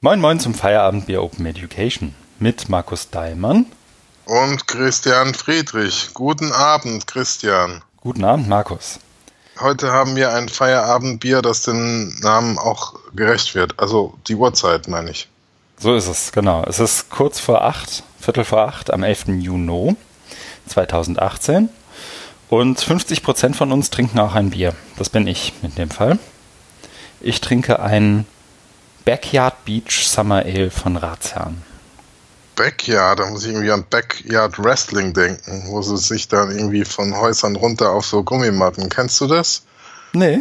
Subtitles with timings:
[0.00, 3.66] Moin Moin zum Feierabendbier Open Education mit Markus Daimann
[4.26, 6.10] und Christian Friedrich.
[6.14, 7.82] Guten Abend, Christian.
[7.96, 9.00] Guten Abend, Markus.
[9.58, 13.74] Heute haben wir ein Feierabendbier, das dem Namen auch gerecht wird.
[13.80, 15.28] Also die Uhrzeit, meine ich.
[15.78, 16.62] So ist es, genau.
[16.68, 19.24] Es ist kurz vor acht, Viertel vor acht am 11.
[19.40, 19.96] Juni
[20.68, 21.70] 2018.
[22.48, 24.76] Und 50 Prozent von uns trinken auch ein Bier.
[24.96, 26.20] Das bin ich in dem Fall.
[27.20, 28.26] Ich trinke ein
[29.08, 31.62] Backyard Beach Summer Ale von Ratsherrn.
[32.56, 37.16] Backyard, da muss ich irgendwie an Backyard Wrestling denken, wo sie sich dann irgendwie von
[37.16, 38.90] Häusern runter auf so Gummimatten.
[38.90, 39.62] Kennst du das?
[40.12, 40.40] Nee.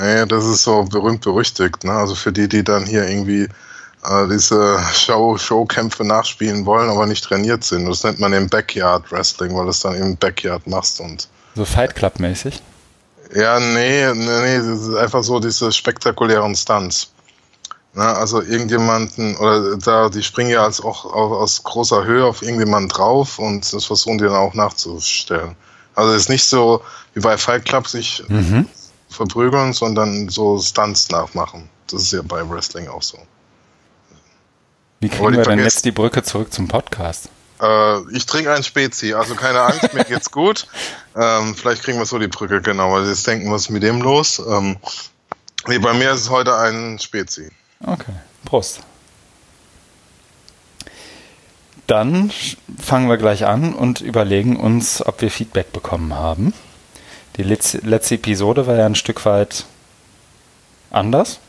[0.00, 1.84] Nee, das ist so berühmt berüchtigt.
[1.84, 1.92] Ne?
[1.92, 7.22] Also für die, die dann hier irgendwie äh, diese Show, Showkämpfe nachspielen wollen, aber nicht
[7.22, 7.88] trainiert sind.
[7.88, 11.28] Das nennt man eben Backyard Wrestling, weil du es dann im Backyard machst und.
[11.54, 12.60] So Fight Club mäßig?
[13.32, 17.11] Ja, nee, nee, nee, das ist einfach so diese spektakulären Stunts.
[17.94, 22.88] Na, also irgendjemanden, oder da, die springen ja als auch aus großer Höhe auf irgendjemanden
[22.88, 25.56] drauf und das versuchen die dann auch nachzustellen.
[25.94, 28.66] Also es ist nicht so wie bei Fight Club sich mhm.
[29.10, 31.68] verprügeln, sondern so Stunts nachmachen.
[31.86, 33.18] Das ist ja bei Wrestling auch so.
[35.00, 37.28] Wie kriegen wir denn jetzt die Brücke zurück zum Podcast?
[37.60, 40.66] Äh, ich trinke ein Spezi, also keine Angst, mir geht's gut.
[41.14, 43.82] Ähm, vielleicht kriegen wir so die Brücke, genau, weil sie jetzt denken, was ist mit
[43.82, 44.40] dem los?
[44.48, 44.78] Ähm,
[45.66, 47.50] nee, bei mir ist es heute ein Spezi.
[47.84, 48.12] Okay,
[48.44, 48.80] Prost.
[51.86, 52.30] Dann
[52.78, 56.54] fangen wir gleich an und überlegen uns, ob wir Feedback bekommen haben.
[57.36, 59.64] Die letzte Episode war ja ein Stück weit
[60.90, 61.40] anders.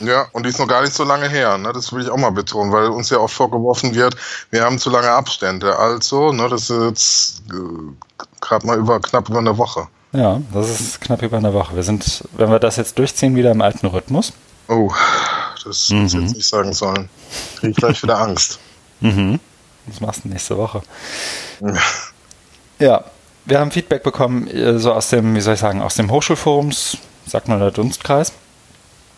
[0.00, 1.72] Ja, und die ist noch gar nicht so lange her, ne?
[1.72, 4.14] das will ich auch mal betonen, weil uns ja oft vorgeworfen wird,
[4.50, 5.76] wir haben zu lange Abstände.
[5.76, 9.88] Also, ne, das ist jetzt äh, gerade mal über knapp über eine Woche.
[10.12, 11.74] Ja, das ist knapp über eine Woche.
[11.74, 14.32] Wir sind, wenn wir das jetzt durchziehen, wieder im alten Rhythmus.
[14.68, 14.92] Oh,
[15.64, 16.02] das mhm.
[16.02, 17.08] muss ich jetzt nicht sagen sollen.
[17.56, 18.58] Kriege ich gleich wieder Angst.
[19.00, 19.38] Mhm.
[19.86, 20.82] Das machst du nächste Woche.
[22.80, 23.04] Ja.
[23.44, 26.96] wir haben Feedback bekommen, äh, so aus dem, wie soll ich sagen, aus dem Hochschulforums,
[27.24, 28.32] sagt man der Dunstkreis.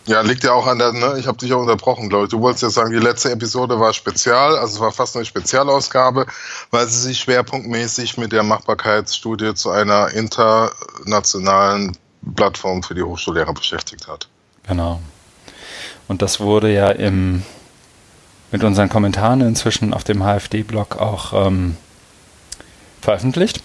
[0.05, 2.31] Ja, liegt ja auch an der, ne, ich habe dich ja unterbrochen, glaube ich.
[2.31, 6.25] Du wolltest ja sagen, die letzte Episode war spezial, also es war fast eine Spezialausgabe,
[6.71, 11.97] weil sie sich schwerpunktmäßig mit der Machbarkeitsstudie zu einer internationalen
[12.35, 14.27] Plattform für die Hochschullehrer beschäftigt hat.
[14.67, 14.99] Genau.
[16.07, 17.43] Und das wurde ja im,
[18.51, 21.77] mit unseren Kommentaren inzwischen auf dem HFD-Blog auch ähm,
[23.01, 23.61] veröffentlicht.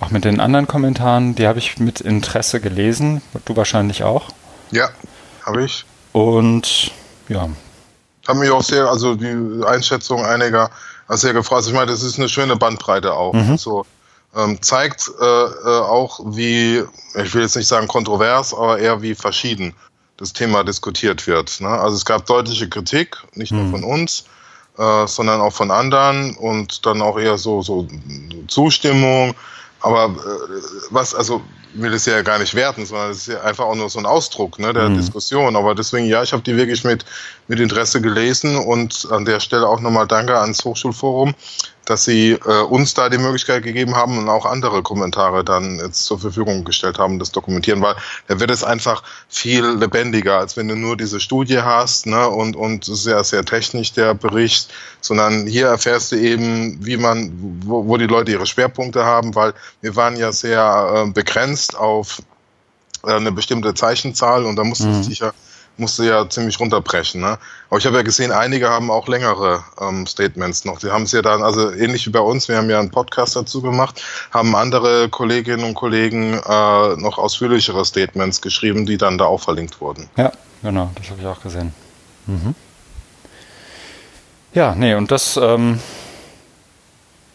[0.00, 3.22] Auch mit den anderen Kommentaren, die habe ich mit Interesse gelesen.
[3.46, 4.28] Du wahrscheinlich auch.
[4.70, 4.90] Ja,
[5.44, 5.84] habe ich.
[6.12, 6.92] Und
[7.28, 7.48] ja.
[8.26, 10.70] Haben mich auch sehr, also die Einschätzung einiger
[11.08, 11.58] sehr gefreut.
[11.58, 13.32] Also ich meine, das ist eine schöne Bandbreite auch.
[13.32, 13.56] Mhm.
[13.56, 13.86] So,
[14.36, 16.84] ähm, zeigt äh, äh, auch, wie,
[17.14, 19.74] ich will jetzt nicht sagen kontrovers, aber eher wie verschieden
[20.18, 21.60] das Thema diskutiert wird.
[21.60, 21.68] Ne?
[21.68, 23.70] Also es gab deutliche Kritik, nicht nur mhm.
[23.70, 24.24] von uns,
[24.76, 27.88] äh, sondern auch von anderen und dann auch eher so, so
[28.48, 29.34] Zustimmung.
[29.80, 31.40] Aber äh, was, also
[31.74, 34.06] will es ja gar nicht werten, sondern es ist ja einfach auch nur so ein
[34.06, 34.96] Ausdruck ne, der mhm.
[34.96, 35.54] Diskussion.
[35.54, 37.04] Aber deswegen, ja, ich habe die wirklich mit,
[37.46, 41.34] mit Interesse gelesen und an der Stelle auch nochmal Danke ans Hochschulforum,
[41.88, 46.04] dass sie äh, uns da die Möglichkeit gegeben haben und auch andere Kommentare dann jetzt
[46.04, 47.94] zur Verfügung gestellt haben, das dokumentieren, weil
[48.26, 52.56] da wird es einfach viel lebendiger, als wenn du nur diese Studie hast ne, und,
[52.56, 57.32] und sehr, sehr technisch der Bericht, sondern hier erfährst du eben, wie man,
[57.64, 62.20] wo, wo die Leute ihre Schwerpunkte haben, weil wir waren ja sehr äh, begrenzt auf
[63.06, 65.02] äh, eine bestimmte Zeichenzahl und da musste mhm.
[65.02, 65.32] sich ja
[65.78, 67.20] musste ja ziemlich runterbrechen.
[67.20, 67.38] Ne?
[67.70, 70.78] Aber ich habe ja gesehen, einige haben auch längere ähm, Statements noch.
[70.78, 73.36] Die haben es ja dann, also ähnlich wie bei uns, wir haben ja einen Podcast
[73.36, 79.26] dazu gemacht, haben andere Kolleginnen und Kollegen äh, noch ausführlichere Statements geschrieben, die dann da
[79.26, 80.08] auch verlinkt wurden.
[80.16, 81.72] Ja, genau, das habe ich auch gesehen.
[82.26, 82.54] Mhm.
[84.54, 85.78] Ja, nee, und das ähm,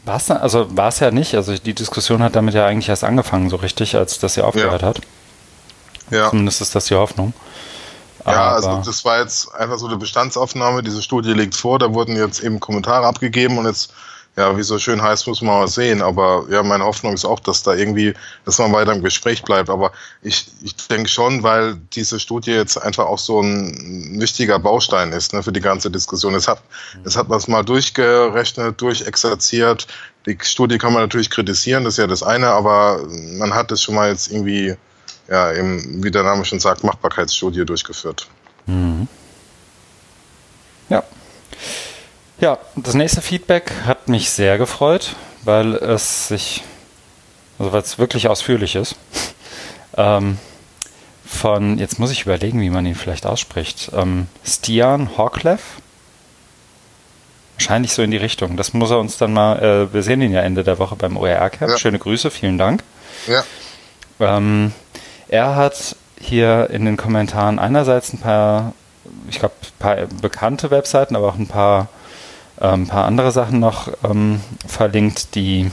[0.04, 1.36] war es also war es ja nicht.
[1.36, 4.82] Also die Diskussion hat damit ja eigentlich erst angefangen, so richtig, als das ja aufgehört
[4.82, 4.88] ja.
[4.88, 5.02] hat.
[6.10, 6.30] Ja.
[6.30, 7.34] Zumindest ist das die Hoffnung.
[8.26, 10.82] Ja, also das war jetzt einfach so eine Bestandsaufnahme.
[10.82, 13.94] Diese Studie liegt vor, da wurden jetzt eben Kommentare abgegeben und jetzt,
[14.38, 16.02] ja, wie so schön heißt, muss man mal sehen.
[16.02, 18.14] Aber ja, meine Hoffnung ist auch, dass da irgendwie,
[18.46, 19.70] dass man weiter im Gespräch bleibt.
[19.70, 19.92] Aber
[20.22, 25.34] ich, ich denke schon, weil diese Studie jetzt einfach auch so ein wichtiger Baustein ist
[25.34, 26.34] ne, für die ganze Diskussion.
[26.34, 26.62] Es hat,
[27.04, 29.88] es hat was mal durchgerechnet, durchexerziert.
[30.26, 33.82] Die Studie kann man natürlich kritisieren, das ist ja das eine, aber man hat es
[33.82, 34.78] schon mal jetzt irgendwie
[35.28, 38.28] ja, eben, wie der Name schon sagt, Machbarkeitsstudie durchgeführt.
[38.66, 39.08] Mhm.
[40.90, 41.04] Ja.
[42.40, 46.64] Ja, das nächste Feedback hat mich sehr gefreut, weil es sich,
[47.58, 48.96] also weil es wirklich ausführlich ist.
[49.98, 50.38] ähm,
[51.26, 55.62] von, jetzt muss ich überlegen, wie man ihn vielleicht ausspricht, ähm, Stian Horklev
[57.56, 58.58] wahrscheinlich so in die Richtung.
[58.58, 61.18] Das muss er uns dann mal, äh, wir sehen ihn ja Ende der Woche beim
[61.18, 61.72] OER-Camp.
[61.72, 61.78] Ja.
[61.78, 62.84] Schöne Grüße, vielen Dank.
[63.28, 63.44] Ja.
[64.20, 64.74] Ähm,
[65.34, 68.74] er hat hier in den Kommentaren einerseits ein paar,
[69.28, 71.90] ich glaube, ein paar bekannte Webseiten, aber auch ein paar,
[72.62, 75.72] äh, ein paar andere Sachen noch ähm, verlinkt, die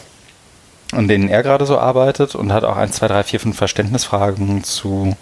[0.92, 4.64] an denen er gerade so arbeitet und hat auch 1, 2, 3, 4, 5 Verständnisfragen
[4.64, 5.14] zu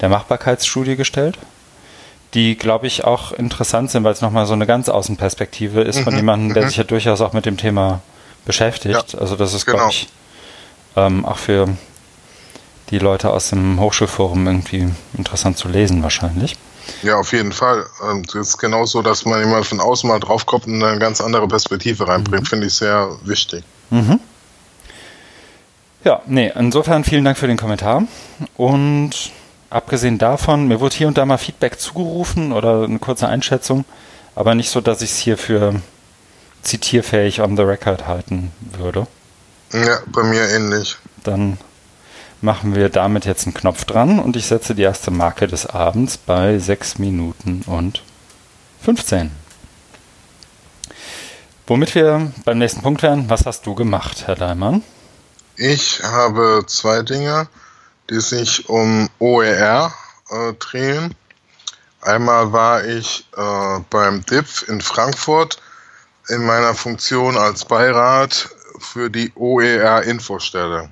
[0.00, 1.38] der Machbarkeitsstudie gestellt,
[2.34, 6.04] die, glaube ich, auch interessant sind, weil es nochmal so eine ganz Außenperspektive ist mhm,
[6.04, 6.68] von jemandem, der mhm.
[6.68, 8.02] sich ja durchaus auch mit dem Thema
[8.44, 9.14] beschäftigt.
[9.14, 9.78] Ja, also das ist, genau.
[9.78, 10.08] glaube ich,
[10.94, 11.68] ähm, auch für
[12.92, 16.56] die Leute aus dem Hochschulforum irgendwie interessant zu lesen wahrscheinlich.
[17.02, 17.86] Ja, auf jeden Fall.
[18.28, 22.06] Es ist genauso, dass man immer von außen mal draufkommt und eine ganz andere Perspektive
[22.06, 22.46] reinbringt, mhm.
[22.46, 23.64] finde ich sehr wichtig.
[23.90, 24.20] Mhm.
[26.04, 28.02] Ja, nee, insofern vielen Dank für den Kommentar.
[28.56, 29.30] Und
[29.70, 33.84] abgesehen davon, mir wurde hier und da mal Feedback zugerufen oder eine kurze Einschätzung,
[34.34, 35.80] aber nicht so, dass ich es hier für
[36.62, 39.06] zitierfähig on the record halten würde.
[39.72, 40.96] Ja, bei mir ähnlich.
[41.24, 41.56] Dann
[42.42, 46.18] machen wir damit jetzt einen Knopf dran und ich setze die erste Marke des Abends
[46.18, 48.02] bei 6 Minuten und
[48.82, 49.30] 15.
[51.66, 54.82] Womit wir beim nächsten Punkt wären, was hast du gemacht, Herr Daimann?
[55.56, 57.46] Ich habe zwei Dinge,
[58.10, 59.94] die sich um OER
[60.30, 61.14] äh, drehen.
[62.00, 65.62] Einmal war ich äh, beim DIPF in Frankfurt
[66.28, 68.48] in meiner Funktion als Beirat
[68.80, 70.90] für die OER-Infostelle.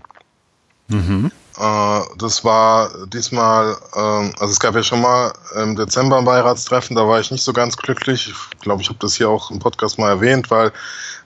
[0.88, 1.32] Mhm.
[1.60, 6.96] Äh, das war diesmal, ähm, also es gab ja schon mal im Dezember ein Beiratstreffen,
[6.96, 8.28] da war ich nicht so ganz glücklich.
[8.28, 10.72] Ich glaube, ich habe das hier auch im Podcast mal erwähnt, weil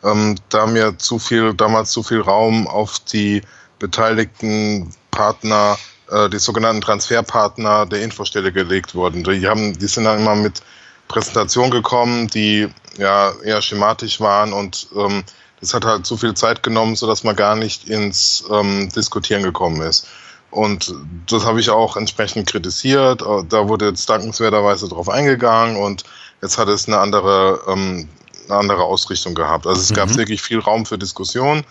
[0.03, 3.43] ähm, da mir zu viel, damals zu viel Raum auf die
[3.79, 5.79] beteiligten Partner,
[6.11, 9.23] äh, die sogenannten Transferpartner der Infostelle gelegt wurden.
[9.23, 10.63] Die haben, die sind dann immer mit
[11.07, 15.23] Präsentationen gekommen, die ja eher schematisch waren und ähm,
[15.61, 19.81] das hat halt zu viel Zeit genommen, sodass man gar nicht ins ähm, Diskutieren gekommen
[19.81, 20.09] ist.
[20.55, 20.95] Und
[21.29, 23.23] das habe ich auch entsprechend kritisiert.
[23.23, 26.05] Äh, da wurde jetzt dankenswerterweise drauf eingegangen und
[26.43, 28.09] jetzt hat es eine andere ähm,
[28.49, 29.67] eine andere Ausrichtung gehabt.
[29.67, 29.95] Also es mhm.
[29.95, 31.65] gab wirklich viel Raum für Diskussion.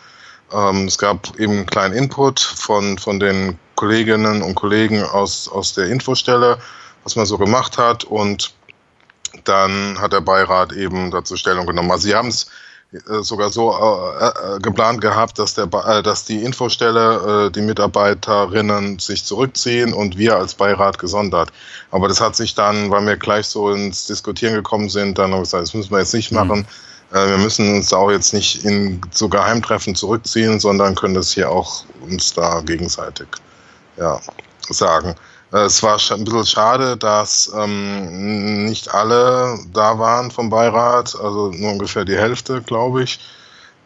[0.51, 5.73] Ähm, es gab eben einen kleinen Input von, von den Kolleginnen und Kollegen aus, aus
[5.73, 6.57] der Infostelle,
[7.03, 8.03] was man so gemacht hat.
[8.03, 8.53] Und
[9.45, 11.91] dann hat der Beirat eben dazu Stellung genommen.
[11.91, 12.47] Also sie haben es
[13.21, 18.99] sogar so äh, äh, geplant gehabt, dass, der, äh, dass die Infostelle, äh, die Mitarbeiterinnen
[18.99, 21.51] sich zurückziehen und wir als Beirat gesondert.
[21.91, 25.39] Aber das hat sich dann, weil wir gleich so ins Diskutieren gekommen sind, dann haben
[25.39, 26.37] wir gesagt, das müssen wir jetzt nicht mhm.
[26.37, 26.67] machen.
[27.11, 27.17] Mhm.
[27.17, 31.49] Äh, wir müssen uns auch jetzt nicht in so Geheimtreffen zurückziehen, sondern können das hier
[31.49, 33.27] auch uns da gegenseitig
[33.97, 34.19] ja,
[34.69, 35.15] sagen.
[35.53, 41.51] Äh, es war ein bisschen schade, dass ähm, nicht alle da waren vom Beirat, also
[41.51, 43.19] nur ungefähr die Hälfte, glaube ich.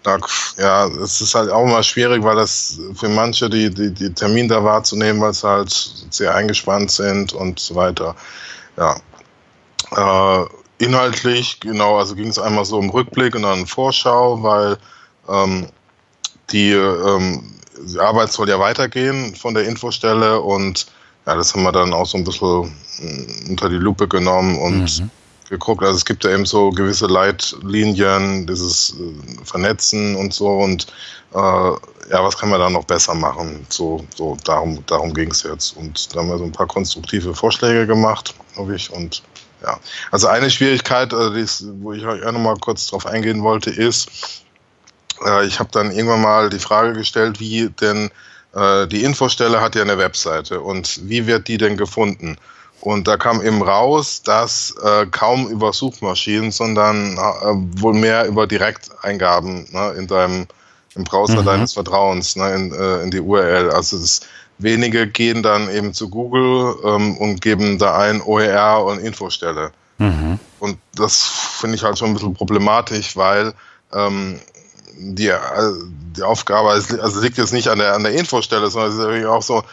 [0.03, 0.17] Da,
[0.57, 4.47] ja, es ist halt auch immer schwierig, weil das für manche die, die, die Termin
[4.47, 5.71] da wahrzunehmen, weil sie halt
[6.09, 8.15] sehr eingespannt sind und so weiter.
[8.77, 8.95] Ja.
[9.95, 10.45] Äh,
[10.79, 14.77] inhaltlich, genau, also ging es einmal so um Rückblick und dann Vorschau, weil
[15.27, 15.67] ähm,
[16.51, 20.85] die, ähm, die Arbeit soll ja weitergehen von der Infostelle und
[21.27, 25.01] ja, das haben wir dann auch so ein bisschen mm, unter die Lupe genommen und
[25.01, 25.11] mhm.
[25.49, 25.83] geguckt.
[25.83, 30.87] Also es gibt ja eben so gewisse Leitlinien, dieses äh, Vernetzen und so und
[31.33, 31.37] äh,
[32.09, 33.67] ja, was kann man da noch besser machen?
[33.67, 35.75] So, so darum, darum ging es jetzt.
[35.75, 38.89] Und da haben wir so ein paar konstruktive Vorschläge gemacht, glaube ich.
[38.89, 39.21] Und
[39.61, 39.77] ja,
[40.11, 41.45] also eine Schwierigkeit, äh,
[41.81, 44.45] wo ich euch auch nochmal kurz drauf eingehen wollte, ist,
[45.25, 48.09] äh, ich habe dann irgendwann mal die Frage gestellt, wie denn
[48.53, 52.37] äh, die Infostelle hat ja eine Webseite und wie wird die denn gefunden?
[52.79, 58.45] Und da kam eben raus, dass äh, kaum über Suchmaschinen, sondern äh, wohl mehr über
[58.45, 60.47] Direkteingaben ne, in deinem
[60.95, 61.45] im Browser mhm.
[61.45, 63.71] deines Vertrauens ne, in, äh, in die URL.
[63.71, 64.21] Also das,
[64.57, 69.71] wenige gehen dann eben zu Google ähm, und geben da ein OER und Infostelle.
[69.97, 70.39] Mhm.
[70.59, 73.53] Und das finde ich halt schon ein bisschen problematisch, weil
[73.93, 74.39] ähm,
[74.97, 75.37] die, äh,
[76.15, 79.25] die Aufgabe, also liegt jetzt nicht an der, an der Infostelle, sondern es ist natürlich
[79.25, 79.63] auch so,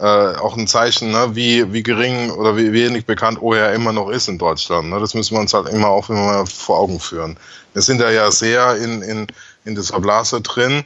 [0.00, 4.08] äh, auch ein Zeichen, ne, wie, wie gering oder wie wenig bekannt OER immer noch
[4.08, 4.90] ist in Deutschland.
[4.90, 4.98] Ne?
[4.98, 7.36] Das müssen wir uns halt immer auch immer vor Augen führen.
[7.72, 9.26] Wir sind da ja sehr in, in,
[9.64, 10.84] in dieser Blase drin.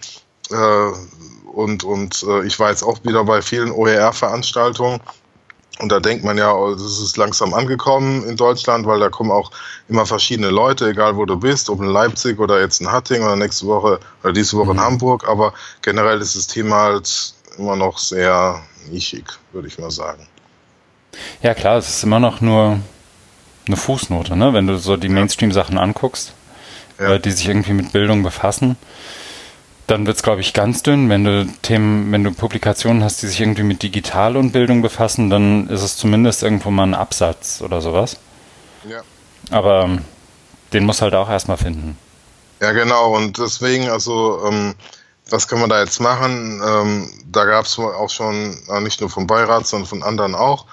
[0.51, 0.91] Äh,
[1.53, 5.01] und und äh, ich war jetzt auch wieder bei vielen OER-Veranstaltungen
[5.81, 9.31] und da denkt man ja, oh, das ist langsam angekommen in Deutschland, weil da kommen
[9.31, 9.51] auch
[9.89, 13.37] immer verschiedene Leute, egal wo du bist, ob in Leipzig oder jetzt in Hatting oder
[13.37, 14.79] nächste Woche oder diese Woche mhm.
[14.79, 15.29] in Hamburg.
[15.29, 20.27] Aber generell ist das Thema halt immer noch sehr nischig, würde ich mal sagen.
[21.43, 22.81] Ja klar, es ist immer noch nur
[23.67, 24.53] eine Fußnote, ne?
[24.53, 26.33] wenn du so die Mainstream-Sachen anguckst.
[26.99, 27.15] ja.
[27.15, 28.77] äh, die sich irgendwie mit Bildung befassen.
[29.89, 31.09] Dann wird es, glaube ich, ganz dünn.
[31.09, 35.31] Wenn du Themen, wenn du Publikationen hast, die sich irgendwie mit Digital und Bildung befassen,
[35.31, 38.19] dann ist es zumindest irgendwo mal ein Absatz oder sowas.
[38.87, 39.01] Ja.
[39.51, 40.05] Aber ähm,
[40.75, 41.97] den muss halt auch erstmal finden.
[42.61, 43.17] Ja, genau.
[43.17, 44.75] Und deswegen, also, ähm,
[45.31, 46.61] was können wir da jetzt machen?
[46.63, 50.67] Ähm, da gab es auch schon, äh, nicht nur vom Beirat, sondern von anderen auch,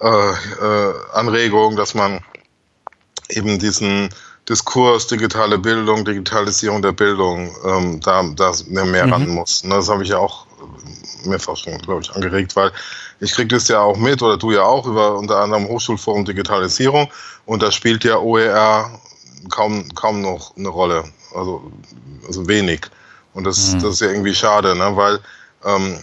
[0.00, 2.20] äh, äh, Anregungen, dass man
[3.28, 4.08] eben diesen
[4.48, 9.12] Diskurs, digitale Bildung, Digitalisierung der Bildung, ähm, da, da mehr mhm.
[9.12, 9.62] ran muss.
[9.62, 10.46] Und das habe ich ja auch
[11.24, 12.72] mehrfach schon, glaube ich, angeregt, weil
[13.20, 17.08] ich kriege das ja auch mit, oder du ja auch, über unter anderem Hochschulforum Digitalisierung
[17.46, 18.90] und da spielt ja OER
[19.50, 21.70] kaum, kaum noch eine Rolle, also,
[22.26, 22.82] also wenig.
[23.34, 23.82] Und das, mhm.
[23.82, 24.96] das ist ja irgendwie schade, ne?
[24.96, 25.20] weil
[25.64, 25.98] ähm,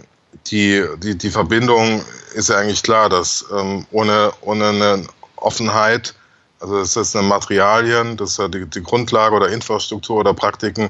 [0.47, 5.03] die, die, die Verbindung ist ja eigentlich klar, dass ähm, ohne, ohne eine
[5.37, 6.13] Offenheit
[6.59, 10.89] also das ist eine Materialien, das ist die, die Grundlage oder Infrastruktur oder Praktiken,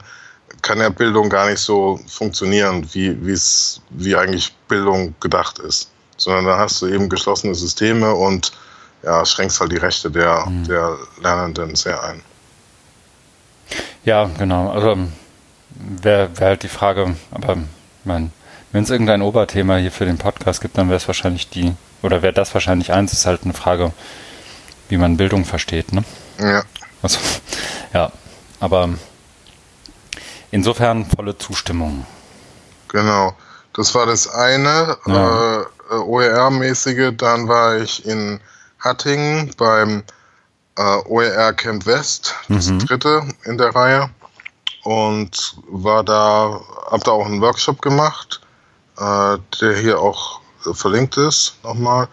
[0.62, 5.92] kann ja Bildung gar nicht so funktionieren, wie, es, wie eigentlich Bildung gedacht ist.
[6.18, 8.54] Sondern da hast du eben geschlossene Systeme und
[9.04, 10.64] ja, schränkst halt die Rechte der, mhm.
[10.66, 12.22] der Lernenden sehr ein.
[14.06, 14.72] Ja, genau.
[14.72, 14.98] Also
[15.76, 17.58] wäre wär halt die Frage, aber
[18.04, 18.32] wenn
[18.74, 22.34] es irgendein Oberthema hier für den Podcast gibt, dann wäre es wahrscheinlich die, oder wäre
[22.34, 23.92] das wahrscheinlich eins, ist halt eine Frage,
[24.90, 25.94] wie man Bildung versteht.
[25.94, 26.04] Ne?
[26.40, 26.64] Ja.
[27.02, 27.20] Also,
[27.94, 28.12] ja,
[28.60, 28.90] aber
[30.52, 32.06] insofern volle Zustimmung.
[32.88, 33.36] Genau.
[33.74, 35.62] Das war das eine, ja.
[35.62, 37.12] äh, OER-mäßige.
[37.16, 38.40] Dann war ich in
[38.80, 40.04] Hattingen beim
[40.78, 42.80] äh, OER Camp West, das mhm.
[42.80, 44.10] dritte in der Reihe.
[44.84, 46.62] Und war da,
[46.92, 48.42] hab da auch einen Workshop gemacht,
[48.98, 50.42] äh, der hier auch
[50.74, 52.08] verlinkt ist, nochmal.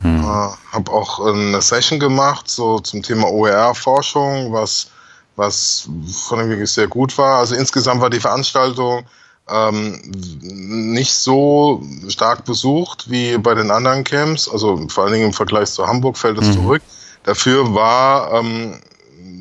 [0.00, 0.20] Hm.
[0.20, 4.88] Äh, habe auch eine Session gemacht, so zum Thema OER-Forschung, was,
[5.36, 5.88] was
[6.28, 7.38] von dem wirklich sehr gut war.
[7.38, 9.06] Also insgesamt war die Veranstaltung
[9.48, 10.00] ähm,
[10.42, 14.48] nicht so stark besucht wie bei den anderen Camps.
[14.48, 16.52] Also vor allen Dingen im Vergleich zu Hamburg fällt es mhm.
[16.52, 16.82] zurück.
[17.24, 18.80] Dafür war ähm,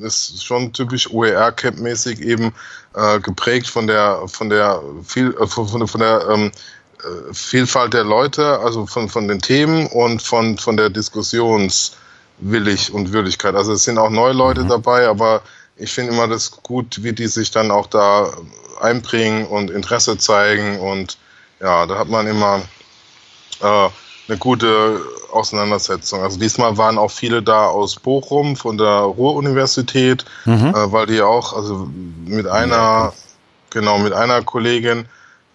[0.01, 2.53] ist schon typisch OER-Camp-mäßig eben
[2.93, 6.51] äh, geprägt von der von der viel äh, von, von der ähm,
[7.33, 13.55] Vielfalt der Leute, also von, von den Themen und von, von der Diskussionswillig und Würdigkeit.
[13.55, 14.69] Also es sind auch neue Leute mhm.
[14.69, 15.41] dabei, aber
[15.77, 18.31] ich finde immer das gut, wie die sich dann auch da
[18.79, 21.17] einbringen und Interesse zeigen und
[21.59, 22.61] ja, da hat man immer
[23.61, 23.89] äh,
[24.27, 26.21] eine gute Auseinandersetzung.
[26.21, 30.73] Also diesmal waren auch viele da aus Bochum von der Ruhr-Universität, mhm.
[30.75, 31.89] äh, weil die auch, also
[32.25, 33.13] mit einer,
[33.69, 35.07] genau, mit einer Kollegin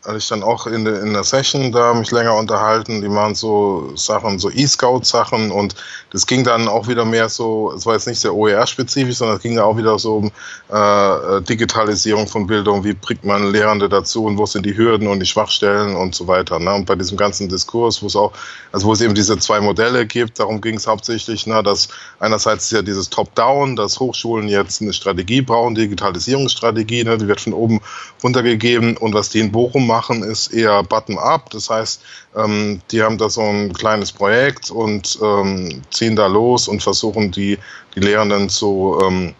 [0.04, 3.02] hatte ich dann auch in, der in der Session da mich länger unterhalten.
[3.02, 5.74] Die machen so Sachen, so E-Scout-Sachen und
[6.10, 9.42] das ging dann auch wieder mehr so, es war jetzt nicht sehr OER-spezifisch, sondern es
[9.42, 10.30] ging da auch wieder so um
[10.70, 15.20] äh, Digitalisierung von Bildung, wie bringt man Lehrende dazu und wo sind die Hürden und
[15.20, 16.58] die Schwachstellen und so weiter.
[16.58, 16.72] Ne?
[16.72, 18.32] Und bei diesem ganzen Diskurs, wo es auch,
[18.72, 21.88] also wo es eben diese zwei Modelle gibt, darum ging es hauptsächlich, ne, dass
[22.20, 27.42] einerseits ist ja dieses Top-Down, dass Hochschulen jetzt eine Strategie brauchen, Digitalisierungsstrategie, ne, die wird
[27.42, 27.80] von oben
[28.22, 31.50] runtergegeben und was die in Bochum machen, ist eher bottom-up.
[31.50, 32.00] Das heißt,
[32.36, 37.30] ähm, die haben da so ein kleines Projekt und ähm, ziehen da los und versuchen
[37.30, 37.58] die,
[37.94, 39.34] die Lehrenden zu ähm,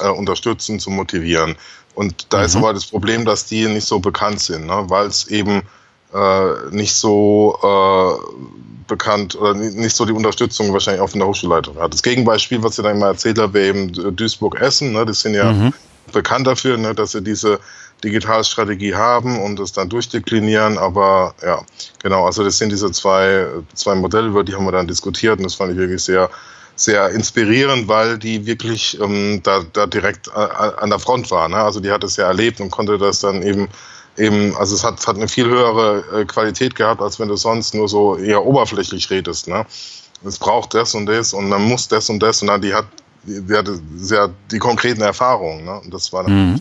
[0.00, 1.56] äh, unterstützen, zu motivieren.
[1.94, 2.44] Und da mhm.
[2.44, 4.84] ist aber das Problem, dass die nicht so bekannt sind, ne?
[4.88, 5.62] weil es eben
[6.12, 8.54] äh, nicht so äh,
[8.86, 11.94] bekannt oder nicht so die Unterstützung wahrscheinlich auch von der Hochschulleitung hat.
[11.94, 14.92] Das Gegenbeispiel, was ich dann mal erzählt habe, wäre eben Duisburg-Essen.
[14.92, 15.06] Ne?
[15.06, 15.72] Das sind ja mhm.
[16.12, 16.94] bekannt dafür, ne?
[16.94, 17.58] dass sie diese
[18.02, 20.78] Digitalstrategie haben und es dann durchdeklinieren.
[20.78, 21.62] Aber ja,
[22.02, 25.44] genau, also das sind diese zwei, zwei Modelle, über die haben wir dann diskutiert und
[25.44, 26.30] das fand ich wirklich sehr,
[26.76, 31.48] sehr inspirierend, weil die wirklich ähm, da, da direkt äh, an der Front war.
[31.48, 31.56] Ne?
[31.56, 33.68] Also die hat es ja erlebt und konnte das dann eben
[34.16, 37.74] eben, also es hat, hat eine viel höhere äh, Qualität gehabt, als wenn du sonst
[37.74, 39.48] nur so eher oberflächlich redest.
[39.48, 39.66] Ne?
[40.24, 42.86] Es braucht das und das und man muss das und das und dann die hat
[43.24, 45.64] die, die hatte sehr die konkreten Erfahrungen.
[45.64, 45.80] Ne?
[45.80, 46.60] Und das war dann mhm.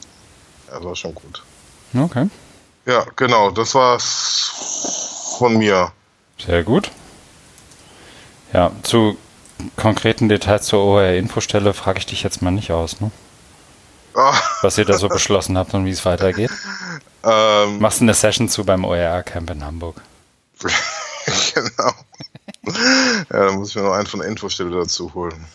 [0.73, 1.43] Das war schon gut.
[1.93, 2.29] Okay.
[2.85, 5.91] Ja, genau, das war's von mir.
[6.43, 6.89] Sehr gut.
[8.51, 9.17] Ja, zu
[9.77, 13.11] konkreten Details zur OR-Infostelle frage ich dich jetzt mal nicht aus, ne?
[14.15, 14.33] Oh.
[14.61, 16.51] Was ihr da so beschlossen habt und wie es weitergeht.
[17.25, 20.01] Ähm, Machst du eine Session zu beim OER-Camp in Hamburg?
[21.53, 21.91] genau.
[22.65, 25.45] ja, dann muss ich mir noch einen von der Infostelle dazu holen.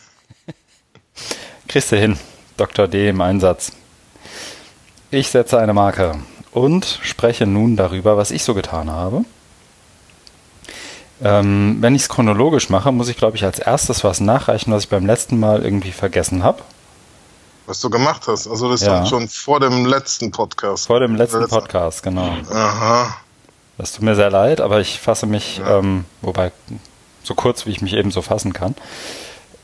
[1.68, 2.18] Kriegst du hin.
[2.56, 2.88] Dr.
[2.88, 3.72] D im Einsatz.
[5.10, 6.16] Ich setze eine Marke
[6.52, 9.24] und spreche nun darüber, was ich so getan habe.
[11.22, 14.84] Ähm, wenn ich es chronologisch mache, muss ich, glaube ich, als erstes was nachreichen, was
[14.84, 16.62] ich beim letzten Mal irgendwie vergessen habe.
[17.64, 18.46] was du gemacht hast.
[18.46, 19.00] Also das ja.
[19.00, 20.86] war schon vor dem letzten Podcast.
[20.86, 22.30] Vor dem letzten Podcast, genau.
[22.50, 23.16] Aha.
[23.78, 25.78] Das tut mir sehr leid, aber ich fasse mich, ja.
[25.78, 26.52] ähm, wobei
[27.22, 28.74] so kurz, wie ich mich eben so fassen kann.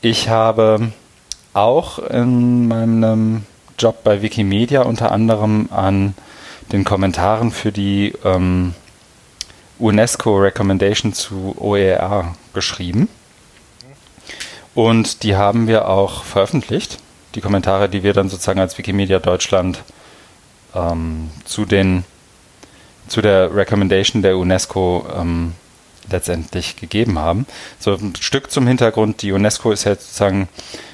[0.01, 0.91] Ich habe
[1.53, 3.45] auch in meinem
[3.77, 6.13] Job bei Wikimedia unter anderem an
[6.71, 8.73] den Kommentaren für die ähm,
[9.79, 13.09] UNESCO Recommendation zu OER geschrieben.
[14.73, 16.99] Und die haben wir auch veröffentlicht.
[17.35, 19.83] Die Kommentare, die wir dann sozusagen als Wikimedia Deutschland
[20.73, 22.03] ähm, zu den
[23.07, 25.53] zu der Recommendation der UNESCO ähm,
[26.09, 27.45] letztendlich gegeben haben.
[27.79, 30.47] So ein Stück zum Hintergrund, die UNESCO ist jetzt sozusagen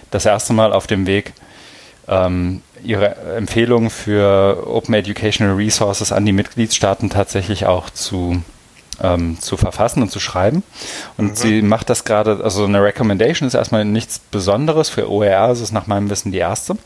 [0.09, 1.33] das erste Mal auf dem Weg,
[2.07, 8.41] ähm, ihre Empfehlungen für Open Educational Resources an die Mitgliedstaaten tatsächlich auch zu,
[9.01, 10.63] ähm, zu verfassen und zu schreiben.
[11.17, 11.35] Und mhm.
[11.35, 14.89] sie macht das gerade, also eine Recommendation ist erstmal nichts Besonderes.
[14.89, 16.77] Für OER ist es nach meinem Wissen die erste.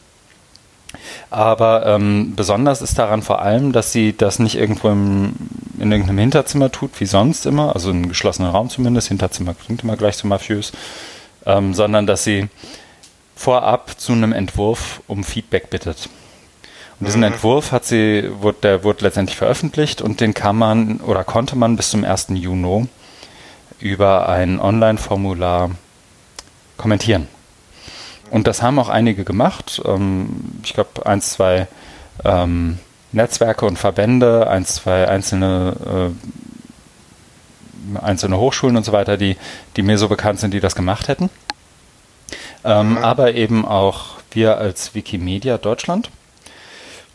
[1.30, 5.34] Aber ähm, besonders ist daran vor allem, dass sie das nicht irgendwo im,
[5.80, 9.98] in irgendeinem Hinterzimmer tut, wie sonst immer, also im geschlossenen Raum zumindest, Hinterzimmer klingt immer
[9.98, 10.72] gleich so mafiös,
[11.46, 12.48] ähm, sondern dass sie
[13.36, 16.10] vorab zu einem Entwurf um Feedback bittet.
[17.00, 17.34] Und diesen mhm.
[17.34, 21.76] Entwurf hat sie, wurde, der wurde letztendlich veröffentlicht und den kann man oder konnte man
[21.76, 22.28] bis zum 1.
[22.30, 22.88] Juni
[23.80, 25.72] über ein Online-Formular
[26.78, 27.28] kommentieren.
[28.32, 29.82] Und das haben auch einige gemacht.
[29.86, 31.68] Ähm, ich glaube, eins, zwei
[32.24, 32.80] ähm,
[33.12, 36.14] Netzwerke und Verbände, eins, zwei einzelne,
[37.96, 39.38] äh, einzelne Hochschulen und so weiter, die,
[39.76, 41.30] die mir so bekannt sind, die das gemacht hätten.
[42.66, 42.98] Ähm.
[42.98, 46.10] Aber eben auch wir als Wikimedia Deutschland.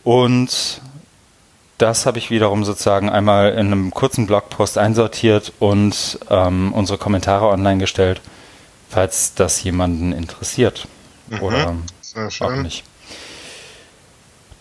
[0.05, 0.81] Und
[1.77, 7.49] das habe ich wiederum sozusagen einmal in einem kurzen Blogpost einsortiert und ähm, unsere Kommentare
[7.49, 8.21] online gestellt,
[8.89, 10.87] falls das jemanden interessiert.
[11.29, 11.43] Mhm.
[11.43, 11.77] Oder
[12.41, 12.85] auch nicht.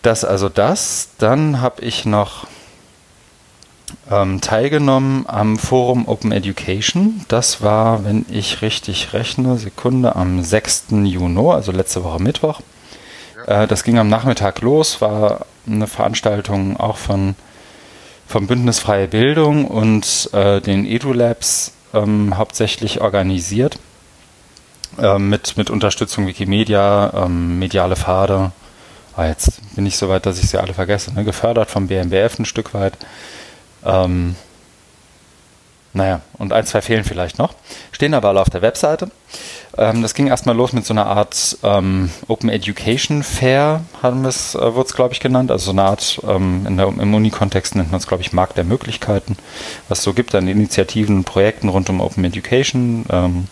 [0.02, 1.10] Das also das.
[1.18, 2.46] Dann habe ich noch
[4.10, 7.24] ähm, teilgenommen am Forum Open Education.
[7.28, 10.86] Das war, wenn ich richtig rechne, Sekunde, am 6.
[11.04, 12.60] Juni, also letzte Woche Mittwoch.
[13.46, 13.62] Ja.
[13.62, 17.34] Äh, das ging am Nachmittag los, war eine Veranstaltung auch von
[18.26, 23.80] vom Bündnis Freie Bildung und äh, den EduLabs ähm, hauptsächlich organisiert.
[24.98, 28.52] Äh, mit, mit Unterstützung Wikimedia, ähm, mediale Pfade.
[29.16, 31.12] Ah, jetzt bin ich so weit, dass ich sie alle vergesse.
[31.12, 31.24] Ne?
[31.24, 32.94] Gefördert vom BMBF ein Stück weit.
[33.84, 34.36] Ähm,
[35.92, 37.54] naja, und ein, zwei fehlen vielleicht noch.
[37.90, 39.10] Stehen aber alle auf der Webseite.
[39.76, 44.28] Ähm, das ging erstmal los mit so einer Art ähm, Open Education Fair, haben wir
[44.28, 45.50] es, äh, wurde es, glaube ich, genannt.
[45.50, 48.56] Also so eine Art, ähm, in der, im Uni-Kontext nennt man es, glaube ich, Markt
[48.56, 49.36] der Möglichkeiten,
[49.88, 53.04] was es so gibt an Initiativen und Projekten rund um Open Education.
[53.10, 53.48] Ähm,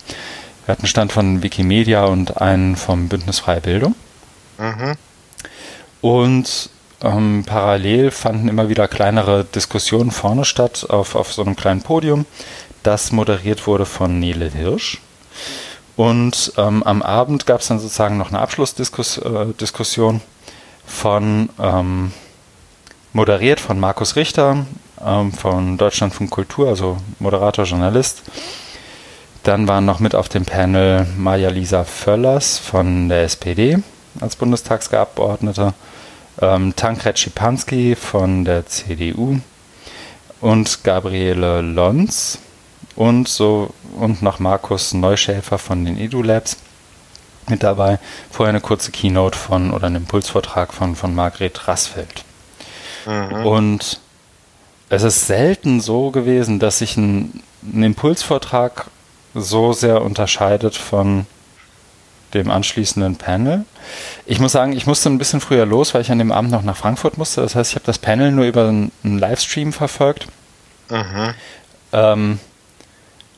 [0.64, 3.95] wir hatten Stand von Wikimedia und einen vom Bündnis Freie Bildung.
[4.59, 4.95] Mhm.
[6.03, 6.71] Und
[7.02, 12.26] ähm, parallel fanden immer wieder kleinere Diskussionen vorne statt, auf, auf so einem kleinen Podium,
[12.82, 15.00] das moderiert wurde von Nele Hirsch.
[15.96, 20.20] Und ähm, am Abend gab es dann sozusagen noch eine Abschlussdiskussion äh,
[20.87, 22.12] von, ähm,
[23.12, 24.64] moderiert von Markus Richter
[25.04, 28.22] ähm, von Deutschlandfunk Kultur, also Moderator, Journalist.
[29.42, 33.78] Dann waren noch mit auf dem Panel Maja-Lisa Völlers von der SPD
[34.20, 35.74] als Bundestagsgeabgeordnete,
[36.40, 39.40] ähm, Tankred Schipanski von der CDU
[40.40, 42.38] und Gabriele Lons
[42.96, 46.57] und so und noch Markus Neuschäfer von den EduLabs
[47.48, 47.98] mit dabei.
[48.31, 52.24] Vorher eine kurze Keynote von oder ein Impulsvortrag von, von Margret Rassfeld.
[53.07, 53.46] Mhm.
[53.46, 54.01] Und
[54.90, 58.87] es ist selten so gewesen, dass sich ein, ein Impulsvortrag
[59.35, 61.27] so sehr unterscheidet von
[62.35, 63.64] dem anschließenden Panel.
[64.27, 66.62] Ich muss sagen, ich musste ein bisschen früher los, weil ich an dem Abend noch
[66.62, 67.41] nach Frankfurt musste.
[67.41, 70.27] Das heißt, ich habe das Panel nur über einen, Livestream verfolgt.
[70.91, 71.35] Mhm.
[71.93, 72.41] Ähm,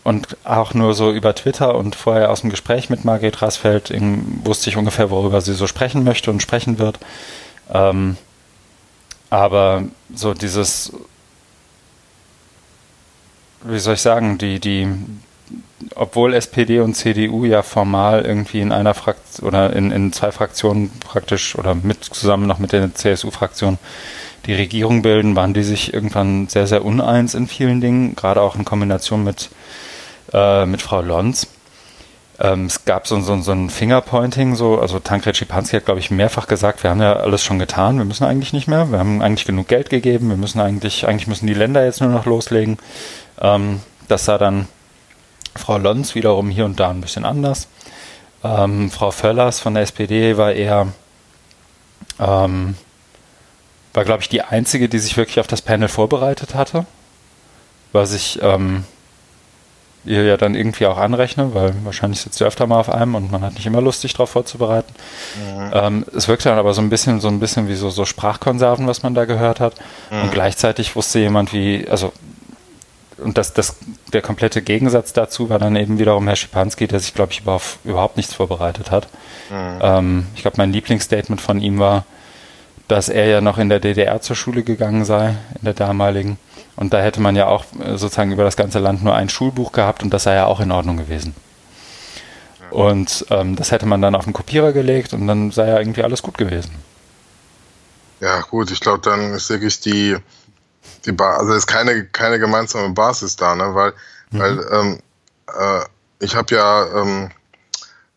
[0.03, 3.93] und auch nur so über Twitter und vorher aus dem Gespräch mit Margret Rasfeld
[4.45, 6.99] wusste ich ungefähr, worüber sie so sprechen möchte und sprechen wird.
[7.73, 8.17] Ähm,
[9.29, 10.93] aber so dieses,
[13.63, 14.89] wie soll ich sagen, die, die,
[15.95, 20.91] obwohl SPD und CDU ja formal irgendwie in einer Fraktion oder in, in zwei Fraktionen
[21.01, 23.79] praktisch oder mit zusammen noch mit der CSU-Fraktion
[24.47, 28.57] die Regierung bilden, waren die sich irgendwann sehr, sehr uneins in vielen Dingen, gerade auch
[28.57, 29.51] in Kombination mit,
[30.33, 31.47] äh, mit Frau Lons.
[32.39, 36.11] Ähm, es gab so, so, so ein Fingerpointing, so, also Tankred Schipanski hat, glaube ich,
[36.11, 39.21] mehrfach gesagt, wir haben ja alles schon getan, wir müssen eigentlich nicht mehr, wir haben
[39.21, 42.79] eigentlich genug Geld gegeben, wir müssen eigentlich, eigentlich müssen die Länder jetzt nur noch loslegen.
[43.41, 44.69] Ähm, das sah dann
[45.57, 47.69] Frau Lons wiederum hier und da ein bisschen anders.
[48.43, 50.89] Ähm, Frau Völlers von der SPD war eher
[52.19, 52.77] Ähm,
[53.93, 56.87] war, glaube ich, die einzige, die sich wirklich auf das Panel vorbereitet hatte.
[57.93, 58.85] Was ich ähm,
[60.05, 63.33] ihr ja dann irgendwie auch anrechne, weil wahrscheinlich sitzt ihr öfter mal auf einem und
[63.33, 64.95] man hat nicht immer Lust, sich darauf vorzubereiten.
[65.37, 65.71] Mhm.
[65.73, 68.87] Ähm, es wirkt dann aber so ein bisschen, so ein bisschen wie so, so Sprachkonserven,
[68.87, 69.75] was man da gehört hat.
[70.11, 70.23] Mhm.
[70.23, 72.13] Und gleichzeitig wusste jemand wie, also
[73.23, 73.77] und das, das,
[74.13, 77.79] der komplette Gegensatz dazu war dann eben wiederum Herr Schipanski, der sich, glaube ich, überhaupt,
[77.85, 79.09] überhaupt nichts vorbereitet hat.
[79.51, 79.79] Mhm.
[79.81, 82.05] Ähm, ich glaube, mein Lieblingsstatement von ihm war,
[82.89, 86.39] dass er ja noch in der DDR zur Schule gegangen sei, in der damaligen.
[86.77, 89.73] Und da hätte man ja auch äh, sozusagen über das ganze Land nur ein Schulbuch
[89.73, 91.35] gehabt und das sei ja auch in Ordnung gewesen.
[92.71, 96.05] Und ähm, das hätte man dann auf den Kopierer gelegt und dann sei ja irgendwie
[96.05, 96.71] alles gut gewesen.
[98.21, 100.17] Ja, gut, ich glaube, dann ist wirklich die,
[101.05, 103.75] die ba also ist keine, keine gemeinsame Basis da, ne?
[103.75, 103.93] Weil,
[104.31, 104.39] mhm.
[104.39, 104.99] weil ähm,
[105.49, 105.85] äh,
[106.21, 107.31] ich habe ja ähm,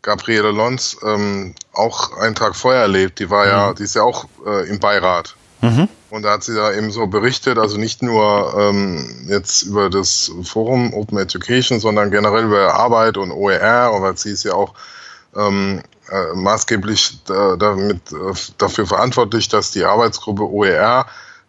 [0.02, 3.19] Gabriele Lons ähm, auch einen Tag vorher erlebt.
[3.19, 3.76] Die war ja, mhm.
[3.76, 5.36] die ist ja auch äh, im Beirat.
[5.62, 5.88] Mhm.
[6.10, 10.30] Und da hat sie da eben so berichtet, also nicht nur ähm, jetzt über das
[10.43, 14.73] Forum Open Education, sondern generell über Arbeit und OER, weil sie ist ja auch
[15.36, 21.06] ähm, äh, maßgeblich da, damit, äh, dafür verantwortlich, dass die Arbeitsgruppe OER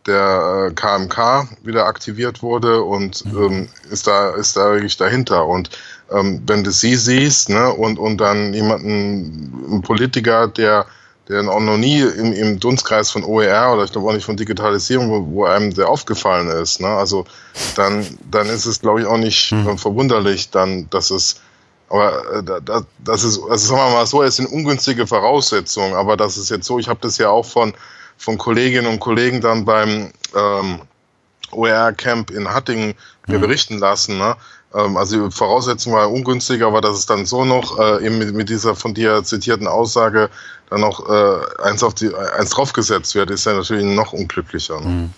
[0.07, 3.43] der äh, KMK wieder aktiviert wurde und mhm.
[3.43, 5.71] ähm, ist da ist da wirklich dahinter und
[6.11, 10.87] ähm, wenn du sie siehst ne und und dann jemanden einen Politiker der
[11.29, 14.37] der auch noch nie im, im Dunstkreis von OER oder ich glaube auch nicht von
[14.37, 16.83] Digitalisierung, wo, wo einem sehr aufgefallen ist.
[16.83, 16.88] Ne?
[16.88, 17.25] Also
[17.77, 19.79] dann, dann ist es, glaube ich, auch nicht mhm.
[19.79, 21.40] verwunderlich, dann, dass es
[21.88, 26.37] aber äh, das ist, also sagen wir mal so, es sind ungünstige Voraussetzungen, aber das
[26.37, 27.75] ist jetzt so, ich habe das ja auch von
[28.25, 30.81] von Kolleginnen und Kollegen dann beim ähm,
[31.53, 32.95] OER-Camp in Hattingen
[33.27, 33.43] mir mhm.
[33.43, 34.17] berichten lassen.
[34.17, 34.35] Ne?
[34.75, 38.35] Ähm, also die Voraussetzung war ungünstiger, aber dass es dann so noch äh, eben mit,
[38.35, 40.31] mit, dieser von dir zitierten Aussage
[40.71, 44.81] dann noch äh, eins auf die eins draufgesetzt wird, ist ja natürlich noch unglücklicher.
[44.81, 44.87] Ne?
[44.87, 45.11] Mhm.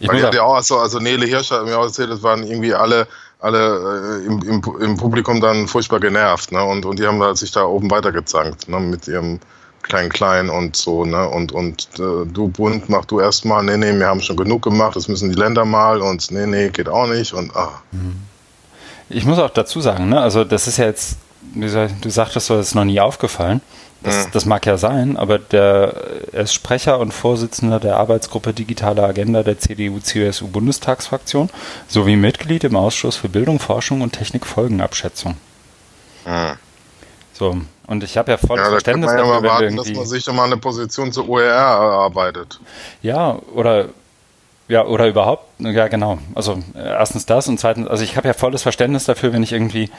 [0.00, 2.74] Ich Weil ja auch, also, also Nele Hirsch hat mir auch erzählt, es waren irgendwie
[2.74, 3.06] alle
[3.40, 6.60] alle äh, im, im, im, Publikum dann furchtbar genervt, ne?
[6.60, 8.80] Und, und die haben da sich da oben weitergezankt, ne?
[8.80, 9.38] Mit ihrem
[9.88, 11.28] klein klein und so, ne?
[11.28, 14.96] Und, und äh, du Bund, mach du erstmal, nee, nee, wir haben schon genug gemacht,
[14.96, 17.82] das müssen die Länder mal und nee, nee, geht auch nicht und ah.
[19.08, 21.16] Ich muss auch dazu sagen, ne, also das ist ja jetzt,
[21.54, 23.60] du sagtest so, das ist noch nie aufgefallen.
[24.00, 24.30] Das, mhm.
[24.32, 25.92] das mag ja sein, aber der,
[26.32, 31.50] er ist Sprecher und Vorsitzender der Arbeitsgruppe Digitale Agenda der CDU-CSU-Bundestagsfraktion
[31.88, 35.36] sowie Mitglied im Ausschuss für Bildung, Forschung und Technikfolgenabschätzung.
[36.24, 36.52] Mhm.
[37.32, 37.56] So,
[37.88, 39.92] und ich habe ja volles ja, Verständnis dafür, ja wenn warten, irgendwie...
[39.92, 42.60] dass man sich mal eine Position zur OER erarbeitet.
[43.02, 43.86] Ja, oder
[44.68, 46.18] ja, oder überhaupt, ja genau.
[46.34, 49.90] Also erstens das und zweitens, also ich habe ja volles Verständnis dafür, wenn ich irgendwie,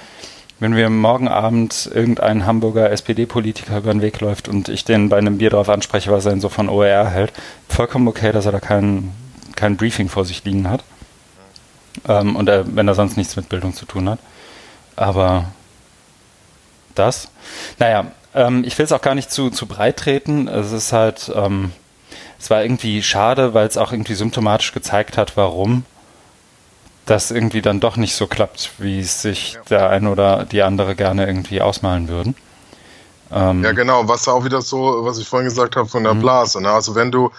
[0.60, 5.18] wenn wir morgen Abend irgendein Hamburger SPD-Politiker über den Weg läuft und ich den bei
[5.18, 7.34] einem Bier drauf anspreche, was er denn so von OER hält,
[7.68, 9.12] vollkommen okay, dass er da kein,
[9.56, 10.84] kein Briefing vor sich liegen hat.
[12.08, 14.20] Ähm, und er, wenn er sonst nichts mit Bildung zu tun hat.
[14.96, 15.46] Aber
[16.96, 17.30] das.
[17.78, 20.48] Naja, ähm, ich will es auch gar nicht zu, zu breit treten.
[20.48, 21.72] Es ist halt, ähm,
[22.40, 25.86] es war irgendwie schade, weil es auch irgendwie symptomatisch gezeigt hat, warum
[27.06, 29.62] das irgendwie dann doch nicht so klappt, wie es sich ja.
[29.70, 32.36] der eine oder die andere gerne irgendwie ausmalen würden.
[33.32, 36.22] Ähm, ja, genau, was auch wieder so, was ich vorhin gesagt habe von der mhm.
[36.22, 36.62] Blase.
[36.62, 36.70] Ne?
[36.70, 37.32] Also wenn du,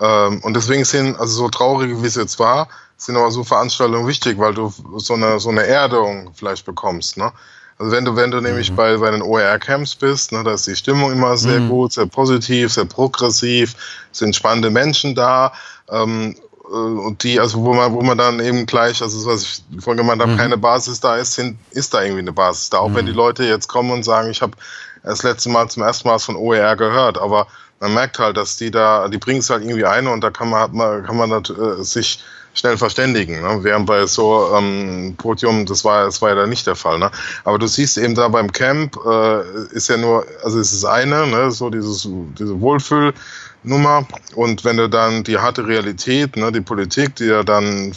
[0.00, 4.06] ähm, und deswegen sind, also so traurig wie es jetzt war, sind aber so Veranstaltungen
[4.06, 7.16] wichtig, weil du so eine, so eine Erdung vielleicht bekommst.
[7.16, 7.32] Ne?
[7.78, 8.76] Also wenn du, wenn du nämlich mhm.
[8.76, 11.68] bei, bei den OER-Camps bist, ne, da ist die Stimmung immer sehr mhm.
[11.68, 13.74] gut, sehr positiv, sehr progressiv,
[14.10, 15.52] sind spannende Menschen da,
[15.88, 16.34] ähm,
[16.68, 19.98] äh, und die, also wo man, wo man dann eben gleich, also was ich vorhin
[19.98, 20.36] gemeint habe, mhm.
[20.36, 22.78] keine Basis da ist, sind, ist da irgendwie eine Basis da.
[22.78, 23.10] Auch wenn mhm.
[23.10, 24.56] die Leute jetzt kommen und sagen, ich habe
[25.04, 27.46] das letzte Mal zum ersten Mal von OER gehört, aber
[27.80, 30.50] man merkt halt, dass die da, die bringen es halt irgendwie ein und da kann
[30.50, 30.72] man,
[31.04, 32.20] kann man äh, sich
[32.58, 33.40] schnell verständigen.
[33.40, 33.58] Ne?
[33.62, 36.98] Während bei so ähm, Podium, das war, das war ja da nicht der Fall.
[36.98, 37.10] Ne?
[37.44, 39.42] Aber du siehst eben da beim Camp, äh,
[39.72, 41.50] ist ja nur, also es ist eine, ne?
[41.50, 44.06] so dieses, diese Wohlfühlnummer.
[44.34, 47.92] Und wenn du dann die harte Realität, ne, die Politik, die ja dann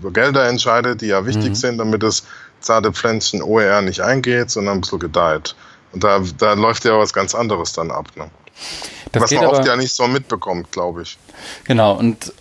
[0.00, 1.54] über Gelder entscheidet, die ja wichtig mhm.
[1.54, 2.24] sind, damit das
[2.60, 5.54] zarte Pflänzchen OER nicht eingeht, sondern ein bisschen gedeiht.
[5.92, 8.06] Und da, da läuft ja was ganz anderes dann ab.
[8.16, 8.30] Ne?
[9.12, 11.18] was man oft ja nicht so mitbekommt, glaube ich.
[11.64, 12.32] Genau, und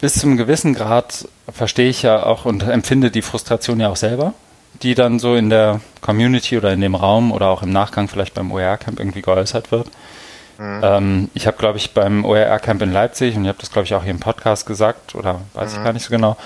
[0.00, 4.34] bis zum gewissen Grad verstehe ich ja auch und empfinde die Frustration ja auch selber,
[4.82, 8.34] die dann so in der Community oder in dem Raum oder auch im Nachgang vielleicht
[8.34, 9.88] beim OER-Camp irgendwie geäußert wird.
[10.58, 10.80] Mhm.
[10.82, 13.94] Ähm, ich habe, glaube ich, beim OER-Camp in Leipzig, und ich habe das, glaube ich,
[13.94, 15.78] auch hier im Podcast gesagt, oder weiß mhm.
[15.78, 16.36] ich gar nicht so genau,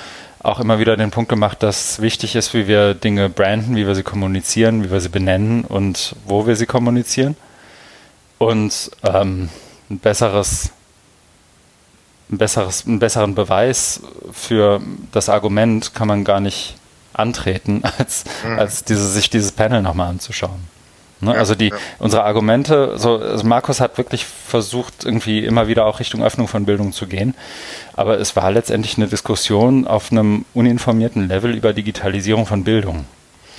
[0.43, 3.95] auch immer wieder den Punkt gemacht, dass wichtig ist, wie wir Dinge branden, wie wir
[3.95, 7.37] sie kommunizieren, wie wir sie benennen und wo wir sie kommunizieren.
[8.39, 9.51] Und ähm,
[9.91, 10.71] ein besseres,
[12.31, 14.01] ein besseres, einen besseren Beweis
[14.33, 14.81] für
[15.13, 16.77] das Argument kann man gar nicht
[17.13, 18.59] antreten, als, mhm.
[18.59, 20.69] als diese, sich dieses Panel nochmal anzuschauen.
[21.21, 21.33] Ne?
[21.35, 21.77] Ja, also die, ja.
[21.99, 26.65] unsere Argumente, so, also Markus hat wirklich versucht, irgendwie immer wieder auch Richtung Öffnung von
[26.65, 27.35] Bildung zu gehen.
[27.95, 33.05] Aber es war letztendlich eine Diskussion auf einem uninformierten Level über Digitalisierung von Bildung.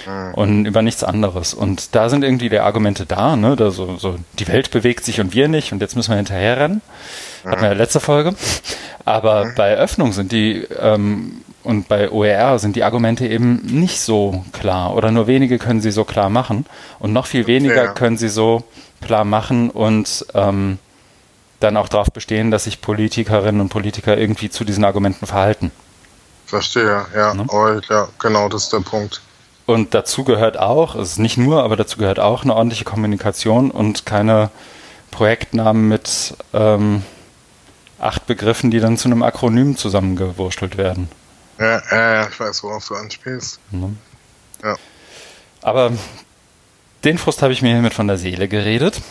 [0.05, 0.33] Mhm.
[0.33, 1.53] Und über nichts anderes.
[1.53, 3.55] Und da sind irgendwie die Argumente da, ne?
[3.55, 6.81] Da so, so, die Welt bewegt sich und wir nicht und jetzt müssen wir hinterherrennen.
[7.43, 7.49] Mhm.
[7.49, 8.35] Hatten wir ja letzte Folge.
[9.05, 9.55] Aber mhm.
[9.55, 14.95] bei Öffnung sind die ähm, und bei OER sind die Argumente eben nicht so klar
[14.95, 16.65] oder nur wenige können sie so klar machen
[16.99, 17.93] und noch viel weniger ja.
[17.93, 18.63] können sie so
[18.99, 20.79] klar machen und ähm,
[21.59, 25.71] dann auch darauf bestehen, dass sich Politikerinnen und Politiker irgendwie zu diesen Argumenten verhalten.
[26.45, 27.33] Verstehe, ja.
[27.33, 27.45] Ne?
[27.89, 29.21] Ja, genau, das ist der Punkt.
[29.65, 33.71] Und dazu gehört auch, es ist nicht nur, aber dazu gehört auch eine ordentliche Kommunikation
[33.71, 34.49] und keine
[35.11, 37.03] Projektnamen mit ähm,
[37.99, 41.09] acht Begriffen, die dann zu einem Akronym zusammengewurschtelt werden.
[41.59, 43.59] Ja, ja, ich weiß, worauf du anspielst.
[43.69, 43.97] Mhm.
[44.63, 44.75] Ja.
[45.61, 45.91] Aber
[47.03, 49.01] den Frust habe ich mir hiermit von der Seele geredet.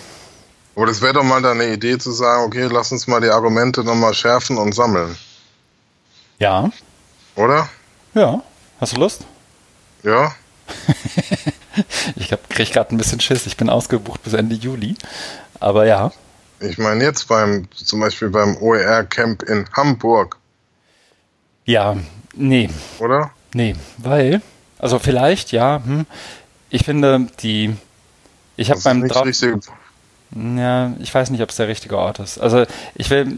[0.75, 3.85] Aber das wäre doch mal deine Idee zu sagen, okay, lass uns mal die Argumente
[3.85, 5.17] nochmal schärfen und sammeln.
[6.39, 6.71] Ja.
[7.37, 7.69] Oder?
[8.15, 8.43] Ja.
[8.81, 9.25] Hast du Lust?
[10.03, 10.35] Ja.
[12.17, 13.47] ich kriege gerade ein bisschen Schiss.
[13.47, 14.97] Ich bin ausgebucht bis Ende Juli.
[15.59, 16.13] Aber ja.
[16.61, 20.37] Ich meine jetzt beim, zum Beispiel beim OER-Camp in Hamburg.
[21.65, 21.97] Ja,
[22.35, 22.71] Nee.
[22.99, 23.31] Oder?
[23.55, 24.43] Nee, weil,
[24.79, 26.07] also vielleicht, ja, hm,
[26.69, 27.75] ich finde, die,
[28.57, 29.29] ich habe beim drauf.
[30.33, 32.39] Ja, ich weiß nicht, ob es der richtige Ort ist.
[32.39, 33.37] Also ich will,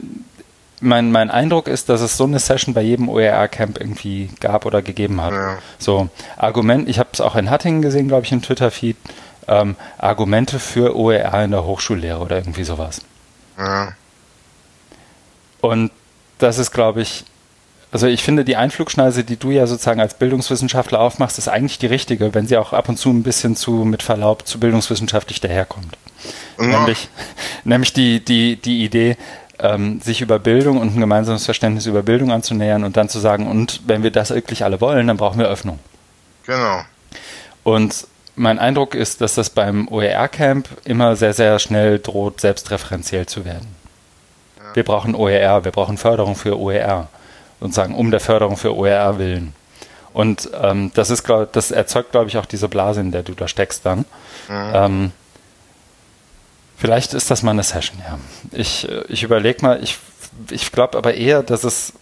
[0.83, 4.83] mein, mein Eindruck ist, dass es so eine Session bei jedem OER-Camp irgendwie gab oder
[4.83, 5.33] gegeben hat.
[5.33, 5.59] Ja.
[5.79, 8.97] So, Argument, ich habe es auch in Hattingen gesehen, glaube ich, im Twitter-Feed,
[9.49, 13.01] ähm, Argumente für OER in der Hochschullehre oder irgendwie sowas.
[13.59, 13.92] Ja.
[15.61, 15.90] Und
[16.38, 17.25] das ist, glaube ich,
[17.92, 21.87] also ich finde, die Einflugschneise, die du ja sozusagen als Bildungswissenschaftler aufmachst, ist eigentlich die
[21.87, 25.99] richtige, wenn sie auch ab und zu ein bisschen zu, mit Verlaub, zu bildungswissenschaftlich daherkommt.
[26.59, 26.66] Ja.
[26.66, 27.11] Nämlich,
[27.64, 29.18] nämlich die, die, die Idee,
[29.58, 33.46] ähm, sich über Bildung und ein gemeinsames Verständnis über Bildung anzunähern und dann zu sagen,
[33.46, 35.78] und wenn wir das wirklich alle wollen, dann brauchen wir Öffnung.
[36.46, 36.80] Genau.
[37.62, 43.44] Und mein Eindruck ist, dass das beim OER-Camp immer sehr, sehr schnell droht, selbstreferenziell zu
[43.44, 43.68] werden.
[44.58, 44.74] Ja.
[44.74, 47.08] Wir brauchen OER, wir brauchen Förderung für OER
[47.62, 49.54] sozusagen um der Förderung für OER willen.
[50.12, 53.34] Und ähm, das ist, glaub, das erzeugt, glaube ich, auch diese Blase, in der du
[53.34, 54.00] da steckst dann.
[54.48, 54.72] Mhm.
[54.74, 55.12] Ähm,
[56.83, 58.18] vielleicht ist das mal eine Session, ja.
[58.51, 59.99] Ich, ich überlege mal, ich,
[60.51, 61.92] ich glaube aber eher, dass es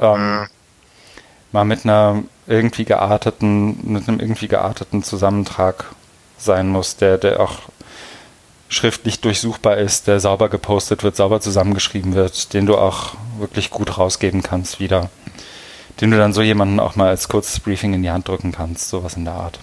[0.00, 0.46] ähm, mhm.
[1.52, 5.84] mal mit einer irgendwie gearteten, mit einem irgendwie gearteten Zusammentrag
[6.38, 7.58] sein muss, der, der auch
[8.70, 13.98] schriftlich durchsuchbar ist, der sauber gepostet wird, sauber zusammengeschrieben wird, den du auch wirklich gut
[13.98, 15.10] rausgeben kannst wieder.
[16.00, 18.88] Den du dann so jemanden auch mal als kurzes Briefing in die Hand drücken kannst,
[18.88, 19.58] sowas in der Art.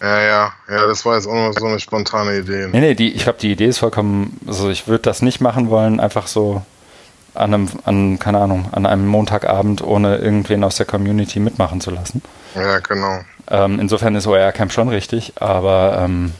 [0.00, 2.68] Ja, ja, ja, das war jetzt auch noch so eine spontane Idee.
[2.70, 5.70] Nee, nee, die, ich glaube, die Idee ist vollkommen, also ich würde das nicht machen
[5.70, 6.62] wollen, einfach so
[7.34, 11.90] an einem, an, keine Ahnung, an einem Montagabend, ohne irgendwen aus der Community mitmachen zu
[11.90, 12.22] lassen.
[12.54, 13.20] Ja, genau.
[13.50, 16.32] Ähm, insofern ist OER Camp schon richtig, aber ähm,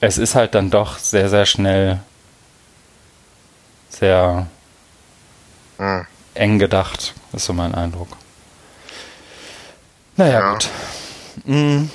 [0.00, 2.00] es ist halt dann doch sehr, sehr schnell
[3.88, 4.46] sehr
[5.78, 6.06] hm.
[6.34, 8.08] eng gedacht, ist so mein Eindruck.
[10.16, 10.52] Naja, ja.
[10.52, 10.68] gut.
[11.44, 11.90] Hm.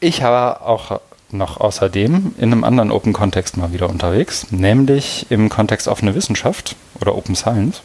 [0.00, 5.88] Ich habe auch noch außerdem in einem anderen Open-Kontext mal wieder unterwegs, nämlich im Kontext
[5.88, 7.80] offene Wissenschaft oder Open Science.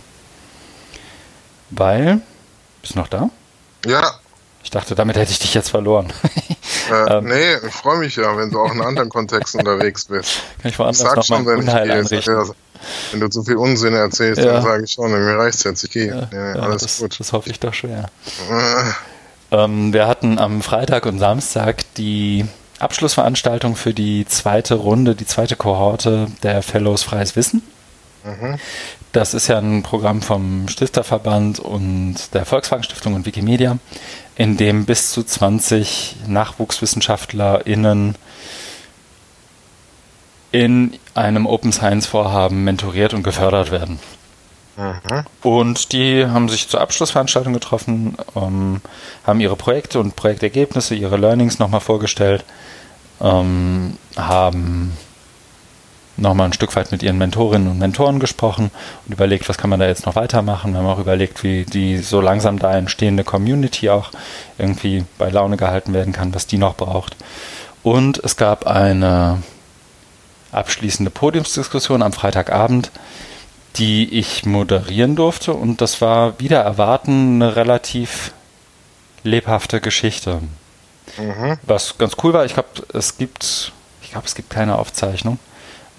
[1.69, 2.21] Weil,
[2.81, 3.29] bist du noch da?
[3.85, 4.11] Ja.
[4.63, 6.11] Ich dachte, damit hätte ich dich jetzt verloren.
[6.89, 10.41] Äh, ähm, nee, ich freue mich ja, wenn du auch in anderen Kontexten unterwegs bist.
[10.61, 12.33] Kann ich woanders ich noch schon, wenn Unheil ich anrichten.
[12.33, 12.43] Ja,
[13.11, 14.53] wenn du zu viel Unsinn erzählst, ja.
[14.53, 16.27] dann sage ich schon, mir reicht es jetzt, ich gehe.
[16.31, 17.17] Ja, ja, alles das, gut.
[17.19, 18.09] Das hoffe ich doch schwer.
[18.49, 18.91] Äh.
[19.51, 22.45] Ähm, wir hatten am Freitag und Samstag die
[22.79, 27.61] Abschlussveranstaltung für die zweite Runde, die zweite Kohorte der Fellows Freies Wissen.
[28.23, 28.57] Mhm.
[29.11, 33.77] Das ist ja ein Programm vom Stifterverband und der Volkswagen Stiftung und Wikimedia,
[34.35, 38.15] in dem bis zu 20 NachwuchswissenschaftlerInnen
[40.53, 43.99] in einem Open Science Vorhaben mentoriert und gefördert werden.
[44.81, 45.23] Mhm.
[45.43, 48.81] Und die haben sich zur Abschlussveranstaltung getroffen, ähm,
[49.23, 52.43] haben ihre Projekte und Projektergebnisse, ihre Learnings nochmal vorgestellt,
[53.21, 54.97] ähm, haben
[56.17, 58.71] nochmal ein Stück weit mit ihren Mentorinnen und Mentoren gesprochen
[59.05, 60.73] und überlegt, was kann man da jetzt noch weitermachen.
[60.73, 64.11] Wir haben auch überlegt, wie die so langsam da entstehende Community auch
[64.57, 67.15] irgendwie bei Laune gehalten werden kann, was die noch braucht.
[67.83, 69.41] Und es gab eine
[70.51, 72.91] abschließende Podiumsdiskussion am Freitagabend,
[73.77, 75.53] die ich moderieren durfte.
[75.53, 78.33] Und das war wieder erwarten eine relativ
[79.23, 80.41] lebhafte Geschichte.
[81.17, 81.57] Mhm.
[81.63, 85.39] Was ganz cool war, ich glaube, es gibt, ich glaube, es gibt keine Aufzeichnung,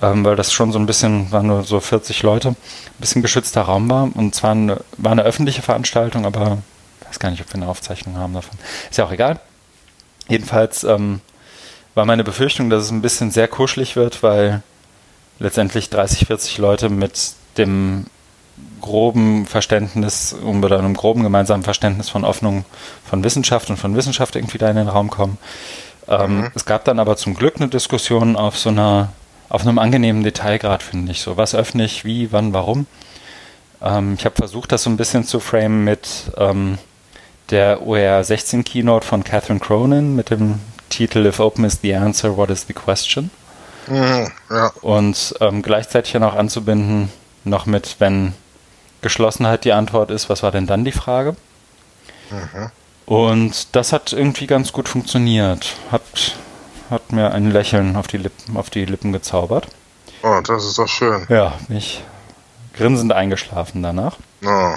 [0.00, 2.56] ähm, weil das schon so ein bisschen, waren nur so 40 Leute, ein
[2.98, 4.10] bisschen geschützter Raum war.
[4.14, 6.58] Und zwar eine, war eine öffentliche Veranstaltung, aber
[7.00, 8.58] ich weiß gar nicht, ob wir eine Aufzeichnung haben davon.
[8.90, 9.40] Ist ja auch egal.
[10.28, 11.20] Jedenfalls ähm,
[11.94, 14.62] war meine Befürchtung, dass es ein bisschen sehr kuschelig wird, weil
[15.38, 18.06] letztendlich 30, 40 Leute mit dem
[18.80, 22.64] groben Verständnis, oder einem groben gemeinsamen Verständnis von Öffnung
[23.04, 25.38] von Wissenschaft und von Wissenschaft irgendwie da in den Raum kommen.
[26.08, 26.50] Ähm, mhm.
[26.54, 29.12] Es gab dann aber zum Glück eine Diskussion auf so einer,
[29.48, 31.22] auf einem angenehmen Detailgrad, finde ich.
[31.22, 32.86] So, was öffne ich, wie, wann, warum.
[33.80, 36.78] Ähm, ich habe versucht, das so ein bisschen zu framen mit ähm,
[37.50, 42.36] der OER 16 Keynote von Catherine Cronin mit dem Titel If Open is the Answer,
[42.36, 43.30] What is the Question?
[43.88, 44.72] Mhm, ja.
[44.80, 47.10] Und ähm, gleichzeitig dann auch anzubinden,
[47.44, 48.34] noch mit, wenn
[49.00, 51.36] Geschlossenheit die Antwort ist, was war denn dann die Frage?
[52.30, 52.70] Mhm.
[53.06, 55.74] Und das hat irgendwie ganz gut funktioniert.
[55.90, 56.36] Hat,
[56.90, 59.66] hat mir ein Lächeln auf die, Lippen, auf die Lippen gezaubert.
[60.22, 61.26] Oh, das ist doch schön.
[61.28, 62.02] Ja, mich
[62.74, 64.16] grinsend eingeschlafen danach.
[64.44, 64.74] Oh.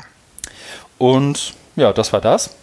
[0.97, 2.55] Und ja, das war das.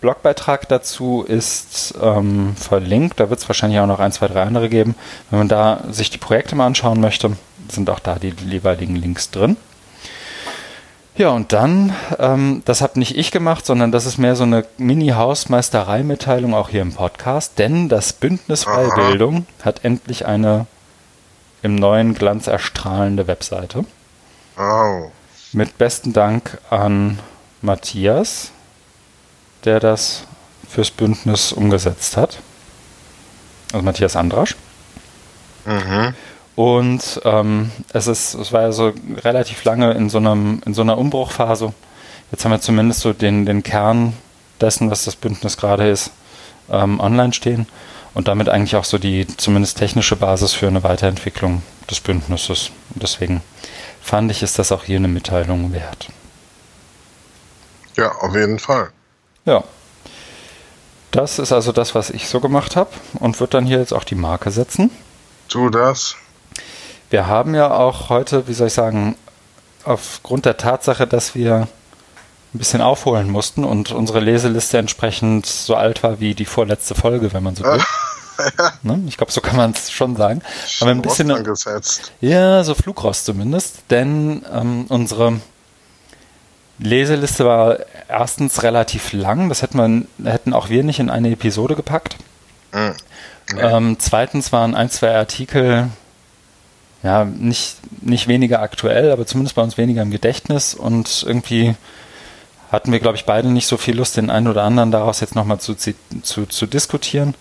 [0.00, 3.20] Blogbeitrag dazu ist ähm, verlinkt.
[3.20, 4.94] Da wird es wahrscheinlich auch noch ein, zwei, drei andere geben.
[5.28, 7.36] Wenn man da sich die Projekte mal anschauen möchte,
[7.70, 9.56] sind auch da die jeweiligen Links drin.
[11.16, 14.64] Ja, und dann, ähm, das habe nicht ich gemacht, sondern das ist mehr so eine
[14.78, 20.66] Mini-Hausmeisterei-Mitteilung auch hier im Podcast, denn das Bündnis Freibildung hat endlich eine
[21.62, 23.84] im neuen Glanz erstrahlende Webseite.
[24.56, 25.10] Oh.
[25.52, 27.18] Mit besten Dank an
[27.60, 28.52] Matthias,
[29.64, 30.24] der das
[30.68, 32.38] fürs Bündnis umgesetzt hat.
[33.72, 34.56] Also Matthias Andrasch.
[35.66, 36.14] Mhm.
[36.60, 38.92] Und ähm, es ist, es war ja so
[39.24, 41.72] relativ lange in so einem, in so einer Umbruchphase.
[42.30, 44.12] Jetzt haben wir zumindest so den, den Kern
[44.60, 46.10] dessen, was das Bündnis gerade ist,
[46.70, 47.66] ähm, online stehen
[48.12, 52.72] und damit eigentlich auch so die zumindest technische Basis für eine Weiterentwicklung des Bündnisses.
[52.92, 53.40] Und deswegen
[54.02, 56.08] fand ich, ist das auch hier eine Mitteilung wert.
[57.96, 58.90] Ja, auf jeden Fall.
[59.46, 59.64] Ja.
[61.10, 64.04] Das ist also das, was ich so gemacht habe und wird dann hier jetzt auch
[64.04, 64.90] die Marke setzen.
[65.48, 66.16] Tu das.
[67.10, 69.16] Wir haben ja auch heute, wie soll ich sagen,
[69.84, 71.68] aufgrund der Tatsache, dass wir
[72.54, 77.32] ein bisschen aufholen mussten und unsere Leseliste entsprechend so alt war wie die vorletzte Folge,
[77.32, 77.80] wenn man so will.
[78.82, 79.02] ne?
[79.06, 80.42] Ich glaube, so kann man es schon sagen.
[80.66, 82.12] Schon haben wir ein bisschen angesetzt.
[82.20, 85.40] Ja, so Flugrost zumindest, denn ähm, unsere
[86.78, 91.76] Leseliste war erstens relativ lang, das hätten, wir, hätten auch wir nicht in eine Episode
[91.76, 92.16] gepackt.
[92.72, 92.94] Mhm.
[93.58, 95.88] Ähm, zweitens waren ein, zwei Artikel
[97.02, 101.74] ja nicht, nicht weniger aktuell, aber zumindest bei uns weniger im Gedächtnis und irgendwie
[102.70, 105.34] hatten wir, glaube ich, beide nicht so viel Lust, den einen oder anderen daraus jetzt
[105.34, 107.34] nochmal zu, zu, zu diskutieren.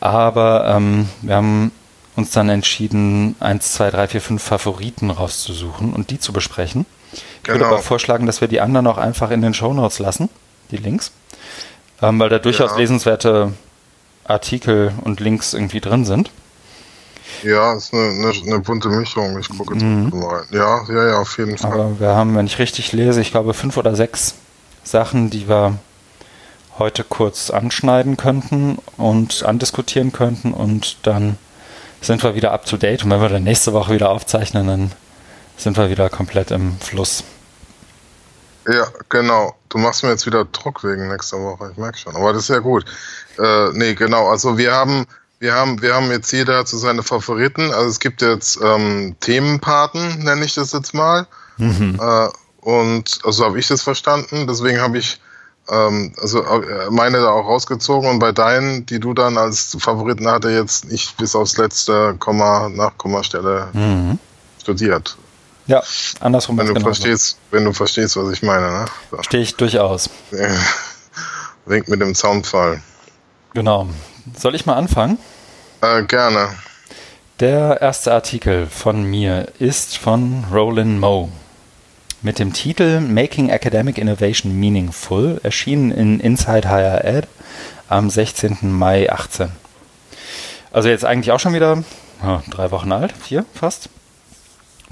[0.00, 1.72] Aber ähm, wir haben
[2.16, 6.86] uns dann entschieden, eins, zwei, drei, vier, fünf Favoriten rauszusuchen und die zu besprechen.
[7.12, 7.74] Ich würde genau.
[7.74, 10.28] aber vorschlagen, dass wir die anderen auch einfach in den Shownotes lassen,
[10.70, 11.12] die Links,
[12.02, 12.78] ähm, weil da durchaus ja.
[12.78, 13.52] lesenswerte
[14.24, 16.30] Artikel und Links irgendwie drin sind.
[17.42, 19.38] Ja, ist eine, eine, eine bunte Mischung.
[19.38, 20.10] Ich gucke jetzt mhm.
[20.10, 20.44] mal.
[20.50, 21.72] Ja, ja, ja, auf jeden Fall.
[21.72, 24.34] Aber wir haben, wenn ich richtig lese, ich glaube fünf oder sechs
[24.84, 25.78] Sachen, die wir
[26.78, 31.36] heute kurz anschneiden könnten und andiskutieren könnten und dann
[32.00, 34.92] sind wir wieder up to date und wenn wir dann nächste Woche wieder aufzeichnen, dann
[35.56, 37.24] sind wir wieder komplett im Fluss.
[38.68, 39.54] Ja, genau.
[39.70, 42.14] Du machst mir jetzt wieder Druck wegen nächster Woche, ich merke schon.
[42.14, 42.84] Aber das ist ja gut.
[43.38, 44.28] Äh, nee, genau.
[44.28, 45.06] Also wir haben,
[45.40, 47.72] wir haben, wir haben jetzt jeder zu seine Favoriten.
[47.72, 51.26] Also es gibt jetzt ähm, Themenpaten, nenne ich das jetzt mal.
[51.58, 51.98] Mhm.
[52.00, 52.28] Äh,
[52.60, 54.46] und also habe ich das verstanden.
[54.46, 55.20] Deswegen habe ich
[55.70, 60.28] ähm, also äh, meine da auch rausgezogen und bei deinen, die du dann als Favoriten
[60.28, 64.18] hatte, jetzt nicht bis aufs letzte Komma nach Kommastelle mhm.
[64.60, 65.16] studiert.
[65.66, 65.82] Ja,
[66.20, 66.56] andersrum.
[66.56, 68.70] Wenn du, genau verstehst, wenn du verstehst, was ich meine.
[68.70, 68.84] Ne?
[69.10, 69.16] So.
[69.16, 70.08] Verstehe ich durchaus.
[71.66, 72.82] Wink mit dem Zaunpfahl.
[73.52, 73.88] Genau.
[74.36, 75.18] Soll ich mal anfangen?
[75.80, 76.50] Äh, gerne.
[77.40, 81.28] Der erste Artikel von mir ist von Roland Moe
[82.20, 87.28] mit dem Titel Making Academic Innovation Meaningful, erschienen in Inside Higher Ed
[87.88, 88.58] am 16.
[88.62, 89.52] Mai 18.
[90.72, 91.84] Also jetzt eigentlich auch schon wieder
[92.24, 93.88] oh, drei Wochen alt, vier fast.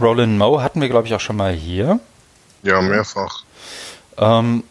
[0.01, 2.01] Roland Moe hatten wir, glaube ich, auch schon mal hier.
[2.62, 3.45] Ja, mehrfach.
[4.18, 4.62] Ähm,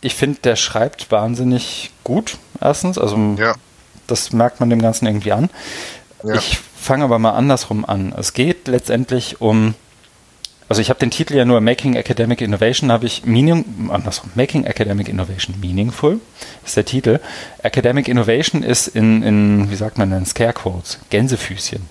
[0.00, 2.98] ich finde, der schreibt wahnsinnig gut, erstens.
[2.98, 3.54] Also, ja.
[4.10, 5.50] Das merkt man dem Ganzen irgendwie an.
[6.24, 6.34] Ja.
[6.34, 8.14] Ich fange aber mal andersrum an.
[8.16, 9.74] Es geht letztendlich um,
[10.68, 14.64] also ich habe den Titel ja nur Making Academic Innovation, habe ich Meaning, andersrum, Making
[14.64, 16.20] Academic Innovation Meaningful
[16.64, 17.20] ist der Titel.
[17.62, 21.88] Academic Innovation ist in, in wie sagt man denn, Scare Quotes, Gänsefüßchen.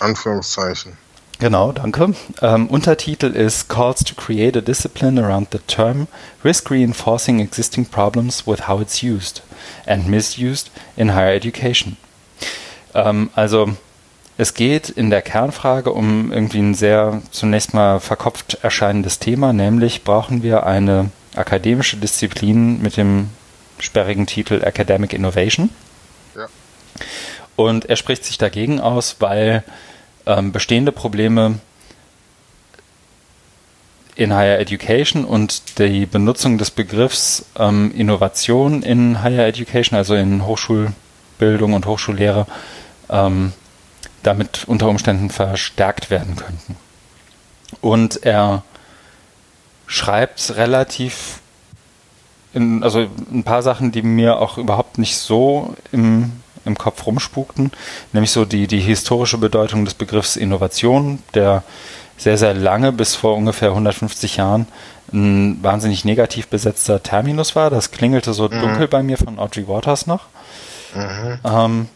[0.00, 0.96] Anführungszeichen.
[1.38, 2.14] Genau, danke.
[2.42, 6.08] Ähm, Untertitel ist Calls to Create a Discipline Around the Term,
[6.44, 9.42] Risk Reinforcing Existing Problems with How It's Used
[9.86, 11.96] and Misused in Higher Education.
[12.92, 13.68] Ähm, also
[14.36, 20.02] es geht in der Kernfrage um irgendwie ein sehr zunächst mal verkopft erscheinendes Thema, nämlich
[20.02, 23.30] brauchen wir eine akademische Disziplin mit dem
[23.78, 25.70] sperrigen Titel Academic Innovation.
[26.34, 26.46] Ja.
[27.54, 29.62] Und er spricht sich dagegen aus, weil
[30.28, 31.58] ähm, bestehende Probleme
[34.14, 40.44] in Higher Education und die Benutzung des Begriffs ähm, Innovation in Higher Education, also in
[40.44, 42.46] Hochschulbildung und Hochschullehre,
[43.08, 43.52] ähm,
[44.22, 46.76] damit unter Umständen verstärkt werden könnten.
[47.80, 48.64] Und er
[49.86, 51.40] schreibt relativ,
[52.52, 56.32] in, also ein paar Sachen, die mir auch überhaupt nicht so im
[56.68, 57.72] im Kopf rumspukten,
[58.12, 61.64] nämlich so die, die historische Bedeutung des Begriffs Innovation, der
[62.16, 64.66] sehr, sehr lange, bis vor ungefähr 150 Jahren,
[65.12, 67.70] ein wahnsinnig negativ besetzter Terminus war.
[67.70, 68.60] Das klingelte so mhm.
[68.60, 70.26] dunkel bei mir von Audrey Waters noch.
[70.94, 71.38] Mhm.
[71.44, 71.88] Ähm,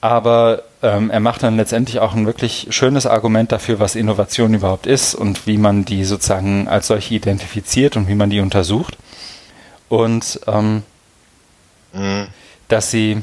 [0.00, 4.86] aber ähm, er macht dann letztendlich auch ein wirklich schönes Argument dafür, was Innovation überhaupt
[4.86, 8.96] ist und wie man die sozusagen als solche identifiziert und wie man die untersucht.
[9.88, 10.82] Und ähm,
[11.92, 12.28] mhm.
[12.68, 13.22] dass sie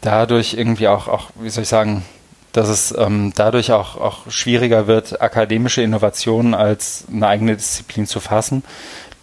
[0.00, 2.04] dadurch irgendwie auch, auch, wie soll ich sagen,
[2.52, 8.20] dass es ähm, dadurch auch, auch schwieriger wird, akademische Innovationen als eine eigene Disziplin zu
[8.20, 8.62] fassen.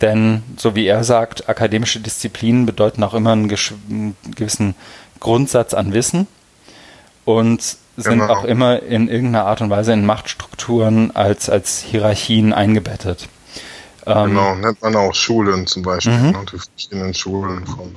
[0.01, 3.49] Denn, so wie er sagt, akademische Disziplinen bedeuten auch immer einen,
[3.89, 4.76] einen gewissen
[5.19, 6.28] Grundsatz an Wissen
[7.23, 7.61] und
[7.97, 8.34] sind genau.
[8.34, 13.30] auch immer in irgendeiner Art und Weise in Machtstrukturen als, als Hierarchien eingebettet.
[14.05, 16.32] Ähm, genau, nennt man auch Schulen zum Beispiel, mhm.
[16.32, 17.95] ne, die verschiedenen Schulen von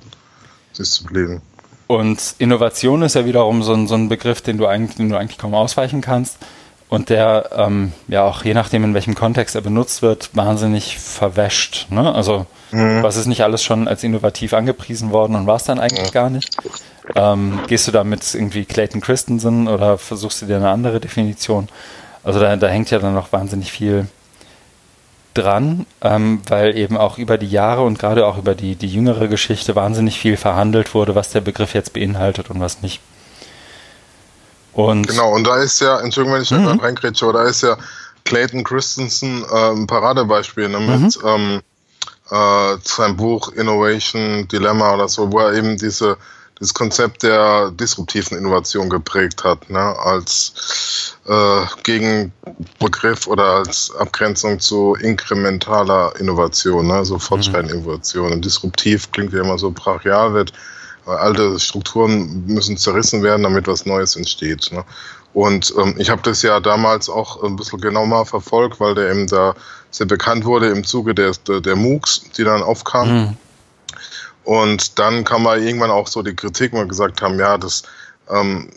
[0.78, 1.42] Disziplinen.
[1.88, 5.16] Und Innovation ist ja wiederum so ein, so ein Begriff, den du, eigentlich, den du
[5.16, 6.36] eigentlich kaum ausweichen kannst
[6.90, 11.86] und der ähm, ja auch je nachdem, in welchem Kontext er benutzt wird, wahnsinnig verwäscht.
[11.90, 12.14] Ne?
[12.14, 13.02] Also mhm.
[13.02, 16.12] was ist nicht alles schon als innovativ angepriesen worden und war es dann eigentlich ja.
[16.12, 16.54] gar nicht?
[17.14, 21.68] Ähm, gehst du da mit irgendwie Clayton Christensen oder versuchst du dir eine andere Definition?
[22.22, 24.06] Also da, da hängt ja dann noch wahnsinnig viel
[25.38, 29.28] dran, ähm, weil eben auch über die Jahre und gerade auch über die, die jüngere
[29.28, 33.00] Geschichte wahnsinnig viel verhandelt wurde, was der Begriff jetzt beinhaltet und was nicht.
[34.72, 36.80] Und genau, und da ist ja, Entschuldigung, wenn ich da mhm.
[36.80, 37.76] reingrätsche, da ist ja
[38.24, 41.28] Clayton Christensen äh, ein Paradebeispiel ne, mit mhm.
[41.28, 41.60] ähm,
[42.30, 46.16] äh, seinem Buch Innovation Dilemma oder so, wo er eben diese
[46.60, 54.96] das Konzept der disruptiven Innovation geprägt hat, ne, als äh, Gegenbegriff oder als Abgrenzung zu
[55.00, 58.32] inkrementaler Innovation, ne, so Fortschrittinnovation.
[58.32, 60.52] Und disruptiv klingt ja immer so brachial, wird
[61.06, 64.70] alte Strukturen müssen zerrissen werden, damit was Neues entsteht.
[64.72, 64.84] Ne.
[65.32, 69.26] Und ähm, ich habe das ja damals auch ein bisschen genauer verfolgt, weil der eben
[69.26, 69.54] da
[69.90, 73.20] sehr bekannt wurde im Zuge der, der, der MOOCs, die dann aufkamen.
[73.20, 73.36] Mhm
[74.48, 77.82] und dann kam mal irgendwann auch so die Kritik, wo wir gesagt haben, ja, das
[78.30, 78.70] ähm,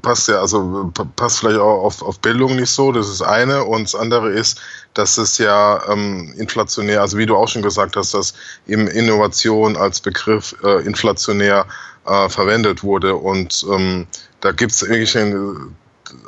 [0.00, 3.64] passt ja, also passt vielleicht auch auf, auf Bildung nicht so, das ist eine.
[3.64, 4.58] Und das andere ist,
[4.94, 8.32] dass es ja ähm, inflationär, also wie du auch schon gesagt hast, dass
[8.66, 11.66] eben Innovation als Begriff äh, inflationär
[12.06, 13.16] äh, verwendet wurde.
[13.16, 14.06] Und ähm,
[14.40, 15.76] da gibt es wirklich einen,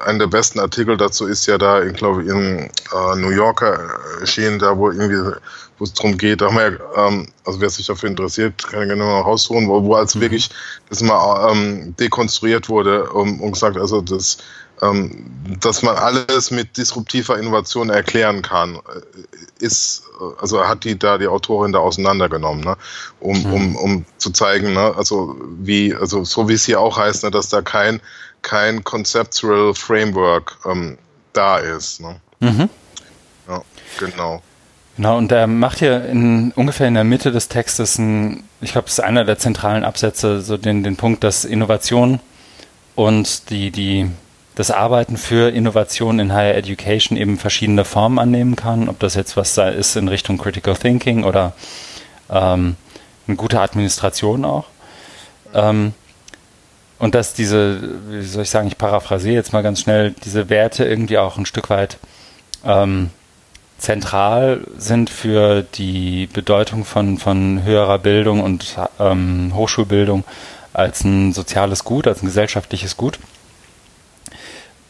[0.05, 3.79] einen der besten Artikel dazu ist ja da, ich glaube, in äh, New Yorker
[4.21, 5.39] erschienen, da wo irgendwie
[5.83, 8.89] wo es darum geht, da haben wir, ähm, also wer sich dafür interessiert, kann ich
[8.89, 10.21] gerne mal rausholen, wo, wo als mhm.
[10.21, 10.49] wirklich
[10.89, 14.39] das mal ähm, dekonstruiert wurde um, und gesagt, also das,
[14.81, 15.27] ähm,
[15.59, 20.05] dass man alles mit disruptiver Innovation erklären kann, äh, ist,
[20.39, 22.77] also hat die da die Autorin da auseinandergenommen, ne?
[23.19, 23.53] um, mhm.
[23.53, 24.95] um, um zu zeigen, ne?
[24.97, 27.33] also wie, also so wie es hier auch heißt, ne?
[27.33, 28.01] dass da kein,
[28.43, 30.97] kein Conceptual Framework ähm,
[31.33, 32.01] da ist.
[32.01, 32.21] Ne?
[32.39, 32.69] Mhm.
[33.49, 33.63] Ja,
[33.99, 34.43] genau.
[34.97, 38.89] Genau, und er macht hier in, ungefähr in der Mitte des Textes, ein, ich glaube,
[38.89, 42.21] es ist einer der zentralen Absätze, so den, den Punkt, dass Innovation
[42.95, 44.11] und die, die,
[44.55, 49.37] das Arbeiten für Innovation in Higher Education eben verschiedene Formen annehmen kann, ob das jetzt
[49.37, 51.55] was da ist in Richtung Critical Thinking oder
[52.29, 52.77] ähm,
[53.27, 54.67] eine gute Administration auch.
[55.55, 55.95] Ähm,
[56.99, 57.81] und dass diese,
[58.11, 61.47] wie soll ich sagen, ich paraphrasiere jetzt mal ganz schnell, diese Werte irgendwie auch ein
[61.47, 61.99] Stück weit
[62.65, 63.11] ähm,
[63.83, 70.23] zentral sind für die Bedeutung von, von höherer Bildung und ähm, Hochschulbildung
[70.73, 73.19] als ein soziales Gut, als ein gesellschaftliches Gut.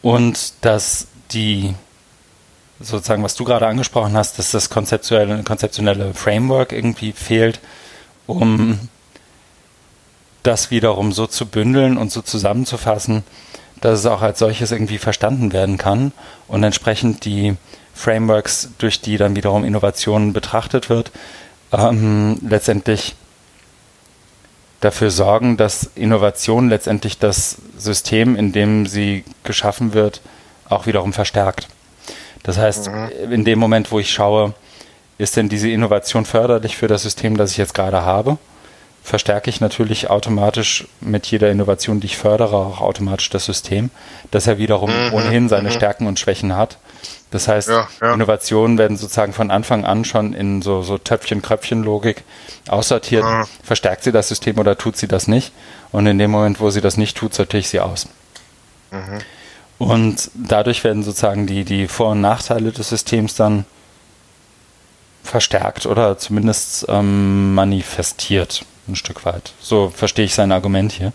[0.03, 1.73] Und dass die,
[2.79, 7.61] sozusagen, was du gerade angesprochen hast, dass das konzeptuelle, konzeptionelle Framework irgendwie fehlt,
[8.27, 8.77] um
[10.43, 13.23] das wiederum so zu bündeln und so zusammenzufassen,
[13.81, 16.11] dass es auch als solches irgendwie verstanden werden kann
[16.47, 17.55] und entsprechend die
[17.93, 21.11] Frameworks, durch die dann wiederum Innovationen betrachtet wird,
[21.71, 23.15] ähm, letztendlich
[24.79, 30.21] dafür sorgen, dass Innovation letztendlich das System, in dem sie geschaffen wird,
[30.67, 31.67] auch wiederum verstärkt.
[32.43, 33.31] Das heißt, mhm.
[33.31, 34.53] in dem Moment, wo ich schaue,
[35.17, 38.37] ist denn diese Innovation förderlich für das System, das ich jetzt gerade habe?
[39.03, 43.91] verstärke ich natürlich automatisch mit jeder Innovation, die ich fördere, auch automatisch das System,
[44.31, 45.73] dass er wiederum mhm, ohnehin seine mhm.
[45.73, 46.77] Stärken und Schwächen hat.
[47.33, 48.13] Das heißt, ja, ja.
[48.13, 52.23] Innovationen werden sozusagen von Anfang an schon in so, so Töpfchen-Kröpfchen-Logik
[52.67, 53.23] aussortiert.
[53.23, 53.45] Mhm.
[53.63, 55.51] Verstärkt sie das System oder tut sie das nicht?
[55.91, 58.07] Und in dem Moment, wo sie das nicht tut, sortiere ich sie aus.
[58.91, 59.17] Mhm.
[59.79, 63.65] Und dadurch werden sozusagen die, die Vor- und Nachteile des Systems dann
[65.23, 69.53] verstärkt oder zumindest ähm, manifestiert ein Stück weit.
[69.59, 71.13] So verstehe ich sein Argument hier.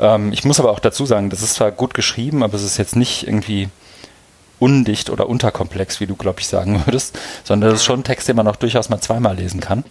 [0.00, 2.76] Ähm, ich muss aber auch dazu sagen, das ist zwar gut geschrieben, aber es ist
[2.76, 3.68] jetzt nicht irgendwie
[4.64, 8.28] undicht oder unterkomplex, wie du, glaube ich, sagen würdest, sondern das ist schon ein Text,
[8.28, 9.84] den man auch durchaus mal zweimal lesen kann.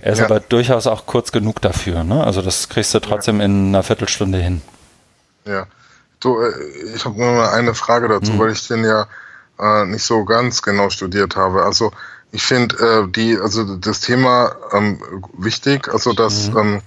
[0.00, 0.24] Er ist ja.
[0.24, 2.02] aber durchaus auch kurz genug dafür.
[2.02, 2.24] Ne?
[2.24, 3.44] Also das kriegst du trotzdem ja.
[3.44, 4.62] in einer Viertelstunde hin.
[5.44, 5.66] Ja.
[6.18, 6.52] Du, äh,
[6.96, 8.38] ich habe nur mal eine Frage dazu, mhm.
[8.40, 9.06] weil ich den ja
[9.60, 11.62] äh, nicht so ganz genau studiert habe.
[11.62, 11.92] Also
[12.32, 15.00] ich finde äh, die, also das Thema ähm,
[15.38, 16.58] wichtig, also dass mhm.
[16.58, 16.82] ähm,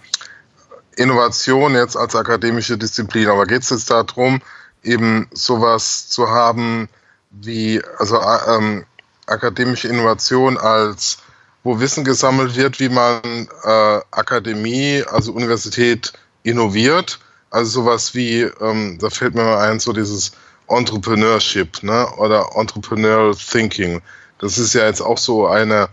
[0.97, 4.41] Innovation jetzt als akademische Disziplin, aber geht es jetzt darum,
[4.84, 6.89] eben sowas zu haben
[7.34, 8.86] wie, also äh, ähm,
[9.26, 11.18] akademische Innovation als
[11.64, 16.14] wo Wissen gesammelt wird, wie man äh, Akademie, also Universität
[16.44, 17.20] innoviert.
[17.50, 20.34] Also sowas wie, ähm, da fällt mir mal ein, so dieses
[20.68, 22.08] Entrepreneurship ne?
[22.18, 24.02] oder Entrepreneurial Thinking.
[24.40, 25.88] Das ist ja jetzt auch so eine,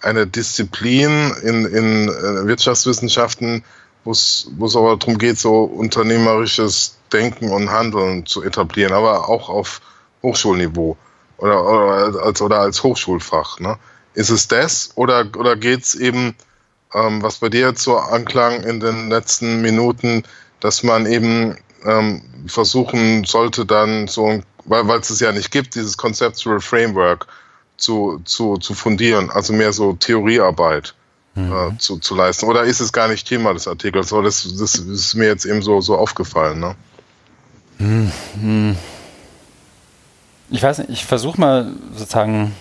[0.00, 3.64] eine Disziplin in, in äh, Wirtschaftswissenschaften,
[4.04, 9.80] wo es aber darum geht, so unternehmerisches Denken und Handeln zu etablieren, aber auch auf
[10.22, 10.96] Hochschulniveau
[11.38, 13.60] oder, oder, als, oder als Hochschulfach.
[13.60, 13.78] Ne?
[14.14, 16.34] Ist es das oder, oder geht es eben,
[16.94, 20.22] ähm, was bei dir so anklang in den letzten Minuten,
[20.60, 25.96] dass man eben ähm, versuchen sollte, dann so, weil es es ja nicht gibt, dieses
[25.96, 27.26] Conceptual Framework,
[27.76, 30.94] zu, zu, zu fundieren, also mehr so Theoriearbeit
[31.34, 31.52] mhm.
[31.52, 32.46] äh, zu, zu leisten.
[32.46, 34.12] Oder ist es gar nicht Thema des Artikels?
[34.12, 36.60] Aber das, das ist mir jetzt eben so, so aufgefallen.
[36.60, 36.74] Ne?
[37.78, 38.76] Mhm.
[40.50, 42.54] Ich weiß nicht, ich versuche mal sozusagen,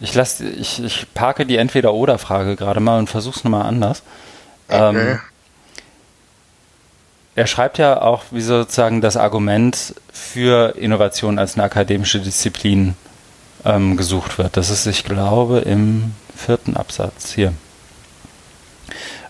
[0.00, 4.02] ich lasse, ich, ich parke die Entweder-Oder-Frage gerade mal und versuche es nochmal anders.
[4.68, 5.12] Okay.
[5.12, 5.20] Ähm,
[7.34, 12.96] er schreibt ja auch, wie sozusagen das Argument für Innovation als eine akademische Disziplin
[13.64, 14.56] ähm, gesucht wird.
[14.56, 17.52] Das ist, ich glaube, im vierten Absatz hier.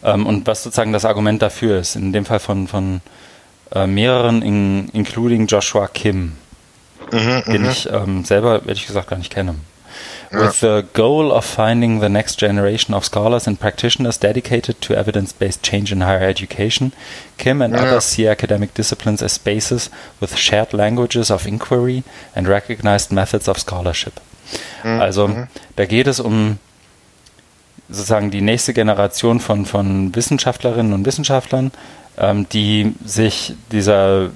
[0.02, 3.00] Ähm, und was sozusagen das Argument dafür ist, in dem Fall von, von
[3.72, 6.32] äh, mehreren, in, including Joshua Kim,
[7.12, 7.70] mhm, den mhm.
[7.70, 9.54] ich ähm, selber, ehrlich gesagt, gar nicht kenne.
[10.30, 15.32] With the goal of finding the next generation of scholars and practitioners dedicated to evidence
[15.32, 16.92] based change in higher education,
[17.38, 19.90] Kim and others see academic disciplines as spaces
[20.20, 22.04] with shared languages of inquiry
[22.34, 24.20] and recognized methods of scholarship.
[24.84, 25.00] Mhm.
[25.00, 25.48] Also, mhm.
[25.76, 26.58] da geht es um
[27.88, 31.72] sozusagen die nächste Generation von, von Wissenschaftlerinnen und Wissenschaftlern,
[32.18, 34.30] ähm, die sich dieser,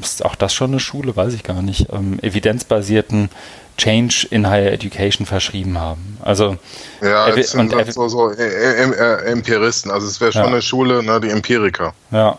[0.00, 3.30] ist auch das schon eine Schule, weiß ich gar nicht, ähm, evidenzbasierten
[3.78, 6.18] Change in Higher Education verschrieben haben.
[6.22, 6.56] Also
[7.00, 9.90] ja, es sind halt so, so äh, äh, äh, Empiristen.
[9.90, 10.48] Also es wäre schon ja.
[10.48, 11.94] eine Schule, ne, die Empiriker.
[12.10, 12.38] Ja.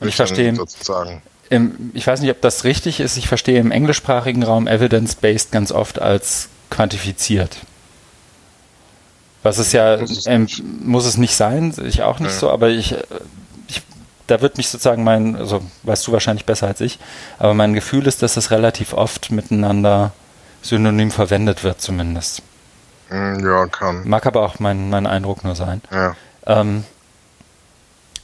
[0.00, 0.54] Und ich verstehe.
[0.54, 1.22] Sozusagen.
[1.48, 3.16] Im, ich weiß nicht, ob das richtig ist.
[3.16, 7.56] Ich verstehe im englischsprachigen Raum evidence-based ganz oft als quantifiziert.
[9.42, 10.46] Was es ja muss es, ähm,
[10.82, 12.38] muss es nicht sein, ich auch nicht ja.
[12.38, 12.94] so, aber ich,
[14.30, 16.98] da wird mich sozusagen mein, also weißt du wahrscheinlich besser als ich,
[17.38, 20.12] aber mein Gefühl ist, dass es relativ oft miteinander
[20.62, 22.42] synonym verwendet wird zumindest.
[23.08, 24.06] Hm, ja, kann.
[24.06, 25.82] Mag aber auch mein, mein Eindruck nur sein.
[25.90, 26.14] Ja.
[26.46, 26.84] Ähm,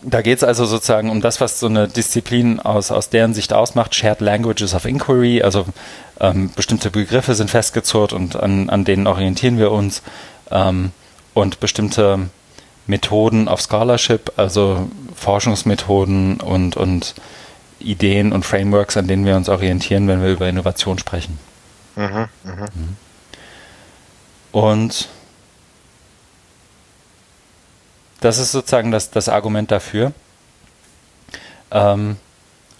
[0.02, 3.52] da geht es also sozusagen um das, was so eine Disziplin aus, aus deren Sicht
[3.52, 5.66] ausmacht, Shared Languages of Inquiry, also
[6.20, 10.02] ähm, bestimmte Begriffe sind festgezurrt und an, an denen orientieren wir uns
[10.50, 10.92] ähm,
[11.34, 12.28] und bestimmte
[12.86, 17.14] Methoden of Scholarship, also Forschungsmethoden und, und
[17.80, 21.38] Ideen und Frameworks, an denen wir uns orientieren, wenn wir über Innovation sprechen.
[21.96, 22.68] Mhm, mh.
[24.52, 25.08] Und
[28.20, 30.12] das ist sozusagen das, das Argument dafür.
[31.70, 32.16] Ähm,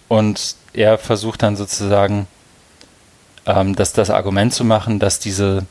[0.07, 2.27] und er versucht dann sozusagen,
[3.45, 5.65] ähm, dass das Argument zu machen, dass diese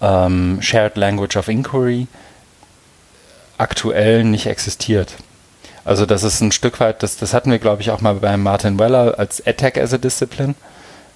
[0.00, 2.06] ähm, Shared Language of Inquiry
[3.60, 5.14] aktuell nicht existiert.
[5.84, 8.36] Also das ist ein Stück weit, das, das hatten wir, glaube ich, auch mal bei
[8.36, 10.54] Martin Weller als Attack as a Discipline.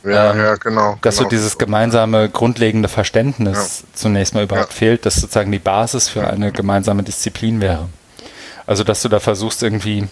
[0.05, 0.99] Ja, ähm, ja, genau.
[1.03, 1.29] Dass genau.
[1.29, 3.89] so dieses gemeinsame grundlegende Verständnis ja.
[3.95, 4.77] zunächst mal überhaupt ja.
[4.77, 7.89] fehlt, dass sozusagen die Basis für eine gemeinsame Disziplin wäre.
[8.67, 10.09] Also dass du da versuchst irgendwie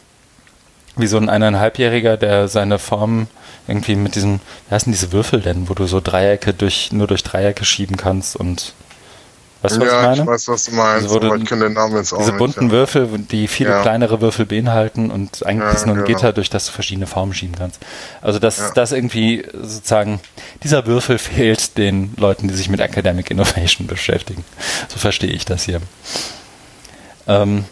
[0.97, 3.29] wie so ein eineinhalbjähriger, der seine Form
[3.67, 7.23] irgendwie mit diesem, wie heißen diese Würfel denn, wo du so Dreiecke durch, nur durch
[7.23, 8.75] Dreiecke schieben kannst und
[9.63, 10.21] Weißt du, was ja, ich meine?
[10.23, 12.39] ich weiß, was du meinst, also, aber ich kenne den Namen jetzt auch Diese nicht,
[12.39, 12.73] bunten ja.
[12.73, 13.83] Würfel, die viele ja.
[13.83, 16.19] kleinere Würfel beinhalten und eigentlich ist nur ein genau.
[16.19, 17.81] Gitter, durch das du verschiedene Formen schieben kannst.
[18.21, 20.21] Also dass das irgendwie sozusagen,
[20.65, 24.45] dieser Würfel fehlt den Leuten, die sich mit Academic Innovation beschäftigen.
[24.89, 25.81] So verstehe ich das hier.
[27.29, 27.65] Ähm,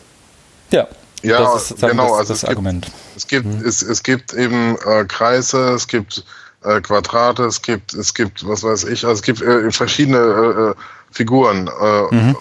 [0.71, 0.87] ja,
[1.23, 2.87] ja, das ist genau, das, also das Argument.
[2.87, 3.67] Gibt, es gibt, mhm.
[3.67, 6.25] es, es gibt eben äh, Kreise, es gibt
[6.65, 10.71] äh, Quadrate, es gibt, es gibt, was weiß ich, also es gibt äh, verschiedene äh,
[10.71, 10.75] äh,
[11.11, 12.37] Figuren, äh, mhm.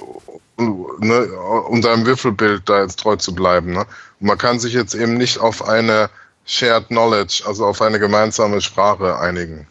[1.00, 1.28] ne,
[1.68, 3.74] um seinem Würfelbild da jetzt treu zu bleiben.
[3.74, 3.86] Ne?
[4.20, 6.10] Und man kann sich jetzt eben nicht auf eine
[6.46, 9.68] Shared Knowledge, also auf eine gemeinsame Sprache einigen.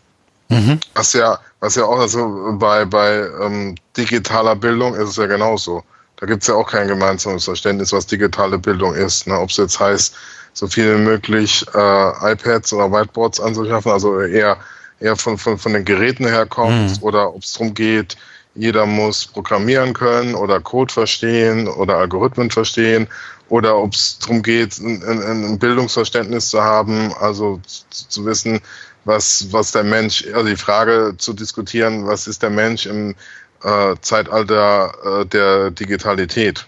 [0.49, 0.81] Mhm.
[0.95, 5.83] Was ja, was ja auch, also bei, bei ähm, digitaler Bildung ist es ja genauso.
[6.17, 9.27] Da gibt es ja auch kein gemeinsames Verständnis, was digitale Bildung ist.
[9.27, 9.39] Ne?
[9.39, 10.15] Ob es jetzt heißt,
[10.53, 14.57] so viel wie möglich äh, iPads oder Whiteboards anzuschaffen, also eher,
[14.99, 17.03] eher von, von, von den Geräten her kommt, mhm.
[17.03, 18.17] oder ob es darum geht,
[18.59, 23.09] jeder muss programmieren können oder Code verstehen oder Algorithmen verstehen
[23.49, 28.61] oder ob es darum geht, ein, ein, Bildungsverständnis zu haben, also zu, wissen,
[29.05, 33.15] was, was der Mensch, also die Frage zu diskutieren, was ist der Mensch im
[33.63, 36.67] äh, Zeitalter äh, der Digitalität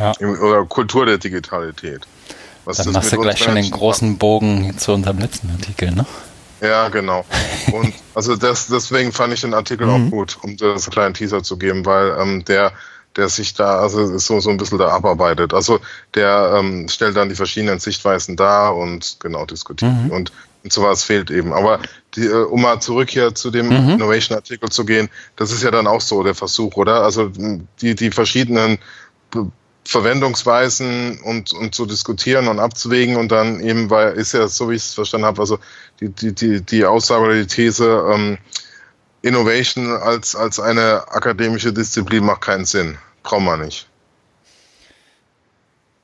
[0.00, 0.12] ja.
[0.18, 2.06] Oder Kultur der Digitalität.
[2.64, 6.06] Was Dann machst du gleich schon den großen Bogen zu unserem letzten Artikel, ne?
[6.60, 7.24] Ja, genau.
[7.72, 10.06] Und also das, deswegen fand ich den Artikel mhm.
[10.06, 12.72] auch gut, um das einen kleinen Teaser zu geben, weil ähm, der,
[13.16, 15.54] der sich da, also so, so ein bisschen da abarbeitet.
[15.54, 15.80] Also
[16.14, 19.92] der ähm, stellt dann die verschiedenen Sichtweisen dar und genau diskutiert.
[19.92, 20.10] Mhm.
[20.10, 20.32] Und,
[20.62, 21.52] und sowas fehlt eben.
[21.52, 21.80] Aber
[22.14, 23.90] die, äh, um mal zurück hier zu dem mhm.
[23.90, 27.02] Innovation-Artikel zu gehen, das ist ja dann auch so der Versuch, oder?
[27.02, 27.30] Also
[27.80, 28.78] die, die verschiedenen
[29.84, 34.74] Verwendungsweisen und, und zu diskutieren und abzuwägen und dann eben, weil ist ja so, wie
[34.74, 35.58] ich es verstanden habe, also
[36.00, 38.38] die, die, die, die Aussage oder die These, ähm,
[39.22, 42.98] Innovation als, als eine akademische Disziplin macht keinen Sinn.
[43.22, 43.86] Braucht man nicht.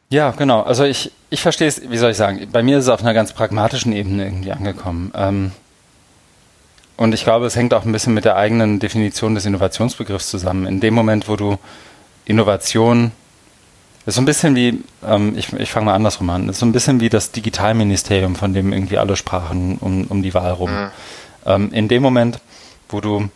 [0.09, 0.63] Ja, genau.
[0.63, 3.15] Also ich, ich verstehe es, wie soll ich sagen, bei mir ist es auf einer
[3.15, 5.13] ganz pragmatischen Ebene irgendwie angekommen.
[5.15, 5.53] Ähm,
[6.97, 10.67] und ich glaube, es hängt auch ein bisschen mit der eigenen Definition des Innovationsbegriffs zusammen.
[10.67, 11.59] In dem Moment, wo du
[12.25, 13.13] Innovation
[14.07, 16.61] das ist so ein bisschen wie, ähm, ich, ich fange mal andersrum an, das ist
[16.61, 20.53] so ein bisschen wie das Digitalministerium, von dem irgendwie alle sprachen um, um die Wahl
[20.53, 20.71] rum.
[20.71, 20.91] Mhm.
[21.45, 22.39] Ähm, in dem Moment,
[22.89, 23.29] wo du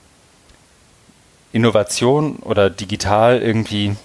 [1.51, 3.97] Innovation oder digital irgendwie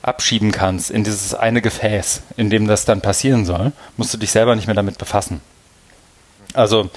[0.00, 4.30] abschieben kannst in dieses eine Gefäß, in dem das dann passieren soll, musst du dich
[4.30, 5.42] selber nicht mehr damit befassen.
[6.54, 6.88] Also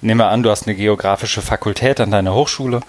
[0.00, 2.80] nehmen wir an, du hast eine geografische Fakultät an deiner Hochschule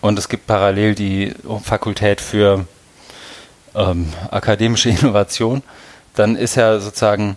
[0.00, 1.34] und es gibt parallel die
[1.64, 2.68] Fakultät für
[3.76, 5.62] ähm, akademische Innovation,
[6.14, 7.36] dann ist ja sozusagen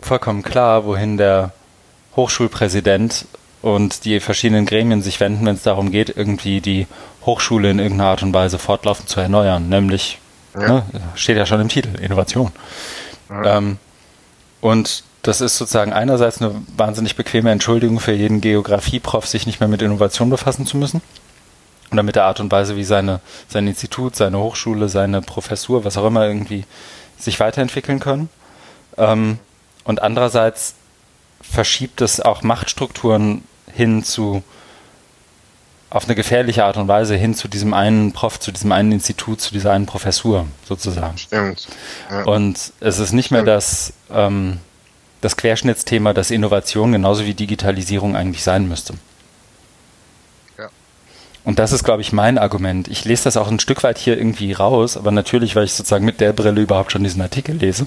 [0.00, 1.52] vollkommen klar, wohin der
[2.16, 3.26] Hochschulpräsident
[3.62, 6.86] und die verschiedenen Gremien sich wenden, wenn es darum geht, irgendwie die
[7.26, 9.68] Hochschule in irgendeiner Art und Weise fortlaufend zu erneuern.
[9.68, 10.18] Nämlich,
[10.54, 10.68] ja.
[10.68, 10.82] ne,
[11.14, 12.52] steht ja schon im Titel, Innovation.
[13.28, 13.58] Ja.
[13.58, 13.78] Ähm,
[14.60, 19.68] und das ist sozusagen einerseits eine wahnsinnig bequeme Entschuldigung für jeden Geografieprof, sich nicht mehr
[19.68, 21.02] mit Innovation befassen zu müssen
[21.92, 25.96] oder mit der Art und Weise, wie seine, sein Institut, seine Hochschule, seine Professur, was
[25.96, 26.64] auch immer irgendwie
[27.18, 28.28] sich weiterentwickeln können.
[28.96, 29.38] Ähm,
[29.84, 30.74] und andererseits
[31.40, 34.42] verschiebt es auch Machtstrukturen hin zu,
[35.90, 39.40] auf eine gefährliche Art und Weise hin zu diesem einen Prof, zu diesem einen Institut,
[39.40, 41.16] zu dieser einen Professur sozusagen.
[41.16, 41.68] Stimmt.
[42.10, 42.24] Ja.
[42.24, 44.58] Und es ist nicht mehr das, ähm,
[45.20, 48.94] das Querschnittsthema, das Innovation genauso wie Digitalisierung eigentlich sein müsste.
[51.48, 52.88] Und das ist, glaube ich, mein Argument.
[52.88, 56.04] Ich lese das auch ein Stück weit hier irgendwie raus, aber natürlich, weil ich sozusagen
[56.04, 57.86] mit der Brille überhaupt schon diesen Artikel lese.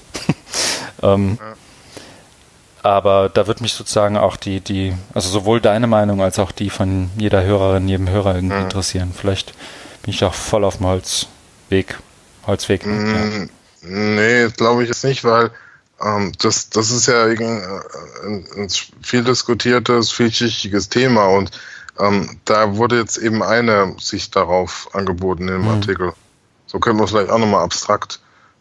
[1.04, 1.54] ähm, ja.
[2.82, 6.70] Aber da wird mich sozusagen auch die, die, also sowohl deine Meinung als auch die
[6.70, 8.62] von jeder Hörerin, jedem Hörer irgendwie ja.
[8.62, 9.14] interessieren.
[9.16, 9.54] Vielleicht
[10.02, 12.00] bin ich doch voll auf dem Holzweg.
[12.48, 12.84] Holzweg.
[12.84, 13.48] Ne?
[13.82, 15.52] Mm, nee, glaube ich jetzt nicht, weil
[16.04, 18.68] ähm, das, das ist ja ein, ein
[19.02, 21.52] viel diskutiertes, vielschichtiges Thema und
[22.02, 25.68] ähm, da wurde jetzt eben eine Sicht darauf angeboten im mhm.
[25.68, 26.12] Artikel.
[26.66, 28.20] So können wir es vielleicht auch nochmal abstrakt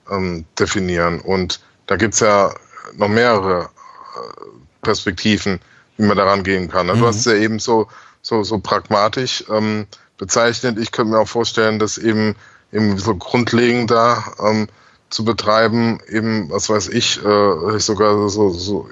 [0.09, 1.19] ähm, definieren.
[1.19, 2.53] Und da gibt es ja
[2.95, 4.43] noch mehrere äh,
[4.81, 5.59] Perspektiven,
[5.97, 6.87] wie man daran gehen kann.
[6.87, 6.93] Ne?
[6.93, 6.99] Mhm.
[6.99, 7.87] Du hast es ja eben so,
[8.21, 9.87] so, so pragmatisch ähm,
[10.17, 10.77] bezeichnet.
[10.77, 12.35] Ich könnte mir auch vorstellen, dass eben,
[12.71, 14.67] eben so grundlegender ähm,
[15.09, 18.87] zu betreiben, eben, was weiß ich, äh, sogar so, so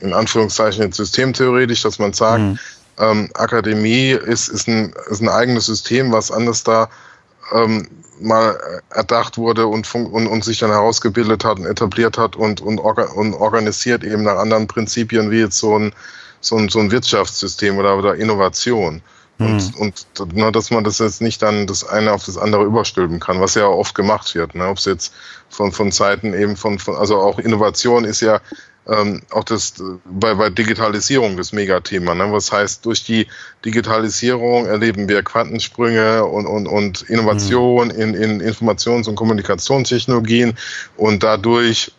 [0.00, 2.58] in Anführungszeichen jetzt systemtheoretisch, dass man sagt, mhm.
[2.98, 6.88] Ähm, Akademie ist, ist, ein, ist ein eigenes System, was anders da
[7.52, 7.88] ähm,
[8.20, 8.58] mal
[8.90, 13.04] erdacht wurde und, und, und sich dann herausgebildet hat und etabliert hat und, und, orga,
[13.12, 15.92] und organisiert eben nach anderen Prinzipien wie jetzt so ein,
[16.40, 19.02] so ein, so ein Wirtschaftssystem oder, oder Innovation.
[19.38, 19.92] Und, mhm.
[20.18, 23.40] und ne, dass man das jetzt nicht dann das eine auf das andere überstülpen kann,
[23.40, 24.54] was ja oft gemacht wird.
[24.54, 24.66] Ne?
[24.66, 25.12] Ob es jetzt
[25.50, 28.40] von, von Seiten eben von, von, also auch Innovation ist ja
[28.88, 29.74] ähm, auch das
[30.04, 32.14] bei, bei Digitalisierung das Megathema.
[32.14, 32.32] Ne?
[32.32, 33.26] Was heißt, durch die
[33.64, 38.00] Digitalisierung erleben wir Quantensprünge und, und, und Innovation mhm.
[38.00, 40.56] in, in Informations- und Kommunikationstechnologien
[40.96, 41.92] und dadurch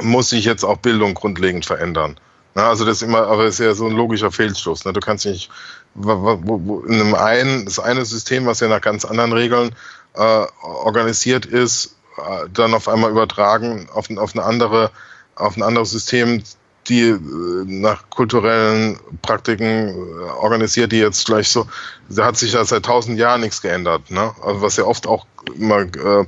[0.00, 2.16] muss sich jetzt auch Bildung grundlegend verändern.
[2.54, 4.84] Na, also das ist immer, aber das ist ja so ein logischer Fehlschluss.
[4.84, 4.92] Ne?
[4.92, 5.50] Du kannst nicht
[5.94, 9.74] in einem einen, das eine System, was ja nach ganz anderen Regeln
[10.14, 14.90] äh, organisiert ist, äh, dann auf einmal übertragen auf, auf eine andere,
[15.34, 16.42] auf ein anderes System,
[16.88, 17.18] die äh,
[17.66, 21.66] nach kulturellen Praktiken äh, organisiert, die jetzt gleich so,
[22.08, 24.34] da hat sich ja seit tausend Jahren nichts geändert, ne?
[24.42, 25.26] Also was ja oft auch
[25.56, 26.26] immer äh,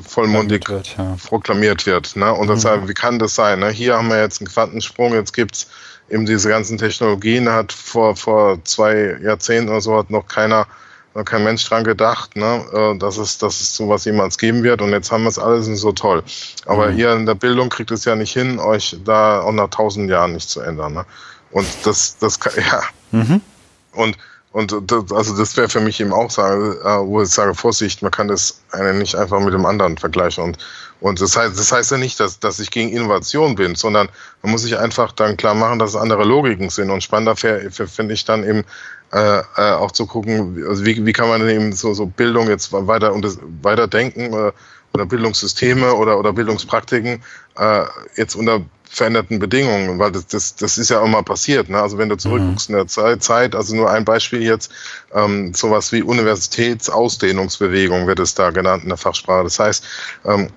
[0.00, 1.16] vollmundig wird, ja.
[1.26, 2.16] proklamiert wird.
[2.16, 2.32] Ne?
[2.32, 2.88] Und das, mhm.
[2.88, 3.60] wie kann das sein?
[3.60, 3.68] Ne?
[3.68, 5.68] Hier haben wir jetzt einen Quantensprung, jetzt gibt's
[6.08, 10.66] eben diese ganzen Technologien hat vor, vor zwei Jahrzehnten oder so hat noch keiner,
[11.14, 14.82] noch kein Mensch dran gedacht, ne, äh, dass es, dass es sowas jemals geben wird
[14.82, 16.22] und jetzt haben wir es alles und so toll.
[16.66, 16.98] Aber mhm.
[16.98, 20.32] ihr in der Bildung kriegt es ja nicht hin, euch da auch nach tausend Jahren
[20.32, 21.06] nicht zu ändern, ne?
[21.50, 22.82] Und das, das kann, ja.
[23.12, 23.40] Mhm.
[23.92, 24.16] Und,
[24.52, 28.02] und das, also das wäre für mich eben auch sagen, äh, wo ich sage, Vorsicht,
[28.02, 30.44] man kann das eine nicht einfach mit dem anderen vergleichen.
[30.44, 30.58] Und
[31.00, 34.08] und das heißt, das heißt ja nicht, dass, dass ich gegen Innovation bin, sondern
[34.42, 36.90] man muss sich einfach dann klar machen, dass es andere Logiken sind.
[36.90, 38.64] Und spannender finde ich dann eben
[39.12, 42.72] äh, äh, auch zu gucken, also wie, wie kann man eben so, so Bildung jetzt
[42.72, 43.24] weiter und
[43.92, 44.52] denken äh,
[44.94, 47.22] oder Bildungssysteme oder, oder Bildungspraktiken
[47.58, 47.84] äh,
[48.16, 48.62] jetzt unter
[48.96, 51.68] veränderten Bedingungen, weil das, das, das ist ja immer passiert.
[51.68, 51.78] Ne?
[51.78, 52.76] Also wenn du zurückguckst mhm.
[52.76, 54.72] in der Zeit, also nur ein Beispiel jetzt,
[55.12, 59.44] ähm, sowas wie Universitätsausdehnungsbewegung wird es da genannt in der Fachsprache.
[59.44, 59.84] Das heißt,
[60.24, 60.48] ähm,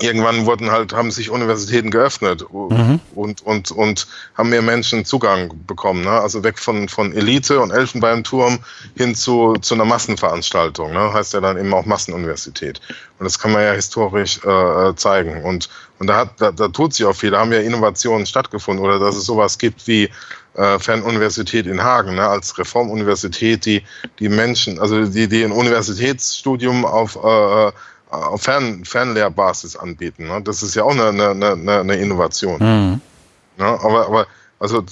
[0.00, 3.00] irgendwann wurden halt, haben sich Universitäten geöffnet mhm.
[3.14, 6.04] und, und, und haben mehr Menschen Zugang bekommen.
[6.04, 6.10] Ne?
[6.10, 8.58] Also weg von, von Elite und Elfenbeinturm
[8.96, 10.92] hin zu, zu einer Massenveranstaltung.
[10.92, 11.12] Ne?
[11.12, 12.80] Heißt ja dann eben auch Massenuniversität.
[13.18, 15.42] Und das kann man ja historisch äh, zeigen.
[15.44, 15.68] Und,
[15.98, 17.30] und da, hat, da, da tut sich auch viel.
[17.30, 20.10] Da haben ja Innovationen stattgefunden oder dass es sowas gibt wie
[20.56, 23.82] äh, Fernuniversität in Hagen, ne, als Reformuniversität, die
[24.18, 27.72] die Menschen, also die, die ein Universitätsstudium auf äh,
[28.10, 30.28] auf Fern, Fernlehrbasis anbieten.
[30.28, 30.40] Ne?
[30.42, 32.58] Das ist ja auch eine, eine, eine Innovation.
[32.60, 33.00] Mhm.
[33.58, 34.26] Ja, aber, aber
[34.58, 34.82] also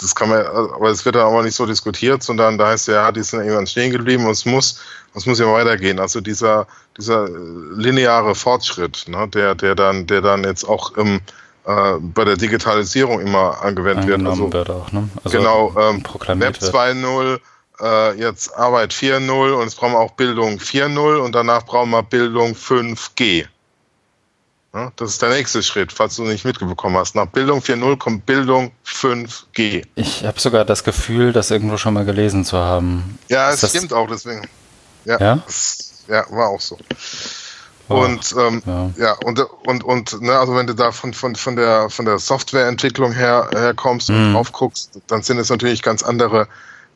[0.00, 3.12] das kann man, aber es wird dann aber nicht so diskutiert, sondern da heißt ja,
[3.12, 4.80] die sind irgendwann stehen geblieben und es muss,
[5.14, 5.98] es muss ja weitergehen.
[5.98, 6.66] Also dieser,
[6.96, 7.28] dieser
[7.76, 11.20] lineare Fortschritt, ne, der, der dann, der dann jetzt auch im,
[11.66, 14.26] äh, bei der Digitalisierung immer angewendet wird.
[14.26, 15.08] Also, wird auch, ne?
[15.22, 16.02] also genau, ähm,
[16.40, 17.40] Web 2.0,
[17.80, 22.02] äh, jetzt Arbeit 4.0 und jetzt brauchen wir auch Bildung 4.0 und danach brauchen wir
[22.02, 23.46] Bildung 5G.
[24.72, 27.16] Ja, das ist der nächste Schritt, falls du nicht mitbekommen hast.
[27.16, 29.84] Nach Bildung 4.0 kommt Bildung 5G.
[29.96, 33.18] Ich habe sogar das Gefühl, das irgendwo schon mal gelesen zu haben.
[33.28, 34.46] Ja, es stimmt auch, deswegen.
[35.04, 35.42] Ja, ja?
[35.44, 36.78] Das, ja war auch so.
[37.88, 38.90] Und ähm, ja.
[38.96, 39.12] ja.
[39.24, 43.10] und und und ne, also wenn du da von von von der von der Softwareentwicklung
[43.10, 44.34] her herkommst und mhm.
[44.34, 46.46] drauf guckst, dann sind es natürlich ganz andere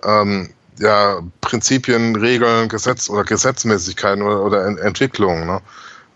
[0.05, 5.47] ähm, ja, Prinzipien, Regeln, Gesetz oder Gesetzmäßigkeiten oder, oder Ent Entwicklungen.
[5.47, 5.61] Ne?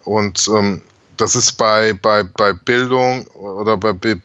[0.04, 0.82] Und ähm,
[1.16, 4.20] das ist bei, bei, bei Bildung oder bei Be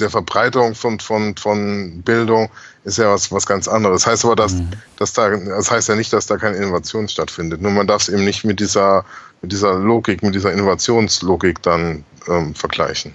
[0.00, 2.48] der Verbreitung von, von, von Bildung
[2.84, 4.02] ist ja was, was ganz anderes.
[4.02, 4.70] Das heißt aber, dass, mhm.
[4.96, 7.60] dass da, das heißt ja nicht, dass da keine Innovation stattfindet.
[7.60, 9.04] Nur man darf es eben nicht mit dieser,
[9.42, 13.14] mit dieser Logik, mit dieser Innovationslogik dann ähm, vergleichen.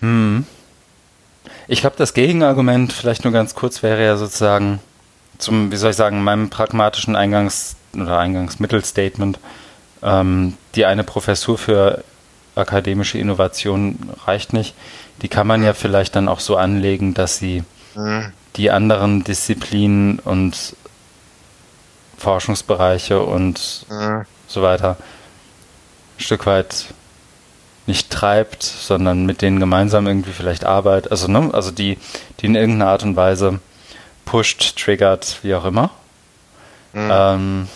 [0.00, 0.46] Mhm.
[1.68, 4.80] Ich glaube, das Gegenargument, vielleicht nur ganz kurz, wäre ja sozusagen
[5.38, 9.38] zum, wie soll ich sagen, meinem pragmatischen Eingangs- oder Eingangsmittelstatement,
[10.02, 12.04] ähm, die eine Professur für
[12.54, 14.74] akademische Innovation reicht nicht.
[15.22, 17.64] Die kann man ja vielleicht dann auch so anlegen, dass sie
[17.94, 18.32] mhm.
[18.56, 20.76] die anderen Disziplinen und
[22.18, 24.24] Forschungsbereiche und mhm.
[24.46, 24.96] so weiter
[26.18, 26.86] ein Stück weit
[27.86, 31.98] nicht treibt, sondern mit denen gemeinsam irgendwie vielleicht arbeitet, also, ne, also die,
[32.40, 33.60] die in irgendeiner Art und Weise
[34.24, 35.90] pusht, triggert, wie auch immer.
[36.92, 37.10] Mhm.
[37.10, 37.68] Ähm,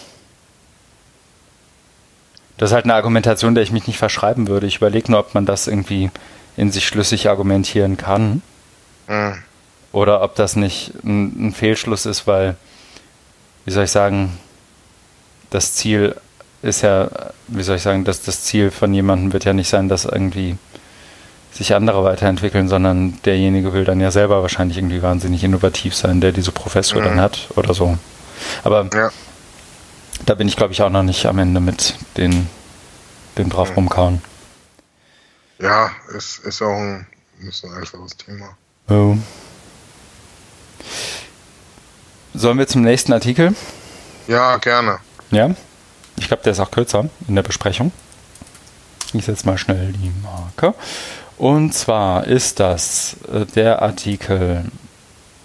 [2.57, 4.67] Das ist halt eine Argumentation, der ich mich nicht verschreiben würde.
[4.67, 6.11] Ich überlege nur, ob man das irgendwie
[6.59, 8.43] in sich schlüssig argumentieren kann.
[9.09, 9.43] Mhm.
[9.93, 12.57] Oder ob das nicht ein, ein Fehlschluss ist, weil,
[13.65, 14.39] wie soll ich sagen,
[15.49, 16.17] das Ziel
[16.63, 17.09] ist ja,
[17.49, 20.57] wie soll ich sagen, dass das Ziel von jemandem wird ja nicht sein, dass irgendwie
[21.53, 26.33] sich andere weiterentwickeln, sondern derjenige will dann ja selber wahrscheinlich irgendwie wahnsinnig innovativ sein, der
[26.33, 27.05] diese Professor mhm.
[27.05, 27.99] dann hat oder so.
[28.63, 29.11] Aber ja.
[30.27, 32.49] da bin ich, glaube ich, auch noch nicht am Ende mit den,
[33.37, 33.75] den drauf mhm.
[33.75, 34.23] rumkauen.
[35.59, 37.07] Ja, es ist auch ein,
[37.41, 38.57] ist ein einfaches Thema.
[38.89, 39.17] Oh.
[42.33, 43.55] Sollen wir zum nächsten Artikel?
[44.29, 44.99] Ja, gerne.
[45.31, 45.55] Ja?
[46.21, 47.91] Ich glaube, der ist auch kürzer in der Besprechung.
[49.13, 50.75] Ich setze mal schnell die Marke.
[51.37, 54.65] Und zwar ist das äh, der Artikel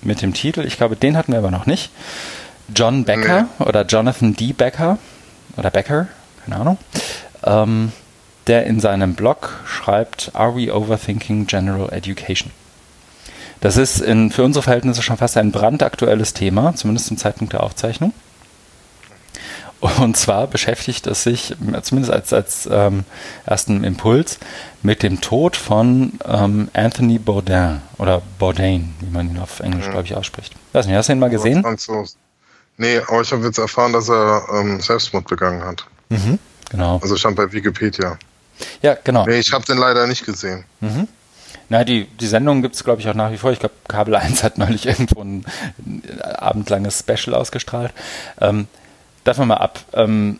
[0.01, 1.89] mit dem Titel, ich glaube, den hatten wir aber noch nicht.
[2.76, 3.65] John Becker nee.
[3.65, 4.53] oder Jonathan D.
[4.53, 4.99] Becker
[5.57, 6.07] oder Becker,
[6.43, 6.78] keine Ahnung,
[7.43, 7.91] ähm,
[8.47, 12.51] der in seinem Blog schreibt, Are we overthinking general education?
[13.61, 17.63] Das ist in, für unsere Verhältnisse schon fast ein brandaktuelles Thema, zumindest zum Zeitpunkt der
[17.63, 18.13] Aufzeichnung.
[19.97, 23.03] Und zwar beschäftigt es sich, zumindest als, als ähm,
[23.45, 24.39] ersten Impuls,
[24.83, 29.91] mit dem Tod von ähm, Anthony Bourdain oder Bourdain, wie man ihn auf Englisch, mhm.
[29.91, 30.53] glaube ich, ausspricht.
[30.73, 31.61] Weiß nicht, hast du ihn mal gesehen?
[31.61, 32.17] Franzos.
[32.77, 35.86] Nee, aber ich habe jetzt erfahren, dass er ähm, Selbstmord begangen hat.
[36.09, 36.99] Mhm, genau.
[37.01, 38.17] Also stand bei Wikipedia.
[38.81, 39.25] Ja, genau.
[39.25, 40.65] Nee, ich habe den leider nicht gesehen.
[40.81, 41.07] Mhm.
[41.69, 43.51] Na, die, die Sendung gibt es, glaube ich, auch nach wie vor.
[43.51, 45.45] Ich glaube, Kabel 1 hat neulich irgendwo ein,
[45.86, 47.91] ein abendlanges Special ausgestrahlt.
[48.39, 48.67] Ähm,
[49.26, 49.80] davon mal ab.
[49.93, 50.39] Ähm,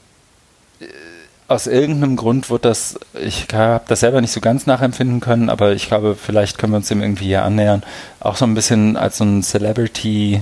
[1.48, 5.74] aus irgendeinem Grund wird das, ich habe das selber nicht so ganz nachempfinden können, aber
[5.74, 7.84] ich glaube, vielleicht können wir uns dem irgendwie hier annähern,
[8.20, 10.42] auch so ein bisschen als so ein Celebrity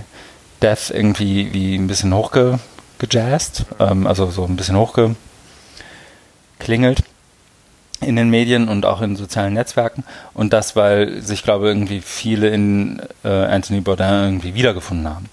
[0.61, 5.17] Death irgendwie wie ein bisschen hochgejazzt, ähm, also so ein bisschen hochgeklingelt
[7.99, 12.49] in den Medien und auch in sozialen Netzwerken und das, weil sich, glaube irgendwie viele
[12.49, 15.29] in äh, Anthony Bourdain irgendwie wiedergefunden haben.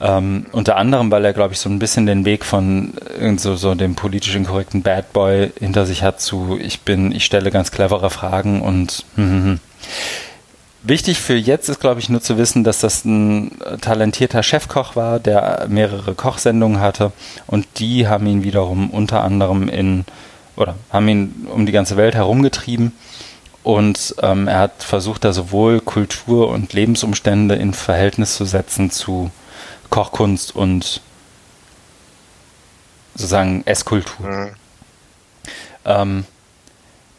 [0.00, 3.56] Ähm, unter anderem, weil er, glaube ich, so ein bisschen den Weg von äh, so,
[3.56, 7.70] so dem politisch inkorrekten Bad Boy hinter sich hat zu, ich bin, ich stelle ganz
[7.70, 9.60] clevere Fragen und hm, hm, hm.
[10.82, 15.18] Wichtig für jetzt ist, glaube ich, nur zu wissen, dass das ein talentierter Chefkoch war,
[15.18, 17.10] der mehrere Kochsendungen hatte
[17.48, 20.04] und die haben ihn wiederum unter anderem in
[20.54, 22.92] oder haben ihn um die ganze Welt herumgetrieben
[23.64, 29.32] und ähm, er hat versucht, da sowohl Kultur und Lebensumstände in Verhältnis zu setzen zu
[29.96, 31.00] Kochkunst und
[33.14, 34.28] sozusagen Esskultur.
[34.28, 34.54] Mhm.
[35.86, 36.24] Ähm,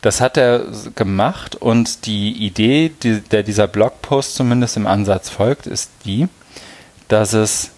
[0.02, 0.64] das hat er
[0.94, 6.28] gemacht und die Idee, die, der dieser Blogpost zumindest im Ansatz folgt, ist die,
[7.08, 7.72] dass es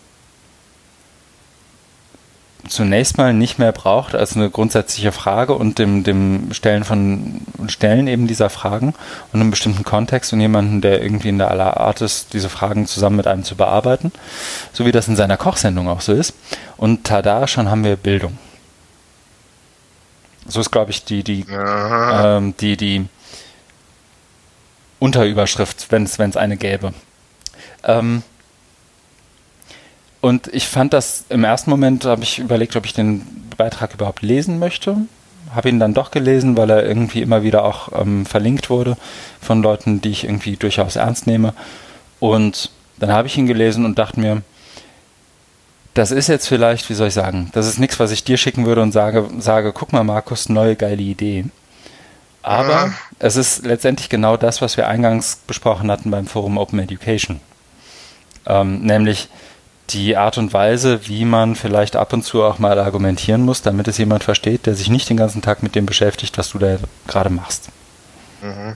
[2.68, 8.08] zunächst mal nicht mehr braucht als eine grundsätzliche Frage und dem, dem Stellen von Stellen
[8.08, 8.94] eben dieser Fragen
[9.32, 12.86] und einem bestimmten Kontext und jemanden, der irgendwie in der aller Art ist, diese Fragen
[12.86, 14.12] zusammen mit einem zu bearbeiten,
[14.74, 16.34] so wie das in seiner Kochsendung auch so ist.
[16.78, 18.38] Und tada, schon haben wir Bildung.
[20.48, 23.08] So ist, glaube ich, die, die, ähm, die, die
[25.00, 26.94] Unterüberschrift, wenn es eine gäbe.
[27.84, 28.24] Ähm,
[30.22, 33.26] und ich fand das im ersten Moment, habe ich überlegt, ob ich den
[33.58, 34.98] Beitrag überhaupt lesen möchte.
[35.54, 38.98] Habe ihn dann doch gelesen, weil er irgendwie immer wieder auch ähm, verlinkt wurde
[39.42, 41.54] von Leuten, die ich irgendwie durchaus ernst nehme.
[42.20, 44.42] Und dann habe ich ihn gelesen und dachte mir,
[45.94, 48.66] das ist jetzt vielleicht, wie soll ich sagen, das ist nichts, was ich dir schicken
[48.66, 51.46] würde und sage, sage, guck mal, Markus, neue geile Idee.
[52.42, 52.94] Aber ja.
[53.20, 57.42] es ist letztendlich genau das, was wir eingangs besprochen hatten beim Forum Open Education.
[58.46, 59.30] Ähm, nämlich,
[59.90, 63.88] die Art und Weise, wie man vielleicht ab und zu auch mal argumentieren muss, damit
[63.88, 66.78] es jemand versteht, der sich nicht den ganzen Tag mit dem beschäftigt, was du da
[67.08, 67.70] gerade machst.
[68.42, 68.76] Mhm.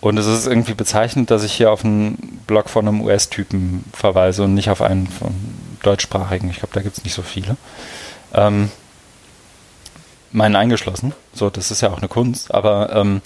[0.00, 4.44] Und es ist irgendwie bezeichnend, dass ich hier auf einen Blog von einem US-Typen verweise
[4.44, 5.34] und nicht auf einen von
[5.82, 6.48] deutschsprachigen.
[6.50, 7.56] Ich glaube, da gibt es nicht so viele.
[8.34, 8.70] Ähm,
[10.32, 11.12] meinen eingeschlossen.
[11.32, 12.54] So, das ist ja auch eine Kunst.
[12.54, 13.22] Aber ähm,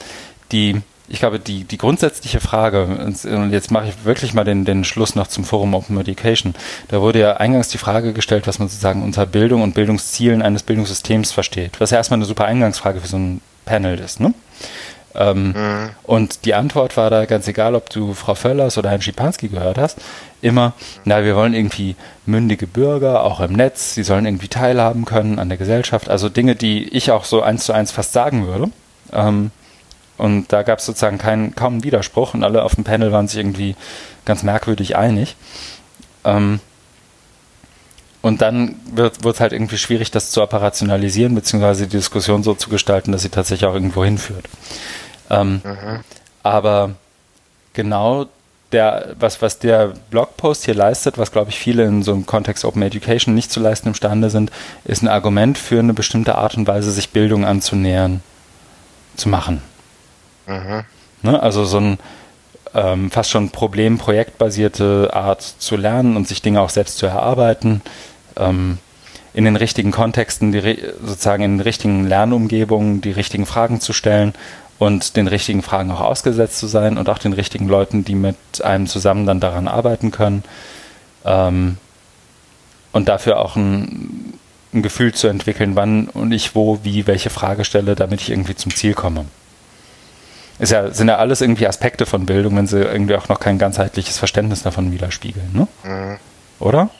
[0.53, 0.81] die
[1.11, 5.17] ich glaube, die, die grundsätzliche Frage, und jetzt mache ich wirklich mal den, den Schluss
[5.17, 6.55] noch zum Forum Open Education.
[6.87, 10.63] Da wurde ja eingangs die Frage gestellt, was man sozusagen unter Bildung und Bildungszielen eines
[10.63, 11.81] Bildungssystems versteht.
[11.81, 14.35] Was ja erstmal eine super Eingangsfrage für so ein Panel ist, ne?
[15.17, 15.91] Ähm, mhm.
[16.05, 19.79] Und die Antwort war da ganz egal, ob du Frau Völlers oder Herrn Schipanski gehört
[19.79, 19.99] hast,
[20.41, 21.97] immer, na, wir wollen irgendwie
[22.27, 26.09] mündige Bürger, auch im Netz, sie sollen irgendwie teilhaben können an der Gesellschaft.
[26.09, 28.71] Also Dinge, die ich auch so eins zu eins fast sagen würde.
[29.13, 29.51] Ähm,
[30.21, 33.27] und da gab es sozusagen keinen, kaum einen Widerspruch und alle auf dem Panel waren
[33.27, 33.75] sich irgendwie
[34.27, 35.35] ganz merkwürdig einig.
[36.25, 36.61] Ähm,
[38.21, 42.69] und dann wird es halt irgendwie schwierig, das zu operationalisieren, beziehungsweise die Diskussion so zu
[42.69, 44.45] gestalten, dass sie tatsächlich auch irgendwo hinführt.
[45.31, 46.01] Ähm, mhm.
[46.43, 46.91] Aber
[47.73, 48.27] genau
[48.73, 52.67] der, was, was der Blogpost hier leistet, was glaube ich viele in so einem Kontext
[52.67, 54.53] Open Education nicht zu leisten imstande sind,
[54.85, 58.23] ist ein Argument für eine bestimmte Art und Weise, sich Bildung anzunähern,
[59.17, 59.63] zu machen.
[60.51, 60.85] Mhm.
[61.23, 61.43] Ne?
[61.43, 61.99] Also so ein
[62.75, 67.83] ähm, fast schon problem-projektbasierte Art zu lernen und sich Dinge auch selbst zu erarbeiten,
[68.37, 68.79] ähm,
[69.33, 74.35] in den richtigen Kontexten, die, sozusagen in den richtigen Lernumgebungen die richtigen Fragen zu stellen
[74.79, 78.37] und den richtigen Fragen auch ausgesetzt zu sein und auch den richtigen Leuten, die mit
[78.65, 80.43] einem zusammen dann daran arbeiten können.
[81.25, 81.77] Ähm,
[82.93, 84.35] und dafür auch ein,
[84.73, 88.57] ein, Gefühl zu entwickeln, wann und ich wo, wie, welche Frage stelle, damit ich irgendwie
[88.57, 89.27] zum Ziel komme.
[90.61, 93.59] Ist ja, sind ja alles irgendwie Aspekte von Bildung, wenn sie irgendwie auch noch kein
[93.59, 95.69] ganzheitliches Verständnis davon widerspiegeln, ne?
[95.85, 96.19] Mhm.
[96.59, 96.91] Oder?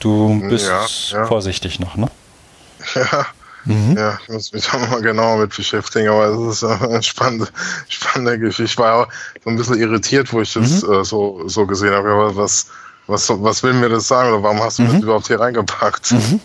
[0.00, 1.26] Du bist ja, ja.
[1.26, 2.08] vorsichtig noch, ne?
[2.94, 3.26] Ja,
[3.68, 3.96] Mhm.
[3.98, 7.48] Ja, ich muss mich da mal genauer mit beschäftigen, aber es ist eine spannende,
[7.88, 8.64] spannende Geschichte.
[8.64, 9.08] Ich war auch
[9.44, 10.92] so ein bisschen irritiert, wo ich das mhm.
[10.92, 12.10] äh, so, so gesehen habe.
[12.10, 12.68] Aber was,
[13.06, 14.92] was, was will mir das sagen oder warum hast du mhm.
[14.92, 16.12] das überhaupt hier reingepackt?
[16.12, 16.40] Mhm.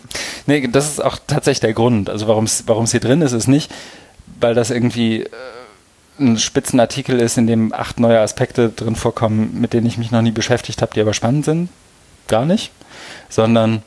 [0.46, 2.10] Nee, das ist auch tatsächlich der Grund.
[2.10, 3.72] Also warum es hier drin ist, ist nicht,
[4.40, 5.30] weil das irgendwie äh,
[6.18, 10.22] ein Spitzenartikel ist, in dem acht neue Aspekte drin vorkommen, mit denen ich mich noch
[10.22, 11.68] nie beschäftigt habe, die aber spannend sind.
[12.28, 12.70] Gar nicht.
[13.28, 13.82] Sondern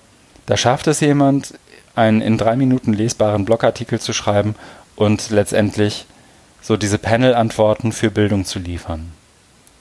[0.45, 1.53] da schafft es jemand,
[1.95, 4.55] einen in drei Minuten lesbaren Blogartikel zu schreiben
[4.95, 6.05] und letztendlich
[6.61, 9.11] so diese Panel-Antworten für Bildung zu liefern.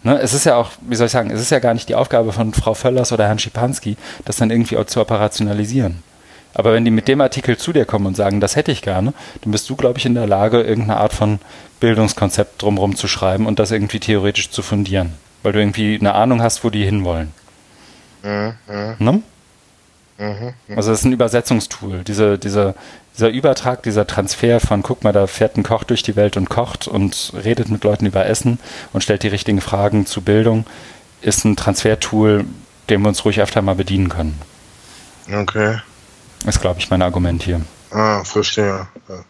[0.03, 1.95] Ne, es ist ja auch, wie soll ich sagen, es ist ja gar nicht die
[1.97, 6.03] Aufgabe von Frau Völlers oder Herrn Schipanski, das dann irgendwie auch zu operationalisieren.
[6.57, 9.13] Aber wenn die mit dem Artikel zu dir kommen und sagen, das hätte ich gerne,
[9.43, 11.39] dann bist du, glaube ich, in der Lage, irgendeine Art von
[11.81, 15.13] Bildungskonzept drumherum zu schreiben und das irgendwie theoretisch zu fundieren.
[15.43, 17.33] Weil du irgendwie eine Ahnung hast, wo die hinwollen.
[18.23, 18.55] Mhm.
[18.99, 19.23] Ne?
[20.17, 22.05] Mhm, also das ist ein Übersetzungstool.
[22.05, 22.75] Diese, diese,
[23.15, 26.49] dieser Übertrag, dieser Transfer von, guck mal, da fährt ein Koch durch die Welt und
[26.49, 28.59] kocht und redet mit Leuten über Essen
[28.95, 30.65] und stellt die richtigen Fragen zu Bildung,
[31.21, 32.47] ist ein Transfertool,
[32.89, 34.41] dem wir uns ruhig öfter mal bedienen können.
[35.31, 35.81] Okay.
[36.45, 37.61] Ist, glaube ich, mein Argument hier.
[37.91, 38.87] Ah, verstehe.
[39.09, 39.25] Ja.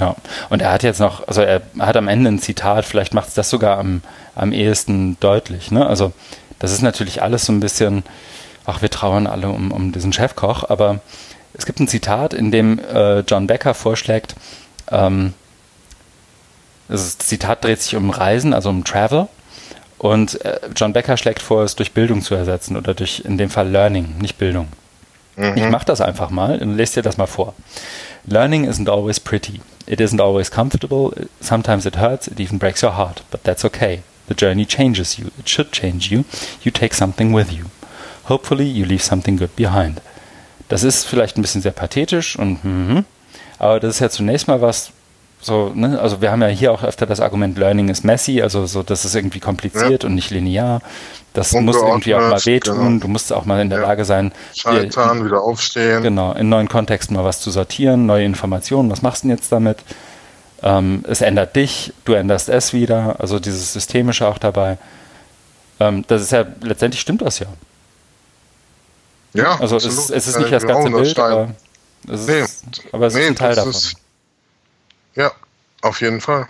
[0.00, 0.14] Ja,
[0.48, 3.34] und er hat jetzt noch, also er hat am Ende ein Zitat, vielleicht macht es
[3.34, 4.02] das sogar am,
[4.36, 5.72] am ehesten deutlich.
[5.72, 5.84] Ne?
[5.84, 6.12] Also
[6.60, 8.04] das ist natürlich alles so ein bisschen,
[8.64, 11.00] ach, wir trauern alle um, um diesen Chefkoch, aber
[11.52, 14.36] es gibt ein Zitat, in dem äh, John Becker vorschlägt,
[14.92, 15.34] ähm,
[16.88, 19.28] das Zitat dreht sich um Reisen, also um Travel.
[19.98, 23.50] Und äh, John Becker schlägt vor, es durch Bildung zu ersetzen oder durch in dem
[23.50, 24.68] Fall Learning, nicht Bildung.
[25.36, 25.56] Mhm.
[25.56, 27.54] Ich mache das einfach mal und lese dir das mal vor.
[28.26, 29.60] Learning isn't always pretty.
[29.86, 31.28] It isn't always comfortable.
[31.40, 32.28] Sometimes it hurts.
[32.28, 33.22] It even breaks your heart.
[33.30, 34.02] But that's okay.
[34.28, 35.28] The journey changes you.
[35.38, 36.24] It should change you.
[36.62, 37.66] You take something with you.
[38.28, 40.02] Hopefully you leave something good behind.
[40.68, 43.04] Das ist vielleicht ein bisschen sehr pathetisch und mm,
[43.58, 44.92] aber das ist ja zunächst mal was
[45.40, 46.00] so, ne?
[46.00, 49.04] also wir haben ja hier auch öfter das Argument Learning is messy, also so, das
[49.04, 50.08] ist irgendwie kompliziert ja.
[50.08, 50.80] und nicht linear.
[51.34, 52.78] Das muss irgendwie auch mal wehtun.
[52.78, 53.00] Genau.
[53.00, 53.86] Du musst auch mal in der ja.
[53.86, 56.02] Lage sein, Scheitern, wieder aufstehen.
[56.02, 58.90] Genau, in neuen Kontexten mal was zu sortieren, neue Informationen.
[58.90, 59.78] Was machst du denn jetzt damit?
[60.62, 64.78] Ähm, es ändert dich, du änderst es wieder, also dieses Systemische auch dabei.
[65.78, 67.46] Ähm, das ist ja, letztendlich stimmt das ja.
[69.34, 71.50] Ja, also es, es, ist nicht das ganze Bild, aber
[72.10, 73.70] es ist, nee, aber es nee, ist ein Teil davon.
[73.70, 73.96] Ist,
[75.18, 75.30] ja,
[75.82, 76.48] auf jeden Fall.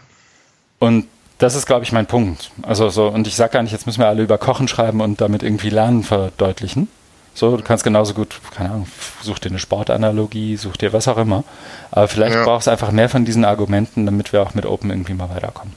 [0.79, 1.09] Und
[1.39, 2.51] das ist, glaube ich, mein Punkt.
[2.63, 5.21] Also so, und ich sage gar nicht, jetzt müssen wir alle über Kochen schreiben und
[5.21, 6.89] damit irgendwie Lernen verdeutlichen.
[7.35, 8.89] So, du kannst genauso gut, keine Ahnung,
[9.23, 11.45] such dir eine Sportanalogie, such dir was auch immer.
[11.93, 12.45] Aber vielleicht ja.
[12.45, 15.73] brauchst du einfach mehr von diesen Argumenten, damit wir auch mit Open irgendwie mal weiterkommen.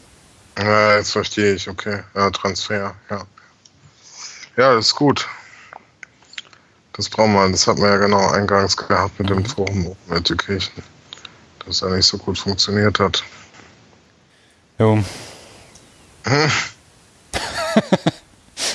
[0.58, 2.00] Ja, jetzt verstehe ich, okay.
[2.16, 3.22] Ja, Transfer, ja.
[4.58, 5.28] Ja, das ist gut.
[6.94, 9.46] Das brauchen wir, das hat man ja genau eingangs gehabt mit dem mhm.
[9.46, 10.84] Forum Open Education.
[11.66, 13.24] Dass er nicht so gut funktioniert hat.
[14.80, 15.04] Jo.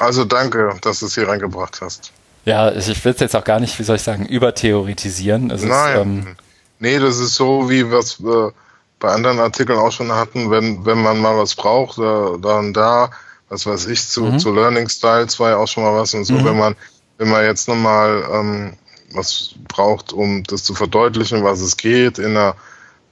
[0.01, 2.12] also danke, dass du es hier reingebracht hast.
[2.45, 5.51] Ja, ich will es jetzt auch gar nicht, wie soll ich sagen, übertheoretisieren.
[5.51, 5.95] Es Nein.
[5.95, 6.37] Ist, ähm,
[6.78, 8.53] nee, das ist so, wie wir es äh,
[9.01, 13.11] bei anderen Artikeln auch schon hatten, wenn, wenn man mal was braucht, äh, dann da,
[13.49, 14.39] was weiß ich, zu, mhm.
[14.39, 16.45] zu Learning Styles war ja auch schon mal was und so, mhm.
[16.45, 16.76] wenn man,
[17.18, 18.72] wenn man jetzt nochmal ähm,
[19.12, 22.55] was braucht, um das zu verdeutlichen, was es geht, in einer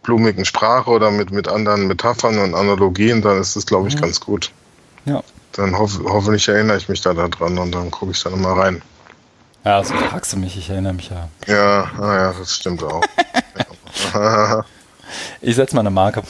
[0.05, 4.03] blumigen Sprache oder mit, mit anderen Metaphern und Analogien, dann ist das, glaube ich, mhm.
[4.03, 4.53] ganz gut.
[5.05, 5.23] Ja.
[5.53, 8.83] Dann hoff, hoffentlich erinnere ich mich da dran und dann gucke ich da nochmal rein.
[9.65, 11.29] Ja, so fragst du mich, ich erinnere mich ja.
[11.47, 13.03] Ja, ah ja, das stimmt auch.
[15.41, 16.23] ich setze mal eine Marke.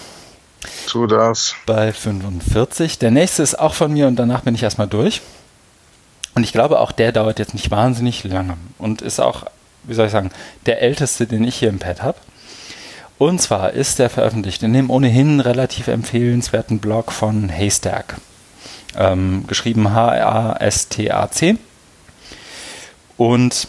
[0.86, 1.56] Tu das.
[1.66, 2.98] Bei 45.
[3.00, 5.20] Der nächste ist auch von mir und danach bin ich erstmal durch.
[6.34, 9.44] Und ich glaube, auch der dauert jetzt nicht wahnsinnig lange und ist auch,
[9.84, 10.30] wie soll ich sagen,
[10.66, 12.18] der älteste, den ich hier im Pad habe.
[13.18, 18.16] Und zwar ist der veröffentlicht in dem ohnehin relativ empfehlenswerten Blog von Haystack.
[18.96, 21.56] Ähm, geschrieben H-A-S-T-A-C.
[23.16, 23.68] Und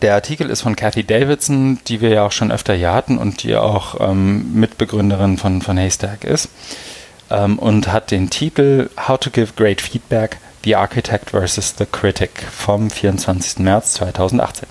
[0.00, 3.42] der Artikel ist von Kathy Davidson, die wir ja auch schon öfter hier hatten und
[3.42, 6.48] die auch ähm, Mitbegründerin von, von Haystack ist.
[7.30, 11.74] Ähm, und hat den Titel How to Give Great Feedback The Architect vs.
[11.76, 13.58] the Critic vom 24.
[13.58, 14.68] März 2018.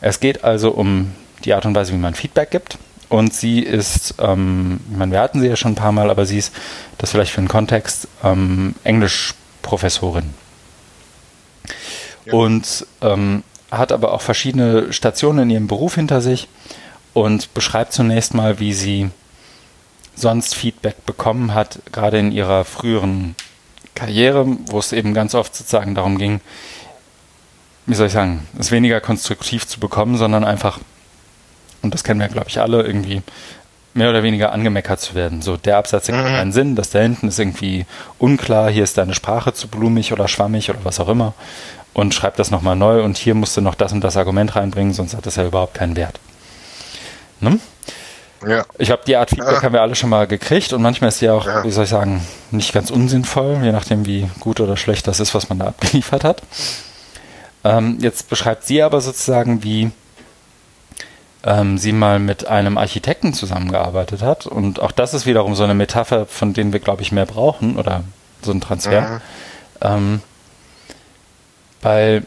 [0.00, 1.12] Es geht also um
[1.46, 2.78] die Art und Weise, wie man Feedback gibt.
[3.08, 6.26] Und sie ist, ähm, ich meine, wir hatten sie ja schon ein paar Mal, aber
[6.26, 6.52] sie ist,
[6.98, 10.34] das vielleicht für den Kontext, ähm, Englischprofessorin.
[12.24, 12.34] Ja.
[12.34, 16.48] Und ähm, hat aber auch verschiedene Stationen in ihrem Beruf hinter sich
[17.14, 19.10] und beschreibt zunächst mal, wie sie
[20.16, 23.36] sonst Feedback bekommen hat, gerade in ihrer früheren
[23.94, 26.40] Karriere, wo es eben ganz oft sozusagen darum ging,
[27.86, 30.80] wie soll ich sagen, es weniger konstruktiv zu bekommen, sondern einfach,
[31.82, 33.22] und das kennen wir, glaube ich, alle, irgendwie
[33.94, 35.40] mehr oder weniger angemeckert zu werden.
[35.40, 36.24] So, der Absatz hat mhm.
[36.24, 37.86] keinen Sinn, das da hinten ist irgendwie
[38.18, 41.34] unklar, hier ist deine Sprache zu blumig oder schwammig oder was auch immer
[41.96, 44.92] und schreib das nochmal neu und hier musst du noch das und das Argument reinbringen,
[44.92, 46.20] sonst hat das ja überhaupt keinen Wert.
[47.40, 47.58] Ne?
[48.46, 48.66] Ja.
[48.76, 49.62] Ich habe die Art Feedback ja.
[49.62, 51.64] haben wir alle schon mal gekriegt und manchmal ist die auch, ja.
[51.64, 52.20] wie soll ich sagen,
[52.50, 56.22] nicht ganz unsinnvoll, je nachdem wie gut oder schlecht das ist, was man da abgeliefert
[56.22, 56.42] hat.
[57.64, 59.90] Ähm, jetzt beschreibt sie aber sozusagen, wie
[61.44, 65.74] ähm, sie mal mit einem Architekten zusammengearbeitet hat und auch das ist wiederum so eine
[65.74, 68.04] Metapher, von denen wir, glaube ich, mehr brauchen oder
[68.42, 69.00] so ein Transfer.
[69.00, 69.20] Mhm.
[69.80, 70.20] Ähm,
[71.82, 72.26] weil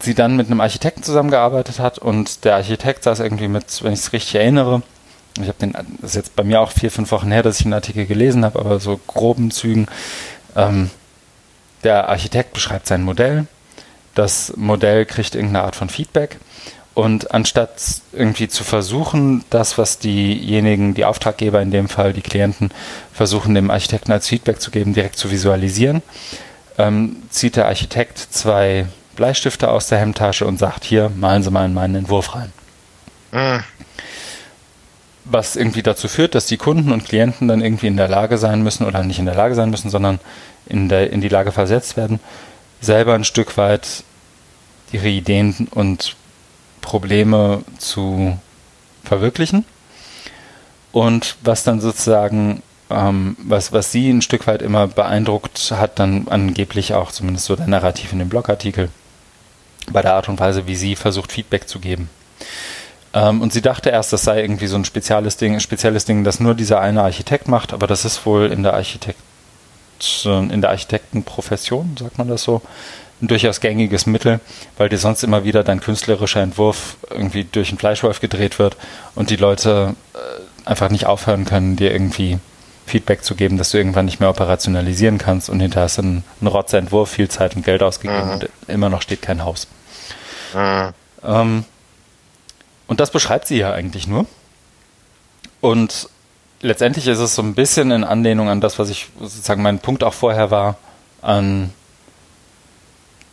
[0.00, 4.00] sie dann mit einem Architekten zusammengearbeitet hat und der Architekt saß irgendwie mit, wenn ich
[4.00, 4.82] es richtig erinnere,
[5.40, 7.66] ich habe den, das ist jetzt bei mir auch vier, fünf Wochen her, dass ich
[7.66, 9.86] einen Artikel gelesen habe, aber so groben Zügen.
[10.56, 10.90] Ähm,
[11.84, 13.46] der Architekt beschreibt sein Modell,
[14.14, 16.38] das Modell kriegt irgendeine Art von Feedback
[16.94, 17.70] und anstatt
[18.12, 22.70] irgendwie zu versuchen, das, was diejenigen, die Auftraggeber in dem Fall, die Klienten,
[23.12, 26.02] versuchen dem Architekten als Feedback zu geben, direkt zu visualisieren,
[26.78, 28.86] ähm, zieht der Architekt zwei
[29.16, 32.52] Bleistifte aus der Hemdtasche und sagt, hier, malen Sie mal in meinen Entwurf rein.
[33.32, 33.64] Mhm
[35.32, 38.62] was irgendwie dazu führt, dass die Kunden und Klienten dann irgendwie in der Lage sein
[38.62, 40.18] müssen oder nicht in der Lage sein müssen, sondern
[40.66, 42.20] in, der, in die Lage versetzt werden,
[42.80, 44.04] selber ein Stück weit
[44.92, 46.16] ihre Ideen und
[46.80, 48.38] Probleme zu
[49.04, 49.64] verwirklichen.
[50.92, 56.26] Und was dann sozusagen, ähm, was, was sie ein Stück weit immer beeindruckt hat, dann
[56.28, 58.90] angeblich auch zumindest so der Narrativ in dem Blogartikel,
[59.92, 62.10] bei der Art und Weise, wie sie versucht, Feedback zu geben.
[63.12, 66.40] Ähm, und sie dachte erst, das sei irgendwie so ein spezielles Ding, spezielles Ding, das
[66.40, 69.18] nur dieser eine Architekt macht, aber das ist wohl in der Architekt,
[70.24, 72.62] in der Architektenprofession, sagt man das so,
[73.22, 74.40] ein durchaus gängiges Mittel,
[74.78, 78.76] weil dir sonst immer wieder dein künstlerischer Entwurf irgendwie durch einen Fleischwolf gedreht wird
[79.14, 82.38] und die Leute äh, einfach nicht aufhören können, dir irgendwie
[82.86, 86.24] Feedback zu geben, dass du irgendwann nicht mehr operationalisieren kannst und hinterher hast du einen,
[86.40, 88.32] einen Rotzentwurf, viel Zeit und Geld ausgegeben mhm.
[88.32, 89.68] und immer noch steht kein Haus.
[90.54, 90.92] Mhm.
[91.24, 91.64] Ähm,
[92.86, 94.26] und das beschreibt sie ja eigentlich nur.
[95.60, 96.08] Und
[96.60, 100.02] letztendlich ist es so ein bisschen in Anlehnung an das, was ich sozusagen mein Punkt
[100.02, 100.76] auch vorher war,
[101.22, 101.72] an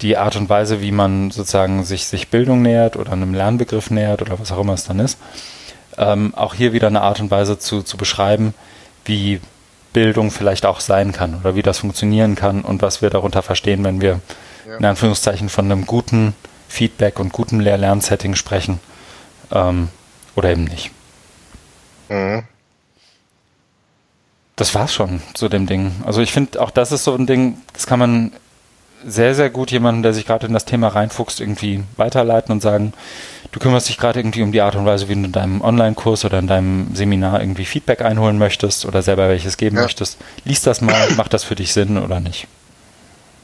[0.01, 4.21] die Art und Weise, wie man sozusagen sich, sich Bildung nähert oder einem Lernbegriff nähert
[4.21, 5.17] oder was auch immer es dann ist.
[5.97, 8.53] Ähm, auch hier wieder eine Art und Weise zu, zu beschreiben,
[9.05, 9.41] wie
[9.93, 13.83] Bildung vielleicht auch sein kann oder wie das funktionieren kann und was wir darunter verstehen,
[13.83, 14.19] wenn wir
[14.67, 14.77] ja.
[14.77, 16.35] in Anführungszeichen von einem guten
[16.67, 18.79] Feedback und guten Lehr-Lernsetting sprechen
[19.51, 19.87] ähm,
[20.35, 20.91] oder eben nicht.
[22.09, 22.43] Mhm.
[24.55, 25.91] Das war's schon zu dem Ding.
[26.05, 28.31] Also ich finde, auch das ist so ein Ding, das kann man
[29.05, 32.93] sehr, sehr gut jemandem, der sich gerade in das Thema reinfuchst, irgendwie weiterleiten und sagen,
[33.51, 36.25] du kümmerst dich gerade irgendwie um die Art und Weise, wie du in deinem Online-Kurs
[36.25, 39.83] oder in deinem Seminar irgendwie Feedback einholen möchtest oder selber welches geben ja.
[39.83, 40.17] möchtest.
[40.45, 42.47] Lies das mal, macht das für dich Sinn oder nicht?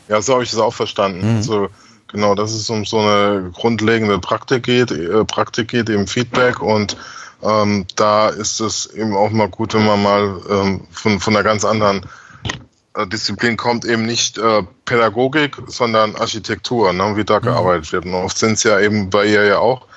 [0.09, 1.31] Ja, so habe ich es auch verstanden.
[1.31, 1.37] Mhm.
[1.37, 1.69] Also
[2.13, 6.95] Genau, dass es um so eine grundlegende Praktik geht, äh, Praktik geht, eben Feedback und
[7.41, 11.43] ähm, da ist es eben auch mal gut, wenn man mal ähm, von, von einer
[11.43, 12.05] ganz anderen
[13.07, 17.45] Disziplin kommt, eben nicht äh, Pädagogik, sondern Architektur, ne, wie da mhm.
[17.45, 18.05] gearbeitet wird.
[18.05, 19.87] Und oft sind es ja eben bei ihr ja auch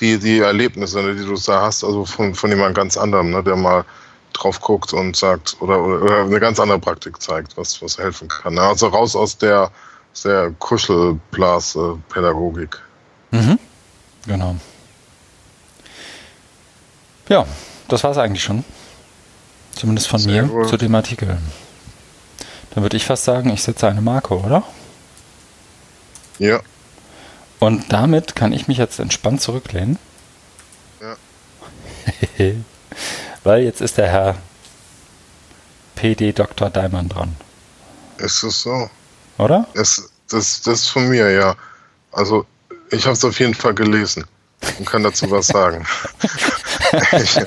[0.00, 3.42] die, die Erlebnisse, ne, die du da hast, also von, von jemand ganz anderem, ne,
[3.42, 3.84] der mal
[4.32, 8.54] drauf guckt und sagt oder, oder eine ganz andere Praktik zeigt, was, was helfen kann.
[8.54, 8.62] Ne?
[8.62, 9.72] Also raus aus der
[10.12, 12.78] sehr Kuschelblas-Pädagogik.
[13.30, 13.58] Mhm.
[14.26, 14.56] Genau.
[17.28, 17.46] Ja,
[17.88, 18.64] das war es eigentlich schon.
[19.72, 20.68] Zumindest von sehr mir gut.
[20.68, 21.38] zu dem Artikel.
[22.78, 24.62] Dann würde ich fast sagen, ich setze eine Marke, oder?
[26.38, 26.60] Ja.
[27.58, 29.98] Und damit kann ich mich jetzt entspannt zurücklehnen.
[31.00, 31.16] Ja.
[33.42, 34.36] Weil jetzt ist der Herr
[35.96, 36.70] PD Dr.
[36.70, 37.34] Daimann dran.
[38.18, 38.88] Ist es so?
[39.38, 39.66] Oder?
[39.74, 41.56] Es, das, das ist von mir, ja.
[42.12, 42.46] Also,
[42.92, 44.24] ich habe es auf jeden Fall gelesen
[44.78, 45.84] und kann dazu was sagen.
[47.10, 47.40] ich,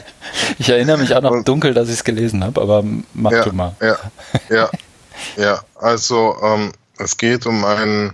[0.60, 2.84] ich, erinnere mich auch noch und, dunkel, dass ich es gelesen habe, aber
[3.14, 3.78] mach ja, du mal.
[3.80, 3.98] Ja,
[4.50, 4.70] ja,
[5.38, 5.62] ja.
[5.76, 8.14] Also, ähm, es geht um einen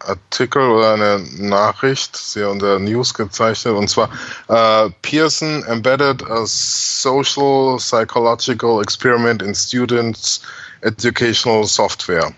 [0.00, 4.08] Artikel oder eine Nachricht, sehr unter News gezeichnet, und zwar
[4.48, 10.40] uh, Pearson embedded a social psychological experiment in students'
[10.82, 12.32] educational software.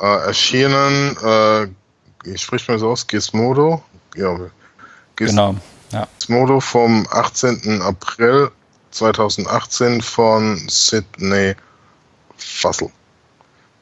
[0.00, 1.66] Uh, erschienen, uh,
[2.24, 3.82] ich spreche mal so aus, Gizmodo,
[4.14, 4.38] ja,
[5.16, 5.56] genau,
[5.90, 6.06] ja.
[6.18, 7.82] Gizmodo vom 18.
[7.82, 8.50] April
[8.90, 11.54] 2018 von Sidney
[12.36, 12.90] Fussel.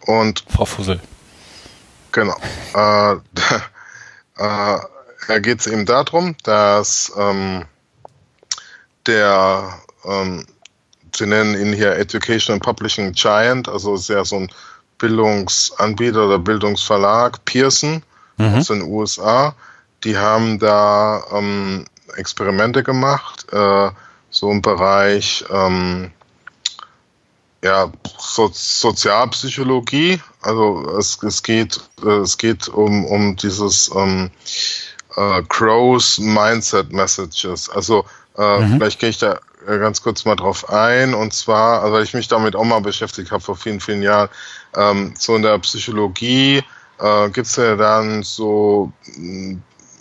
[0.07, 1.01] Und Frau Fussel.
[2.13, 2.37] Genau.
[2.75, 3.13] Äh,
[4.39, 4.81] äh,
[5.29, 7.65] da geht es eben darum, dass ähm,
[9.07, 10.47] der, ähm,
[11.15, 14.49] sie nennen ihn hier Education and Publishing Giant, also sehr so ein
[14.99, 18.03] Bildungsanbieter oder Bildungsverlag, Pearson
[18.37, 18.55] mhm.
[18.55, 19.55] aus den USA,
[20.05, 21.85] die haben da ähm,
[22.17, 23.91] Experimente gemacht, äh,
[24.31, 26.13] so im Bereich ähm,
[27.67, 30.21] ja, so, Sozialpsychologie.
[30.41, 34.31] Also es, es geht äh, es geht um um dieses ähm,
[35.17, 37.69] äh, Crows Mindset Messages.
[37.69, 38.05] Also
[38.39, 38.77] äh, mhm.
[38.77, 41.15] vielleicht gehe ich da äh, ganz kurz mal drauf ein.
[41.15, 44.29] Und zwar, also ich mich damit auch mal beschäftigt habe vor vielen vielen Jahren.
[44.77, 46.63] Ähm, so in der Psychologie
[46.99, 48.93] äh, gibt es ja dann so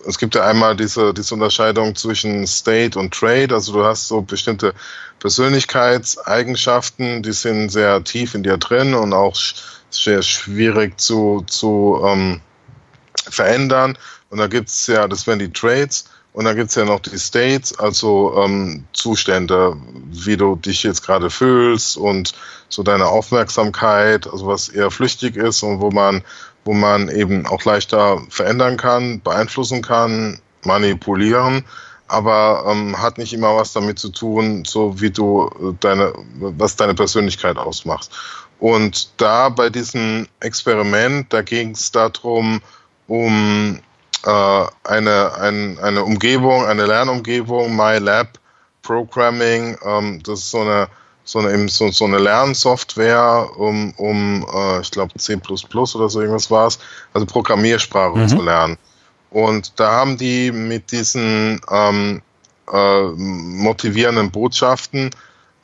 [0.07, 3.53] es gibt ja einmal diese, diese Unterscheidung zwischen State und Trade.
[3.53, 4.73] Also du hast so bestimmte
[5.19, 9.35] Persönlichkeitseigenschaften, die sind sehr tief in dir drin und auch
[9.89, 12.41] sehr schwierig zu, zu ähm,
[13.29, 13.97] verändern.
[14.29, 16.09] Und da gibt es ja, das wären die Trades.
[16.33, 19.77] Und dann gibt es ja noch die States, also ähm, Zustände,
[20.11, 22.33] wie du dich jetzt gerade fühlst und
[22.67, 26.23] so deine Aufmerksamkeit, also was eher flüchtig ist und wo man
[26.65, 31.63] wo man eben auch leichter verändern kann, beeinflussen kann, manipulieren,
[32.07, 36.75] aber ähm, hat nicht immer was damit zu tun, so wie du äh, deine, was
[36.75, 38.09] deine Persönlichkeit ausmacht.
[38.59, 42.61] Und da bei diesem Experiment, da ging es darum,
[43.07, 43.79] um
[44.25, 48.39] äh, eine, ein, eine Umgebung, eine Lernumgebung, MyLab
[48.81, 50.87] Programming, ähm, das ist so eine
[51.25, 56.21] so eine, eben so, so eine Lernsoftware, um, um äh, ich glaube, C oder so
[56.21, 56.79] irgendwas war es,
[57.13, 58.27] also Programmiersprache mhm.
[58.27, 58.77] zu lernen.
[59.31, 62.21] Und da haben die mit diesen ähm,
[62.71, 65.09] äh, motivierenden Botschaften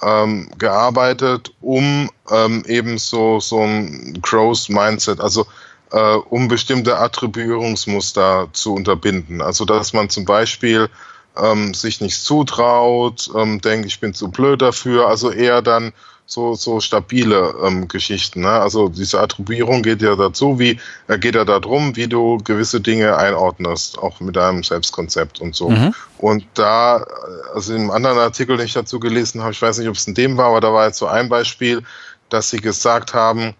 [0.02, 5.46] ähm, gearbeitet, um ähm, eben so, so ein Growth Mindset, also
[5.92, 9.42] äh, um bestimmte Attribuierungsmuster zu unterbinden.
[9.42, 10.90] Also dass man zum Beispiel
[11.38, 15.08] ähm, sich nicht zutraut, ähm, denkt, ich bin zu blöd dafür.
[15.08, 15.94] Also eher dann
[16.26, 18.42] so, so stabile ähm, Geschichten.
[18.42, 18.50] Ne?
[18.50, 23.18] Also diese Attribuierung geht ja dazu, wie äh, geht ja darum, wie du gewisse Dinge
[23.18, 25.70] einordnest, auch mit deinem Selbstkonzept und so.
[25.70, 25.94] Mhm.
[26.20, 27.06] Und da,
[27.54, 30.14] also im anderen Artikel, den ich dazu gelesen habe, ich weiß nicht, ob es in
[30.14, 31.84] dem war, aber da war jetzt so ein Beispiel,
[32.30, 33.54] dass sie gesagt haben,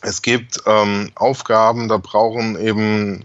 [0.00, 3.24] es gibt ähm, Aufgaben, da brauchen eben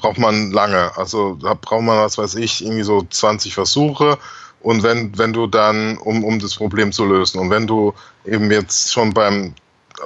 [0.00, 0.96] braucht man lange.
[0.96, 4.18] Also da braucht man, was weiß ich, irgendwie so 20 Versuche.
[4.60, 7.94] Und wenn, wenn du dann, um, um das Problem zu lösen, und wenn du
[8.24, 9.54] eben jetzt schon beim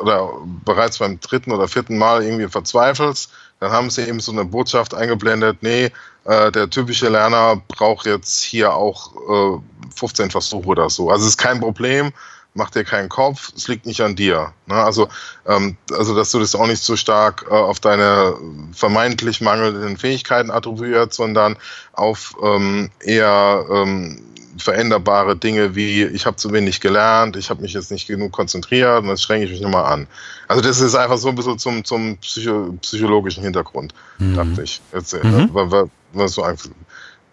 [0.00, 0.30] oder
[0.64, 3.30] bereits beim dritten oder vierten Mal irgendwie verzweifelst,
[3.60, 5.90] dann haben sie eben so eine Botschaft eingeblendet, nee,
[6.24, 9.60] äh, der typische Lerner braucht jetzt hier auch äh,
[9.94, 11.10] 15 Versuche oder so.
[11.10, 12.12] Also es ist kein Problem,
[12.54, 14.52] mach dir keinen Kopf, es liegt nicht an dir.
[14.66, 14.74] Ne?
[14.74, 15.08] Also,
[15.46, 18.34] ähm, also, dass du das auch nicht so stark äh, auf deine
[18.72, 21.56] vermeintlich mangelnden Fähigkeiten attribuiert, sondern
[21.92, 24.22] auf ähm, eher ähm,
[24.56, 29.02] veränderbare Dinge wie ich habe zu wenig gelernt, ich habe mich jetzt nicht genug konzentriert
[29.02, 30.06] und das schränke ich mich nochmal an.
[30.46, 34.36] Also das ist einfach so ein bisschen zum, zum Psycho psychologischen Hintergrund, mhm.
[34.36, 34.80] dachte ich.
[34.92, 35.50] Jetzt, äh, mhm.
[35.52, 36.70] weil, weil, weil so einfach,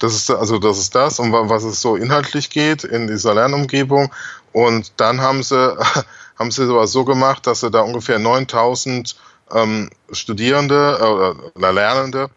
[0.02, 4.12] das ist also das ist das und was es so inhaltlich geht in dieser Lernumgebung
[4.52, 5.78] und dann haben sie,
[6.40, 9.16] haben sie sowas so gemacht, dass sie da ungefähr 9000
[9.54, 12.30] ähm, Studierende äh, oder Lernende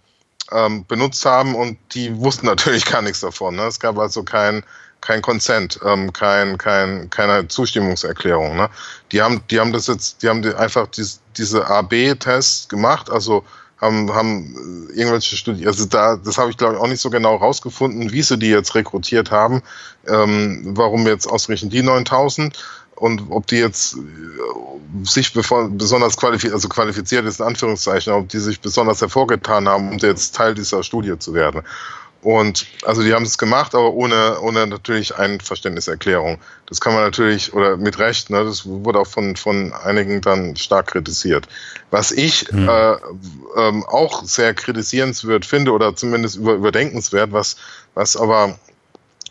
[0.53, 3.57] ähm, benutzt haben und die wussten natürlich gar nichts davon.
[3.57, 3.63] Ne?
[3.63, 4.63] Es gab also kein,
[5.01, 8.57] kein Consent, ähm, kein, kein, keine Zustimmungserklärung.
[8.57, 8.69] Ne?
[9.13, 13.45] Die haben, die haben das jetzt, die haben einfach dies, diese AB-Tests gemacht, also
[13.85, 17.37] haben, haben irgendwelche Studien, also da, das habe ich glaube ich auch nicht so genau
[17.37, 19.63] rausgefunden, wie sie die jetzt rekrutiert haben,
[20.07, 22.57] ähm, warum jetzt ausgerechnet die 9000
[22.97, 23.99] und ob die jetzt äh,
[25.05, 29.99] sich besonders qualifiziert, also qualifiziert ist in Anführungszeichen, ob die sich besonders hervorgetan haben, um
[29.99, 31.63] jetzt Teil dieser Studie zu werden.
[32.25, 36.39] Und also die haben es gemacht, aber ohne, ohne natürlich Einverständniserklärung.
[36.65, 40.57] Das kann man natürlich, oder mit Recht, ne, das wurde auch von, von einigen dann
[40.57, 41.47] stark kritisiert.
[41.91, 42.67] Was ich mhm.
[42.67, 42.97] äh,
[43.59, 47.57] ähm, auch sehr kritisierenswert finde, oder zumindest über, überdenkenswert, was,
[47.93, 48.59] was aber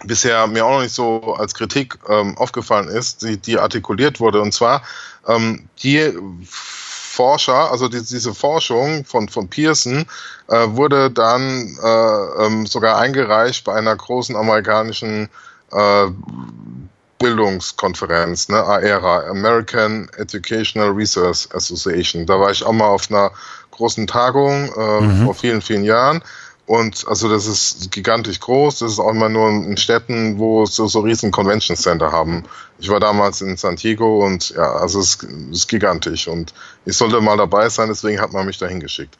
[0.04, 4.40] bisher mir auch noch nicht so als Kritik ähm, aufgefallen ist, die, die artikuliert wurde.
[4.40, 4.84] Und zwar
[5.28, 6.14] ähm, die
[7.14, 10.06] Forscher, also die, diese Forschung von, von Pearson,
[10.48, 15.30] äh, wurde dann äh, ähm, sogar eingereicht bei einer großen amerikanischen
[15.72, 16.08] äh,
[17.20, 22.26] Bildungskonferenz, ne, AERA, American Educational Research Association.
[22.26, 23.32] Da war ich auch mal auf einer
[23.70, 25.26] großen Tagung äh, mhm.
[25.26, 26.24] vor vielen, vielen Jahren.
[26.66, 28.80] Und also das ist gigantisch groß.
[28.80, 32.44] Das ist auch immer nur in Städten, wo so, so riesen Convention Center haben.
[32.80, 35.18] Ich war damals in San Diego und ja, also es
[35.52, 36.28] ist gigantisch.
[36.28, 36.54] Und
[36.86, 39.18] ich sollte mal dabei sein, deswegen hat man mich da hingeschickt.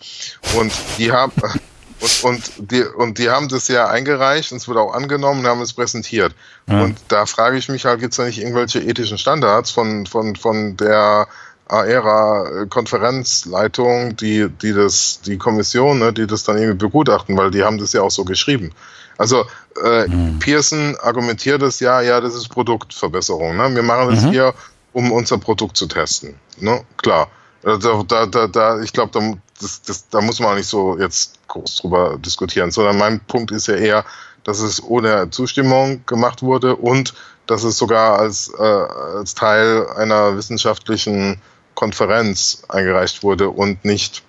[0.58, 1.34] Und die haben
[2.00, 5.48] und, und, die, und die haben das ja eingereicht und es wurde auch angenommen und
[5.48, 6.34] haben es präsentiert.
[6.68, 6.82] Ja.
[6.82, 10.38] Und da frage ich mich halt, gibt es da nicht irgendwelche ethischen Standards von, von,
[10.38, 11.28] von der
[11.68, 17.78] AERA-Konferenzleitung, die, die das, die Kommission, ne, die das dann irgendwie begutachten, weil die haben
[17.78, 18.72] das ja auch so geschrieben.
[19.18, 19.46] Also
[19.84, 20.40] äh, mhm.
[20.40, 23.56] Pearson argumentiert es ja, ja, das ist Produktverbesserung.
[23.56, 23.76] Ne?
[23.76, 24.32] Wir machen das mhm.
[24.32, 24.54] hier,
[24.92, 26.36] um unser Produkt zu testen.
[26.58, 26.82] Ne?
[26.98, 27.30] Klar.
[27.64, 29.22] Äh, da, da, da, da, ich glaube, da,
[29.62, 33.52] das, das, da muss man auch nicht so jetzt groß drüber diskutieren, sondern mein Punkt
[33.52, 34.04] ist ja eher,
[34.44, 37.14] dass es ohne Zustimmung gemacht wurde und
[37.48, 41.42] dass es sogar als, äh, als Teil einer wissenschaftlichen
[41.76, 44.24] Konferenz eingereicht wurde und nicht,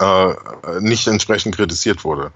[0.00, 0.34] äh,
[0.80, 2.32] nicht entsprechend kritisiert wurde.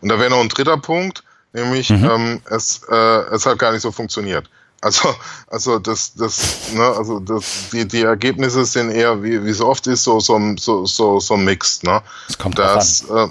[0.00, 2.04] Und da wäre noch ein dritter Punkt, nämlich mhm.
[2.04, 4.48] ähm, es, äh, es hat gar nicht so funktioniert.
[4.82, 5.14] Also,
[5.48, 9.86] also das, das, ne, also das, die, die Ergebnisse sind eher, wie, wie so oft
[9.86, 12.00] ist, so, so, so, so, so mixed, ne?
[12.28, 13.28] Das kommt das, äh,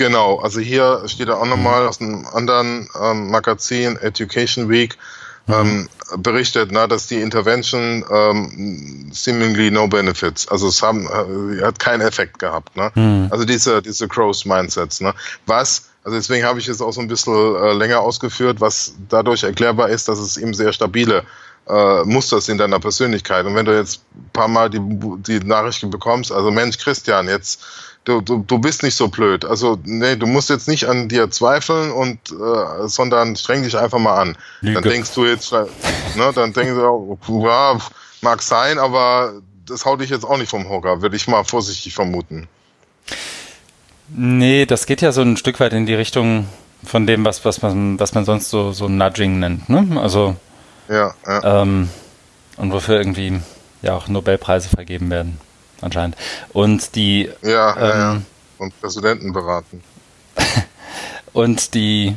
[0.00, 4.96] Genau, also hier steht er auch nochmal aus einem anderen ähm, Magazin, Education Week,
[5.46, 11.78] ähm, berichtet, na, dass die Intervention ähm, seemingly no benefits, also es haben, äh, hat
[11.78, 12.76] keinen Effekt gehabt.
[12.76, 12.90] Ne?
[12.94, 13.28] Mhm.
[13.30, 15.00] Also diese, diese Crows Mindsets.
[15.00, 15.14] Ne?
[15.46, 19.42] Was, also deswegen habe ich es auch so ein bisschen äh, länger ausgeführt, was dadurch
[19.42, 21.24] erklärbar ist, dass es eben sehr stabile
[21.68, 23.46] äh, Muster sind deiner Persönlichkeit.
[23.46, 27.62] Und wenn du jetzt ein paar Mal die, die Nachrichten bekommst, also Mensch, Christian, jetzt
[28.10, 29.44] du, du, du bist nicht so blöd.
[29.44, 33.98] Also, nee, du musst jetzt nicht an dir zweifeln und äh, sondern streng dich einfach
[33.98, 34.38] mal an.
[34.60, 34.80] Lüge.
[34.80, 35.66] Dann denkst du jetzt, ne,
[36.34, 37.78] dann denkst du, ja,
[38.20, 39.34] mag sein, aber
[39.66, 42.48] das haut dich jetzt auch nicht vom Hocker, würde ich mal vorsichtig vermuten.
[44.08, 46.46] Nee, das geht ja so ein Stück weit in die Richtung
[46.84, 49.68] von dem, was, was, man, was man sonst so, so Nudging nennt.
[49.68, 50.00] Ne?
[50.00, 50.34] Also,
[50.88, 51.62] ja, ja.
[51.62, 51.90] Ähm,
[52.56, 53.40] und wofür irgendwie
[53.82, 55.38] ja auch Nobelpreise vergeben werden
[55.82, 56.16] anscheinend.
[56.52, 57.30] Und die.
[57.42, 58.22] Ja, ähm, ja, ja.
[58.58, 59.82] Und Präsidenten beraten.
[61.32, 62.16] und die,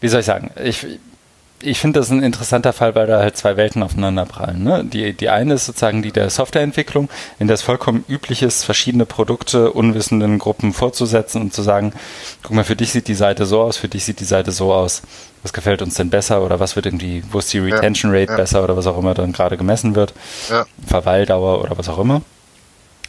[0.00, 0.86] wie soll ich sagen, ich,
[1.60, 4.62] ich finde das ein interessanter Fall, weil da halt zwei Welten aufeinander prallen.
[4.62, 4.84] Ne?
[4.84, 7.08] Die, die eine ist sozusagen die der Softwareentwicklung,
[7.38, 11.92] in der es vollkommen üblich ist, verschiedene Produkte unwissenden Gruppen vorzusetzen und zu sagen,
[12.42, 14.72] guck mal, für dich sieht die Seite so aus, für dich sieht die Seite so
[14.72, 15.02] aus.
[15.42, 18.30] Was gefällt uns denn besser oder was wird irgendwie, wo ist die Retention Rate ja,
[18.32, 18.36] ja.
[18.36, 20.14] besser oder was auch immer dann gerade gemessen wird,
[20.48, 20.66] ja.
[20.86, 22.22] Verweildauer oder was auch immer.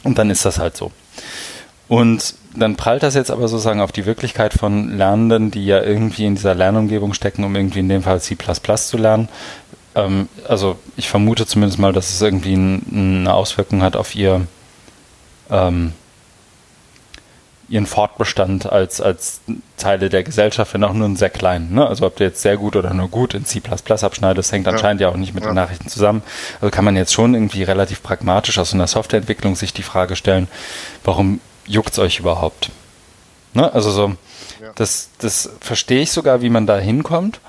[0.02, 0.92] Und dann ist das halt so.
[1.88, 6.24] Und dann prallt das jetzt aber sozusagen auf die Wirklichkeit von Lernenden, die ja irgendwie
[6.24, 9.28] in dieser Lernumgebung stecken, um irgendwie in dem Fall C zu lernen.
[9.94, 14.46] Ähm, also ich vermute zumindest mal, dass es irgendwie ein, eine Auswirkung hat auf ihr
[15.50, 15.92] ähm,
[17.70, 19.40] ihren Fortbestand als, als
[19.76, 21.72] Teile der Gesellschaft, wenn auch nur ein sehr klein.
[21.72, 21.86] Ne?
[21.86, 25.08] Also ob du jetzt sehr gut oder nur gut in C abschneidest, hängt anscheinend ja,
[25.08, 25.50] ja auch nicht mit ja.
[25.50, 26.22] den Nachrichten zusammen.
[26.60, 30.48] Also kann man jetzt schon irgendwie relativ pragmatisch aus einer Softwareentwicklung sich die Frage stellen,
[31.04, 32.70] warum juckt es euch überhaupt?
[33.54, 33.72] Ne?
[33.72, 34.08] Also so,
[34.60, 34.72] ja.
[34.74, 37.40] das, das verstehe ich sogar, wie man da hinkommt.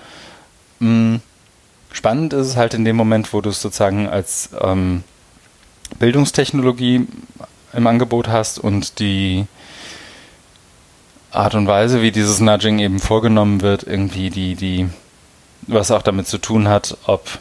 [0.80, 1.20] Hm.
[1.92, 5.04] Spannend ist es halt in dem Moment, wo du es sozusagen als ähm,
[6.00, 7.08] Bildungstechnologie
[7.74, 9.46] im Angebot hast und die
[11.32, 14.90] Art und Weise, wie dieses Nudging eben vorgenommen wird, irgendwie die, die,
[15.68, 17.40] was auch damit zu tun hat, ob,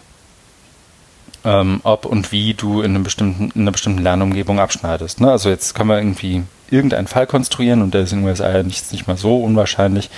[1.45, 5.21] ähm, ob und wie du in, einem bestimmten, in einer bestimmten Lernumgebung abschneidest.
[5.21, 5.31] Ne?
[5.31, 9.09] Also jetzt können wir irgendwie irgendeinen Fall konstruieren und der ist in USA nicht, nicht
[9.09, 10.09] mal so unwahrscheinlich.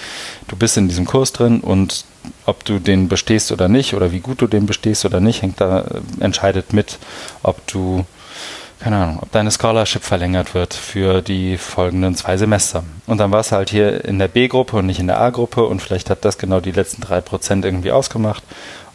[0.48, 2.04] Du bist in diesem Kurs drin und
[2.44, 5.60] ob du den bestehst oder nicht oder wie gut du den bestehst oder nicht, hängt
[5.60, 5.86] da,
[6.20, 6.98] entscheidet mit,
[7.42, 8.04] ob du
[8.82, 12.82] keine Ahnung, ob deine Scholarship verlängert wird für die folgenden zwei Semester.
[13.06, 15.80] Und dann warst du halt hier in der B-Gruppe und nicht in der A-Gruppe und
[15.80, 18.42] vielleicht hat das genau die letzten drei Prozent irgendwie ausgemacht.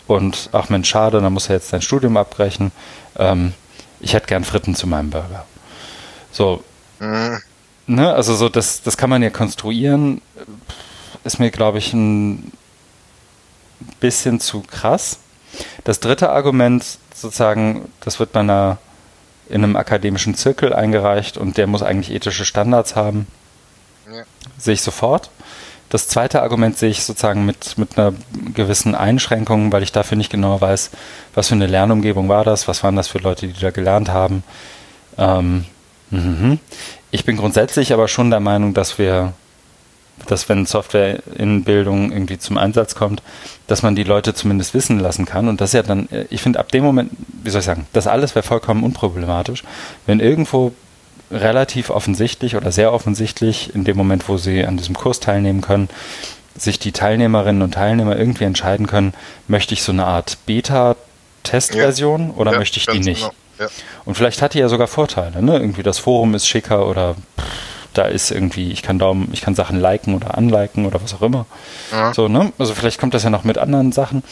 [0.06, 2.74] und ach Mensch, schade, dann muss er jetzt sein Studium abbrechen.
[3.18, 3.54] Ähm,
[4.02, 5.46] ich hätte gern Fritten zu meinem Burger.
[6.32, 6.64] So.
[7.00, 7.40] Mhm.
[7.88, 10.22] Ne, also so, das, das kann man ja konstruieren.
[11.24, 12.52] Ist mir, glaube ich, ein
[14.02, 15.20] bisschen zu krass.
[15.86, 16.84] Das dritte Argument,
[17.16, 18.80] sozusagen, das wird bei einer
[19.50, 23.28] in einem akademischen Zirkel eingereicht und der muss eigentlich ethische Standards haben.
[24.12, 24.24] Ja.
[24.58, 25.30] Sehe ich sofort.
[25.90, 28.14] Das zweite Argument sehe ich sozusagen mit, mit einer
[28.54, 30.92] gewissen Einschränkung, weil ich dafür nicht genau weiß,
[31.34, 34.44] was für eine Lernumgebung war das, was waren das für Leute, die da gelernt haben.
[35.18, 35.66] Ähm,
[36.10, 36.60] mhm.
[37.12, 39.34] Ich bin grundsätzlich aber schon der Meinung, dass wir
[40.26, 43.22] dass wenn Software in Bildung irgendwie zum Einsatz kommt,
[43.68, 45.48] dass man die Leute zumindest wissen lassen kann.
[45.48, 47.12] Und das ist ja dann, äh, ich finde ab dem Moment,
[47.44, 49.64] wie soll ich sagen, das alles wäre vollkommen unproblematisch,
[50.06, 50.74] wenn irgendwo
[51.32, 55.90] relativ offensichtlich oder sehr offensichtlich in dem Moment, wo sie an diesem Kurs teilnehmen können,
[56.58, 59.14] sich die Teilnehmerinnen und Teilnehmer irgendwie entscheiden können,
[59.48, 62.34] möchte ich so eine Art Beta-Testversion ja.
[62.36, 63.22] oder ja, möchte ich die nicht?
[63.22, 63.34] Genau.
[63.60, 63.68] Ja.
[64.06, 65.58] Und vielleicht hat die ja sogar Vorteile, ne?
[65.58, 67.46] Irgendwie das Forum ist schicker oder pff,
[67.98, 71.22] da ist irgendwie, ich kann Daumen, ich kann Sachen liken oder unliken oder was auch
[71.22, 71.46] immer.
[71.92, 72.14] Ja.
[72.14, 72.52] So, ne?
[72.58, 74.24] Also vielleicht kommt das ja noch mit anderen Sachen.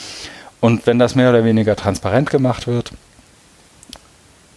[0.60, 2.92] Und wenn das mehr oder weniger transparent gemacht wird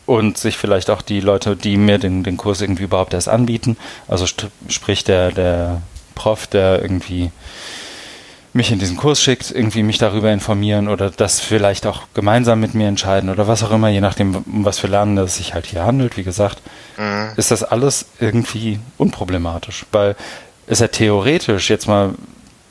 [0.06, 3.76] und sich vielleicht auch die Leute, die mir den, den Kurs irgendwie überhaupt erst anbieten,
[4.06, 4.26] also
[4.68, 5.82] sprich der, der
[6.14, 7.30] Prof, der irgendwie
[8.58, 12.74] mich in diesen Kurs schickt, irgendwie mich darüber informieren oder das vielleicht auch gemeinsam mit
[12.74, 15.54] mir entscheiden oder was auch immer, je nachdem, um was wir lernen, dass es sich
[15.54, 16.60] halt hier handelt, wie gesagt,
[16.98, 17.30] mhm.
[17.36, 20.16] ist das alles irgendwie unproblematisch, weil
[20.66, 22.14] es ja theoretisch jetzt mal,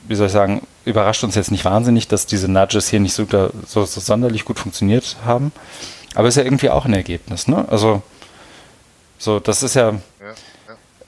[0.06, 3.26] wie soll ich sagen, überrascht uns jetzt nicht wahnsinnig, dass diese Nudges hier nicht so,
[3.26, 5.52] so, so sonderlich gut funktioniert haben,
[6.14, 7.64] aber es ist ja irgendwie auch ein Ergebnis, ne?
[7.68, 8.02] Also,
[9.18, 9.98] so, das ist ja, ja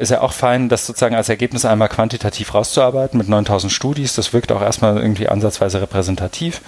[0.01, 4.15] ist ja auch fein, das sozusagen als Ergebnis einmal quantitativ rauszuarbeiten mit 9000 Studis.
[4.15, 6.63] Das wirkt auch erstmal irgendwie ansatzweise repräsentativ,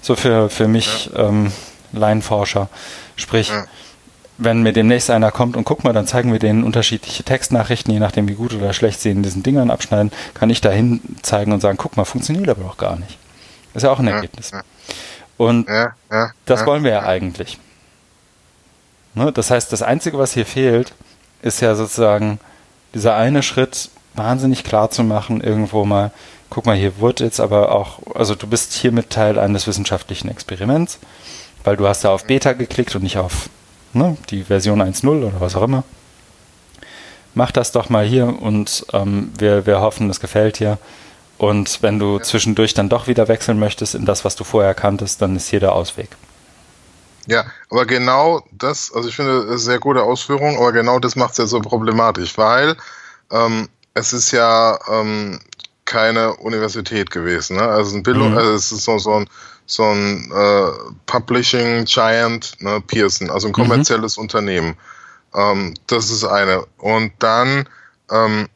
[0.00, 1.28] so für, für mich ja.
[1.28, 1.52] ähm,
[1.92, 2.70] Laienforscher.
[3.16, 3.66] Sprich, ja.
[4.38, 8.00] wenn mir demnächst einer kommt und guck mal, dann zeigen wir denen unterschiedliche Textnachrichten, je
[8.00, 11.60] nachdem wie gut oder schlecht sie in diesen Dingern abschneiden, kann ich dahin zeigen und
[11.60, 13.18] sagen, guck mal, funktioniert aber doch gar nicht.
[13.74, 14.52] ist ja auch ein Ergebnis.
[15.36, 15.68] Und
[16.46, 17.58] das wollen wir ja eigentlich.
[19.12, 19.30] Ne?
[19.30, 20.94] Das heißt, das Einzige, was hier fehlt,
[21.42, 22.40] ist ja sozusagen
[22.94, 26.10] dieser eine Schritt wahnsinnig klar zu machen, irgendwo mal,
[26.50, 30.98] guck mal, hier wird jetzt aber auch, also du bist hiermit Teil eines wissenschaftlichen Experiments,
[31.64, 33.48] weil du hast ja auf Beta geklickt und nicht auf
[33.92, 35.84] ne, die Version 1.0 oder was auch immer.
[37.34, 40.78] Mach das doch mal hier und ähm, wir, wir hoffen, es gefällt dir.
[41.36, 45.22] Und wenn du zwischendurch dann doch wieder wechseln möchtest in das, was du vorher kanntest,
[45.22, 46.08] dann ist hier der Ausweg.
[47.28, 51.38] Ja, aber genau das, also ich finde, sehr gute Ausführung, aber genau das macht es
[51.38, 52.74] ja so problematisch, weil
[53.30, 55.38] ähm, es ist ja ähm,
[55.84, 57.56] keine Universität gewesen.
[57.56, 57.62] Ne?
[57.62, 58.38] Also ein Bildung, mhm.
[58.38, 59.28] also es ist so, so ein,
[59.66, 60.70] so ein äh,
[61.04, 63.62] Publishing Giant, ne, Pearson, also ein mhm.
[63.62, 64.22] kommerzielles mhm.
[64.22, 64.76] Unternehmen.
[65.34, 66.64] Ähm, das ist eine.
[66.78, 67.68] Und dann
[68.10, 68.48] ähm,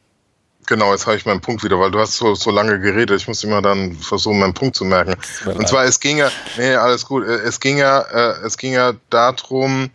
[0.67, 3.21] Genau, jetzt habe ich meinen Punkt wieder, weil du hast so, so lange geredet.
[3.21, 5.15] Ich muss immer dann versuchen, meinen Punkt zu merken.
[5.45, 7.25] Und zwar, es ging ja, nee, alles gut.
[7.25, 9.89] Äh, es ging ja, äh, es ging ja darum,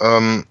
[0.00, 0.44] ähm,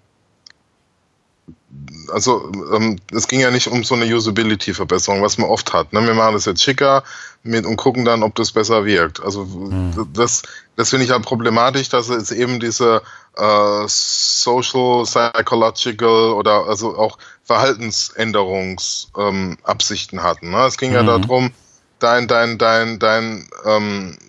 [2.12, 5.94] also ähm, es ging ja nicht um so eine Usability-Verbesserung, was man oft hat.
[5.94, 6.06] Ne?
[6.06, 7.04] Wir machen das jetzt schicker
[7.44, 9.22] mit, und gucken dann, ob das besser wirkt.
[9.22, 10.08] Also mhm.
[10.14, 10.42] das,
[10.76, 13.02] das finde ich halt problematisch, dass es eben diese
[13.38, 17.18] äh, Social, Psychological oder also auch
[17.50, 20.52] Verhaltensänderungsabsichten ähm, hatten.
[20.52, 20.68] Ne?
[20.68, 20.98] Es ging mhm.
[20.98, 21.52] ja darum,
[21.98, 24.20] dein, dein, dein, dein ähm,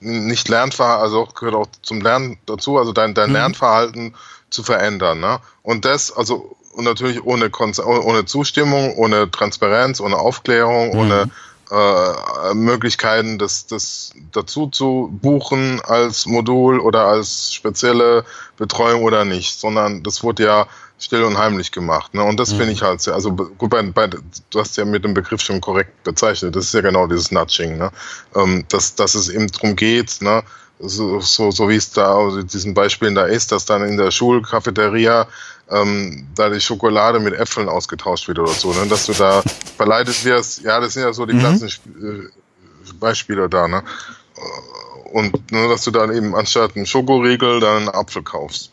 [0.00, 3.36] nicht Lernverhalten, also gehört auch zum Lernen dazu, also dein, dein mhm.
[3.36, 4.16] Lernverhalten
[4.50, 5.20] zu verändern.
[5.20, 5.38] Ne?
[5.62, 7.52] Und das, also und natürlich ohne,
[7.84, 10.98] ohne Zustimmung, ohne Transparenz, ohne Aufklärung, mhm.
[10.98, 11.30] ohne
[11.70, 18.24] äh, Möglichkeiten, das, das dazu zu buchen als Modul oder als spezielle
[18.56, 20.66] Betreuung oder nicht, sondern das wurde ja
[20.98, 22.14] still und heimlich gemacht.
[22.14, 22.22] Ne?
[22.22, 22.58] Und das mhm.
[22.58, 25.60] finde ich halt sehr, also gut, bei, bei, du hast ja mit dem Begriff schon
[25.60, 27.90] korrekt bezeichnet, das ist ja genau dieses Nudging, ne?
[28.34, 30.42] ähm, dass, dass es eben darum geht, ne?
[30.80, 34.10] so, so, so wie es da in diesen Beispielen da ist, dass dann in der
[34.10, 35.28] Schulcafeteria
[35.70, 38.86] ähm, da die Schokolade mit Äpfeln ausgetauscht wird oder so, ne?
[38.88, 39.42] dass du da
[39.76, 40.62] verleitet wirst.
[40.62, 41.40] Ja, das sind ja so die mhm.
[41.40, 43.82] klassischen äh, Beispiele da, ne?
[45.12, 48.70] Und nur, dass du dann eben anstatt einen Schokoriegel dann einen Apfel kaufst.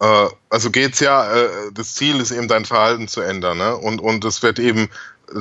[0.00, 3.76] Äh, also geht's ja, äh, das Ziel ist eben dein Verhalten zu ändern, ne?
[3.76, 4.88] Und, und das wird eben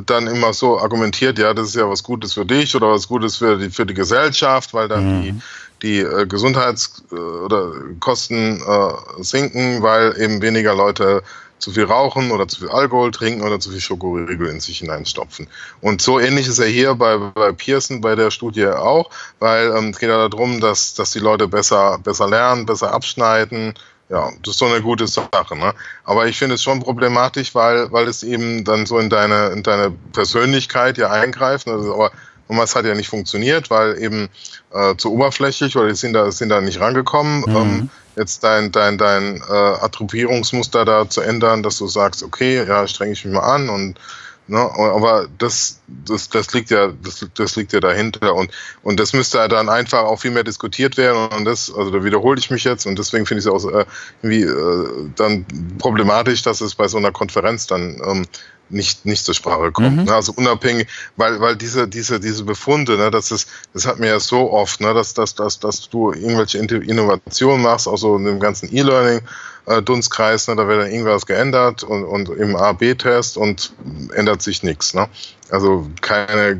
[0.06, 3.38] dann immer so argumentiert, ja, das ist ja was Gutes für dich oder was Gutes
[3.38, 5.22] für die, für die Gesellschaft, weil dann mhm.
[5.22, 5.42] die,
[5.82, 11.24] die äh, Gesundheits- äh, oder Kosten äh, sinken, weil eben weniger Leute
[11.60, 15.48] zu viel rauchen oder zu viel Alkohol trinken oder zu viel Schokoriegel in sich hineinstopfen.
[15.82, 19.10] Und so ähnlich ist er hier bei, bei Pearson bei der Studie auch,
[19.40, 23.74] weil ähm, es geht ja darum, dass, dass die Leute besser, besser lernen, besser abschneiden,
[24.10, 25.56] ja, das ist so eine gute Sache.
[25.56, 25.74] Ne?
[26.06, 29.64] Aber ich finde es schon problematisch, weil, weil es eben dann so in deine, in
[29.64, 31.68] deine Persönlichkeit ja eingreift.
[31.68, 32.12] Also, aber
[32.48, 34.30] und es hat ja nicht funktioniert, weil eben
[34.72, 37.42] äh, zu oberflächlich oder die sind da, sind da nicht rangekommen.
[37.42, 37.56] Mhm.
[37.56, 42.88] Ähm, jetzt dein, dein, dein äh, Attributierungsmuster da zu ändern, dass du sagst, okay, ja,
[42.88, 44.00] strenge ich mich mal an und
[44.48, 44.60] Ne?
[44.60, 48.52] Aber das, das, das liegt ja, das, das liegt ja dahinter und,
[48.84, 52.40] und das müsste dann einfach auch viel mehr diskutiert werden und das, also da wiederhole
[52.40, 53.86] ich mich jetzt und deswegen finde ich es auch äh,
[54.22, 55.46] irgendwie äh, dann
[55.80, 58.26] problematisch, dass es bei so einer Konferenz dann ähm,
[58.70, 59.98] nicht, nicht zur Sprache kommt.
[59.98, 60.04] Mhm.
[60.04, 60.14] Ne?
[60.14, 64.20] Also unabhängig, weil, weil diese, diese, diese Befunde, ne, das ist, das hat mir ja
[64.20, 68.40] so oft, ne, dass, dass, dass, dass du irgendwelche Innovationen machst, auch so in dem
[68.40, 69.22] ganzen E-Learning,
[69.68, 73.74] äh, Dunstkreis, ne, da wird dann irgendwas geändert und, und im A-B-Test und
[74.14, 74.94] ändert sich nichts.
[74.94, 75.08] Ne?
[75.52, 76.58] Also keine,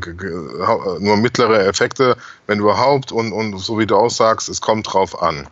[1.00, 2.16] nur mittlere Effekte,
[2.46, 5.48] wenn überhaupt, und, und so wie du auch sagst, es kommt drauf an.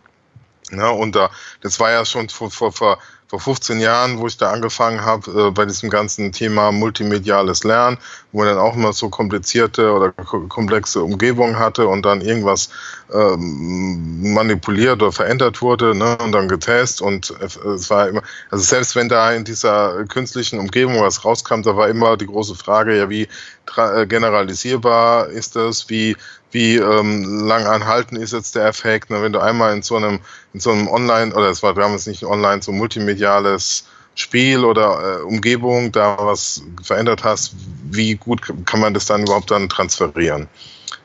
[0.69, 0.89] Ne?
[0.89, 1.31] Und da,
[1.61, 5.47] das war ja schon vor, vor, vor vor 15 Jahren, wo ich da angefangen habe,
[5.47, 7.97] äh, bei diesem ganzen Thema multimediales Lernen,
[8.31, 12.69] wo man dann auch immer so komplizierte oder komplexe Umgebungen hatte und dann irgendwas
[13.13, 18.95] ähm, manipuliert oder verändert wurde ne, und dann getestet und es war immer, also selbst
[18.95, 23.09] wenn da in dieser künstlichen Umgebung was rauskam, da war immer die große Frage, ja,
[23.09, 23.27] wie
[23.75, 26.15] äh, generalisierbar ist das, wie
[26.51, 29.09] wie ähm, lang anhalten ist jetzt der Effekt.
[29.09, 29.21] Ne?
[29.21, 30.19] Wenn du einmal in so einem,
[30.57, 33.85] in so einem Online, oder es war damals nicht online, so multimediales
[34.15, 37.53] Spiel oder äh, Umgebung da was verändert hast,
[37.83, 40.47] wie gut kann man das dann überhaupt dann transferieren?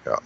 [0.07, 0.19] Ja.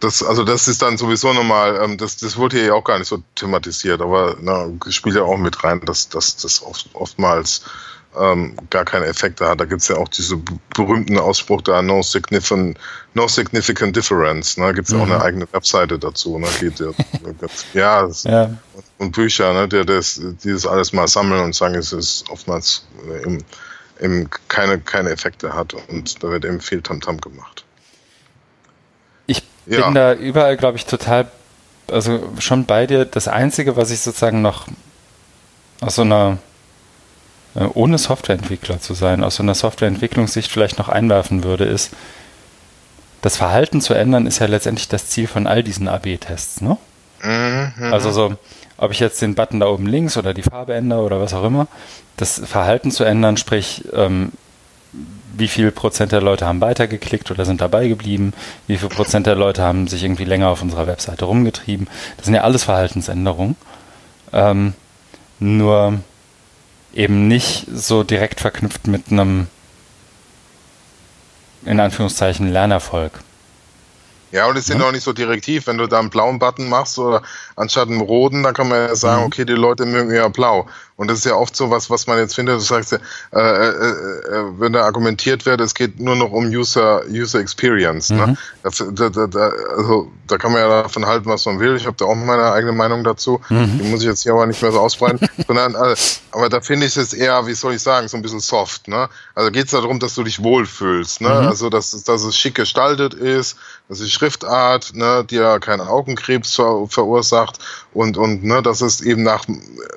[0.00, 2.98] Das, also das ist dann sowieso nochmal, ähm, das, das wurde hier ja auch gar
[2.98, 7.64] nicht so thematisiert, aber na, spielt ja auch mit rein, dass, dass das oft, oftmals
[8.18, 9.60] ähm, gar keine Effekte hat.
[9.60, 10.40] Da gibt es ja auch diese
[10.74, 12.78] berühmten Ausspruch da, no significant,
[13.14, 14.56] no significant difference.
[14.56, 14.66] Ne?
[14.66, 15.22] Da gibt es ja auch eine mhm.
[15.22, 16.38] eigene Webseite dazu.
[16.38, 16.46] Ne?
[16.60, 16.90] Geht, ja,
[17.74, 18.50] ja, ja,
[18.98, 19.68] und Bücher, ne?
[19.68, 22.86] der das, die das alles mal sammeln und sagen, es ist oftmals
[23.22, 23.40] eben,
[23.98, 27.64] äh, eben keine, keine Effekte hat und da wird eben viel Tamtam -Tam gemacht.
[29.26, 29.90] Ich bin ja.
[29.90, 31.30] da überall, glaube ich, total,
[31.90, 33.04] also schon bei dir.
[33.04, 34.66] Das Einzige, was ich sozusagen noch
[35.80, 36.38] aus so einer
[37.54, 41.92] ohne Softwareentwickler zu sein, aus so einer Softwareentwicklungssicht vielleicht noch einwerfen würde, ist,
[43.22, 46.60] das Verhalten zu ändern, ist ja letztendlich das Ziel von all diesen AB-Tests.
[46.60, 46.76] Ne?
[47.22, 47.92] Mhm.
[47.92, 48.34] Also so,
[48.76, 51.44] ob ich jetzt den Button da oben links oder die Farbe ändere oder was auch
[51.44, 51.66] immer,
[52.16, 54.32] das Verhalten zu ändern, sprich, ähm,
[55.36, 58.34] wie viel Prozent der Leute haben weitergeklickt oder sind dabei geblieben,
[58.66, 61.88] wie viel Prozent der Leute haben sich irgendwie länger auf unserer Webseite rumgetrieben.
[62.16, 63.56] Das sind ja alles Verhaltensänderungen.
[64.32, 64.74] Ähm,
[65.40, 66.00] nur
[66.94, 69.48] eben nicht so direkt verknüpft mit einem
[71.64, 73.12] in Anführungszeichen Lernerfolg.
[74.30, 74.88] Ja, und es sind ja.
[74.88, 75.68] auch nicht so direktiv.
[75.68, 77.22] Wenn du da einen blauen Button machst oder
[77.54, 79.26] anstatt einen roten, dann kann man ja sagen, mhm.
[79.28, 80.66] okay, die Leute mögen ja blau.
[80.96, 82.56] Und das ist ja oft so was, was man jetzt findet.
[82.56, 82.98] Du sagst ja,
[83.32, 88.10] äh, äh, äh, wenn da argumentiert wird, es geht nur noch um User, User Experience.
[88.10, 88.26] Ne?
[88.26, 88.36] Mhm.
[88.62, 88.92] Ne?
[88.92, 91.74] Da, da, da, also, da kann man ja davon halten, was man will.
[91.74, 93.40] Ich habe da auch meine eigene Meinung dazu.
[93.48, 93.78] Mhm.
[93.78, 95.18] Die muss ich jetzt hier aber nicht mehr so ausbreiten.
[95.48, 95.96] Sondern, äh,
[96.30, 98.86] aber da finde ich es eher, wie soll ich sagen, so ein bisschen soft.
[98.86, 99.08] Ne?
[99.34, 101.20] Also geht es darum, dass du dich wohlfühlst.
[101.22, 101.28] Ne?
[101.28, 101.48] Mhm.
[101.48, 103.56] Also, dass, dass es schick gestaltet ist,
[103.88, 107.58] dass die Schriftart ne, dir keinen Augenkrebs ver verursacht
[107.92, 109.44] und, und ne, dass es eben nach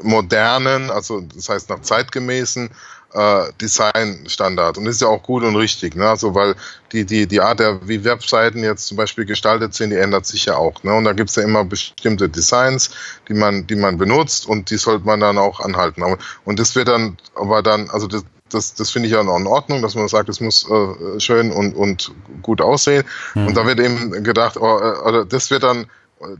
[0.02, 2.70] modernen, also das heißt nach zeitgemäßen
[3.14, 4.78] äh, Designstandard.
[4.78, 6.10] Und das ist ja auch gut und richtig, ne?
[6.10, 6.56] Also weil
[6.92, 10.46] die, die, die Art der, wie Webseiten jetzt zum Beispiel gestaltet sind, die ändert sich
[10.46, 10.84] ja auch.
[10.84, 10.94] Ne?
[10.94, 12.92] Und da gibt's ja immer bestimmte Designs,
[13.28, 16.04] die man, die man benutzt und die sollte man dann auch anhalten.
[16.46, 19.82] Und das wird dann, aber dann, also das, das, das finde ich ja in Ordnung,
[19.82, 22.12] dass man sagt, es muss äh, schön und, und
[22.42, 23.04] gut aussehen.
[23.36, 23.48] Mhm.
[23.48, 25.88] Und da wird eben gedacht, oh, äh, oder das wird dann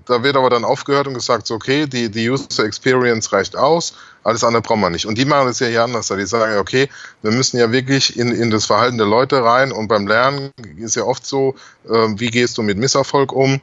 [0.06, 3.94] da wird aber dann aufgehört und gesagt, okay, die, die User Experience reicht aus,
[4.28, 5.06] alles andere braucht man nicht.
[5.06, 6.08] Und die machen das ja hier anders.
[6.08, 6.90] Die sagen, okay,
[7.22, 10.98] wir müssen ja wirklich in, in das Verhalten der Leute rein und beim Lernen ist
[10.98, 11.56] ja oft so,
[11.90, 13.62] äh, wie gehst du mit Misserfolg um?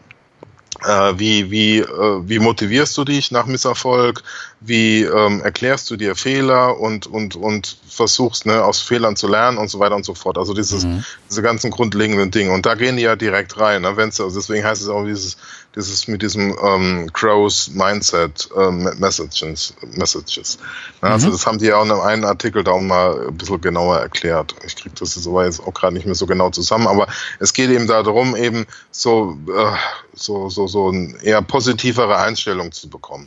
[0.83, 4.23] Äh, wie, wie, äh, wie motivierst du dich nach Misserfolg?
[4.61, 9.59] Wie ähm, erklärst du dir Fehler und, und, und versuchst ne, aus Fehlern zu lernen
[9.59, 10.39] und so weiter und so fort.
[10.39, 11.05] Also dieses, mhm.
[11.29, 12.53] diese ganzen grundlegenden Dinge.
[12.53, 13.83] Und da gehen die ja direkt rein.
[13.83, 13.99] Ne?
[13.99, 15.37] Wenn's, also deswegen heißt es auch dieses
[15.75, 19.75] das ist mit diesem ähm, Crows Mindset ähm, Messages.
[19.97, 20.59] Messages.
[21.03, 21.33] Ja, also mhm.
[21.33, 24.55] das haben die ja auch in einem Artikel da auch mal ein bisschen genauer erklärt.
[24.65, 27.09] Ich kriege das jetzt aber jetzt auch gerade nicht mehr so genau zusammen, aber
[27.41, 29.77] es geht eben darum, eben so, äh,
[30.15, 33.27] so, so, so eine eher positivere Einstellung zu bekommen.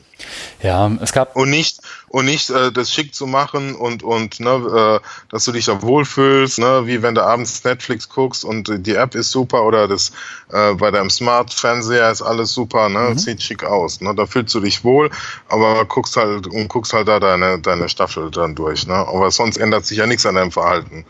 [0.62, 1.36] Ja, es gab.
[1.36, 5.52] Und nicht, und nicht äh, das schick zu machen und, und ne, äh, dass du
[5.52, 9.64] dich da wohlfühlst, ne, wie wenn du abends Netflix guckst und die App ist super
[9.64, 10.12] oder das
[10.52, 13.18] äh, bei deinem Smart-Fernseher ist alles super, ne, mhm.
[13.18, 14.02] sieht schick aus.
[14.02, 15.10] Ne, da fühlst du dich wohl,
[15.50, 18.88] aber guckst halt und guckst halt da deine, deine Staffel dann durch.
[18.88, 18.96] Ne?
[18.96, 21.06] Aber sonst ändert sich ja nichts an deinem Verhalten.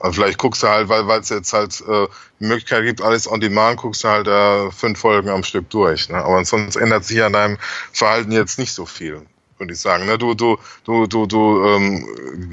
[0.00, 2.06] Also vielleicht guckst du halt, weil es jetzt halt äh,
[2.38, 6.08] die Möglichkeit gibt, alles on demand, guckst du halt äh, fünf Folgen am Stück durch.
[6.08, 6.16] Ne?
[6.16, 7.58] Aber sonst ändert sich an deinem
[7.92, 9.22] Verhalten jetzt nicht so viel,
[9.58, 10.06] würde ich sagen.
[10.06, 10.18] Ne?
[10.18, 12.06] Du, du, du, du, du ähm,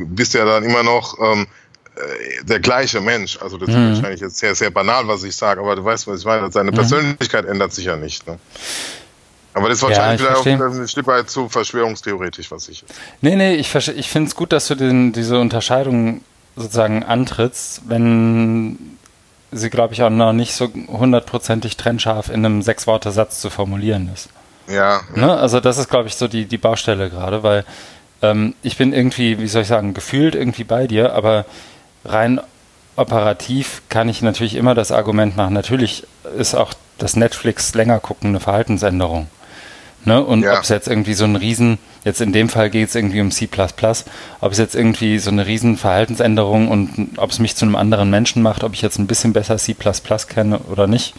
[0.10, 1.48] bist ja dann immer noch ähm,
[1.96, 3.38] äh, der gleiche Mensch.
[3.42, 3.76] Also das mhm.
[3.76, 6.52] ist wahrscheinlich jetzt sehr, sehr banal, was ich sage, aber du weißt, was ich meine.
[6.52, 6.76] Seine mhm.
[6.76, 8.28] Persönlichkeit ändert sich ja nicht.
[8.28, 8.38] Ne?
[9.54, 12.84] Aber das ist wahrscheinlich ja, vielleicht auch ein Stück weit zu verschwörungstheoretisch, was ich.
[13.22, 16.22] Nee, nee, ich, ich finde es gut, dass du den, diese Unterscheidung
[16.58, 18.98] sozusagen antrittst, wenn
[19.54, 24.28] sie, glaube ich, auch noch nicht so hundertprozentig trennscharf in einem Sechs-Worte-Satz zu formulieren ist.
[24.68, 25.02] Ja.
[25.14, 25.36] Ne?
[25.36, 27.66] Also das ist, glaube ich, so die, die Baustelle gerade, weil
[28.22, 31.46] ähm, ich bin irgendwie, wie soll ich sagen, gefühlt irgendwie bei dir, aber
[32.04, 32.40] rein
[32.96, 38.30] operativ kann ich natürlich immer das Argument machen, natürlich ist auch das Netflix länger gucken
[38.30, 39.28] eine Verhaltensänderung.
[40.06, 40.24] Ne?
[40.24, 40.54] Und ja.
[40.54, 43.32] ob es jetzt irgendwie so ein Riesen, jetzt in dem Fall geht es irgendwie um
[43.32, 43.50] C,
[44.40, 48.12] ob es jetzt irgendwie so eine riesen Verhaltensänderung und ob es mich zu einem anderen
[48.12, 49.76] Menschen macht, ob ich jetzt ein bisschen besser C
[50.30, 51.16] kenne oder nicht,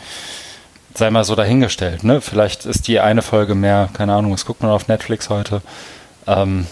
[0.96, 2.04] sei mal so dahingestellt.
[2.04, 2.20] Ne?
[2.20, 5.62] Vielleicht ist die eine Folge mehr, keine Ahnung, was guckt man auf Netflix heute?
[6.26, 6.66] Ähm,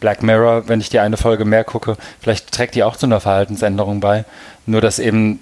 [0.00, 3.20] Black Mirror, wenn ich die eine Folge mehr gucke, vielleicht trägt die auch zu einer
[3.20, 4.24] Verhaltensänderung bei.
[4.66, 5.40] Nur dass eben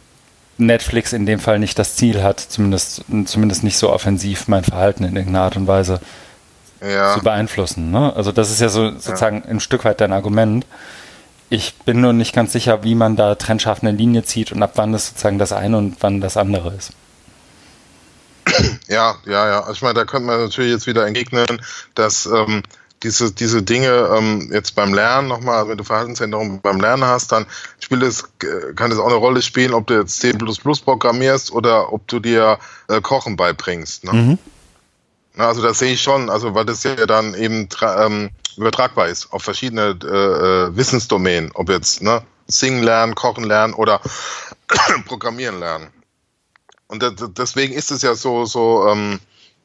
[0.59, 5.05] Netflix in dem Fall nicht das Ziel hat, zumindest, zumindest nicht so offensiv mein Verhalten
[5.05, 6.01] in irgendeiner Art und Weise
[6.83, 7.15] ja.
[7.15, 7.91] zu beeinflussen.
[7.91, 8.13] Ne?
[8.15, 9.51] Also das ist ja so sozusagen ja.
[9.51, 10.67] ein Stück weit dein Argument.
[11.51, 14.73] Ich bin nur nicht ganz sicher, wie man da trennscharf eine Linie zieht und ab
[14.75, 16.93] wann das sozusagen das eine und wann das andere ist.
[18.89, 19.61] Ja, ja, ja.
[19.61, 21.63] Also ich meine, da könnte man natürlich jetzt wieder entgegnen,
[21.95, 22.63] dass ähm,
[23.03, 27.33] diese, diese Dinge ähm, jetzt beim Lernen nochmal, also wenn du Verhaltensänderungen beim Lernen hast,
[27.33, 27.47] dann
[27.79, 28.25] spielt es,
[28.75, 32.59] kann es auch eine Rolle spielen, ob du jetzt C programmierst oder ob du dir
[32.89, 34.05] äh, Kochen beibringst.
[34.05, 34.13] Ne?
[34.13, 34.39] Mhm.
[35.37, 39.45] Also das sehe ich schon, also weil das ja dann eben ähm, übertragbar ist auf
[39.45, 44.01] verschiedene äh, äh, Wissensdomänen, ob jetzt ne, singen lernen, kochen lernen oder
[45.07, 45.89] programmieren lernen.
[46.89, 47.05] Und
[47.39, 49.21] deswegen ist es ja so, so ähm,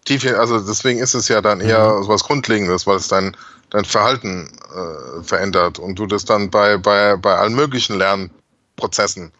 [0.05, 2.07] tief, also deswegen ist es ja dann eher mhm.
[2.07, 3.35] was Grundlegendes, weil es dein,
[3.69, 9.31] dein Verhalten äh, verändert und du das dann bei, bei, bei allen möglichen Lernprozessen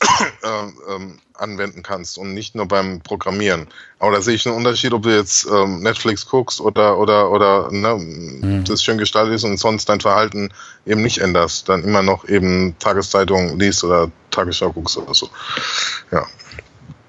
[0.42, 3.68] äh, ähm, anwenden kannst und nicht nur beim Programmieren.
[3.98, 7.70] Aber da sehe ich einen Unterschied, ob du jetzt ähm, Netflix guckst oder oder oder
[7.70, 8.64] ne, mhm.
[8.64, 10.50] das schön gestaltet ist und sonst dein Verhalten
[10.86, 15.28] eben nicht änderst, dann immer noch eben Tageszeitung liest oder Tagesschau guckst oder so.
[16.10, 16.26] Ja.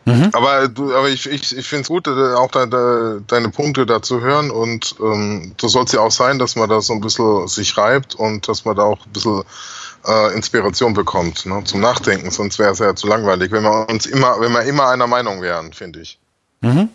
[0.07, 0.29] Mhm.
[0.31, 3.85] Aber, du, aber ich, ich, ich finde es gut, äh, auch de, de, deine Punkte
[3.85, 7.01] dazu hören und ähm, so soll es ja auch sein, dass man da so ein
[7.01, 9.43] bisschen sich reibt und dass man da auch ein bisschen
[10.07, 14.05] äh, Inspiration bekommt ne, zum Nachdenken, sonst wäre es ja zu langweilig, wenn wir uns
[14.05, 16.17] immer, wenn wir immer einer Meinung wären, finde ich.
[16.61, 16.88] Mhm.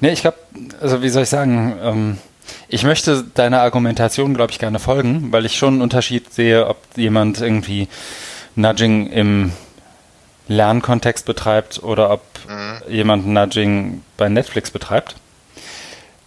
[0.00, 0.36] Nee, ich glaube,
[0.82, 2.18] also wie soll ich sagen, ähm,
[2.68, 6.76] ich möchte deiner Argumentation, glaube ich, gerne folgen, weil ich schon einen Unterschied sehe, ob
[6.96, 7.88] jemand irgendwie
[8.56, 9.52] Nudging im
[10.48, 12.92] Lernkontext betreibt oder ob mhm.
[12.92, 15.16] jemand Nudging bei Netflix betreibt.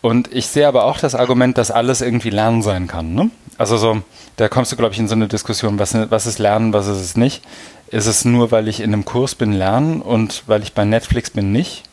[0.02, 3.16] Und ich sehe aber auch das Argument, dass alles irgendwie Lernen sein kann.
[3.16, 3.32] Ne?
[3.58, 4.04] Also so,
[4.36, 7.00] da kommst du, glaube ich, in so eine Diskussion, was, was ist Lernen, was ist
[7.00, 7.42] es nicht.
[7.88, 11.32] Ist es nur, weil ich in einem Kurs bin, lernen und weil ich bei Netflix
[11.32, 11.84] bin, nicht?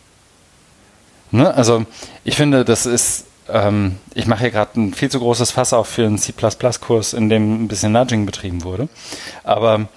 [1.30, 1.54] Ne?
[1.54, 1.86] Also
[2.24, 5.88] ich finde, das ist, ähm, ich mache hier gerade ein viel zu großes Fass auf
[5.88, 8.88] für einen C++-Kurs, in dem ein bisschen Nudging betrieben wurde.
[9.42, 9.88] Aber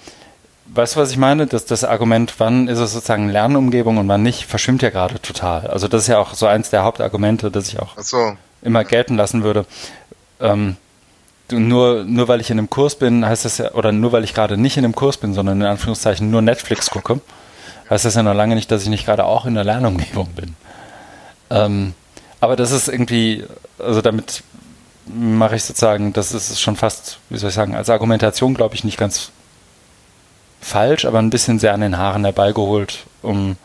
[0.74, 1.46] Weißt du, was ich meine?
[1.46, 5.66] Das, das Argument, wann ist es sozusagen Lernumgebung und wann nicht, verschwimmt ja gerade total.
[5.68, 8.36] Also das ist ja auch so eins der Hauptargumente, das ich auch so.
[8.62, 9.64] immer gelten lassen würde.
[10.40, 10.76] Ähm,
[11.50, 14.34] nur, nur weil ich in einem Kurs bin, heißt das ja, oder nur weil ich
[14.34, 17.20] gerade nicht in einem Kurs bin, sondern in Anführungszeichen nur Netflix gucke,
[17.88, 20.56] heißt das ja noch lange nicht, dass ich nicht gerade auch in der Lernumgebung bin.
[21.50, 21.94] Ähm,
[22.40, 23.44] aber das ist irgendwie,
[23.78, 24.42] also damit
[25.06, 28.82] mache ich sozusagen, das ist schon fast, wie soll ich sagen, als Argumentation, glaube ich,
[28.82, 29.30] nicht ganz
[30.60, 33.56] falsch, aber ein bisschen sehr an den Haaren herbeigeholt, um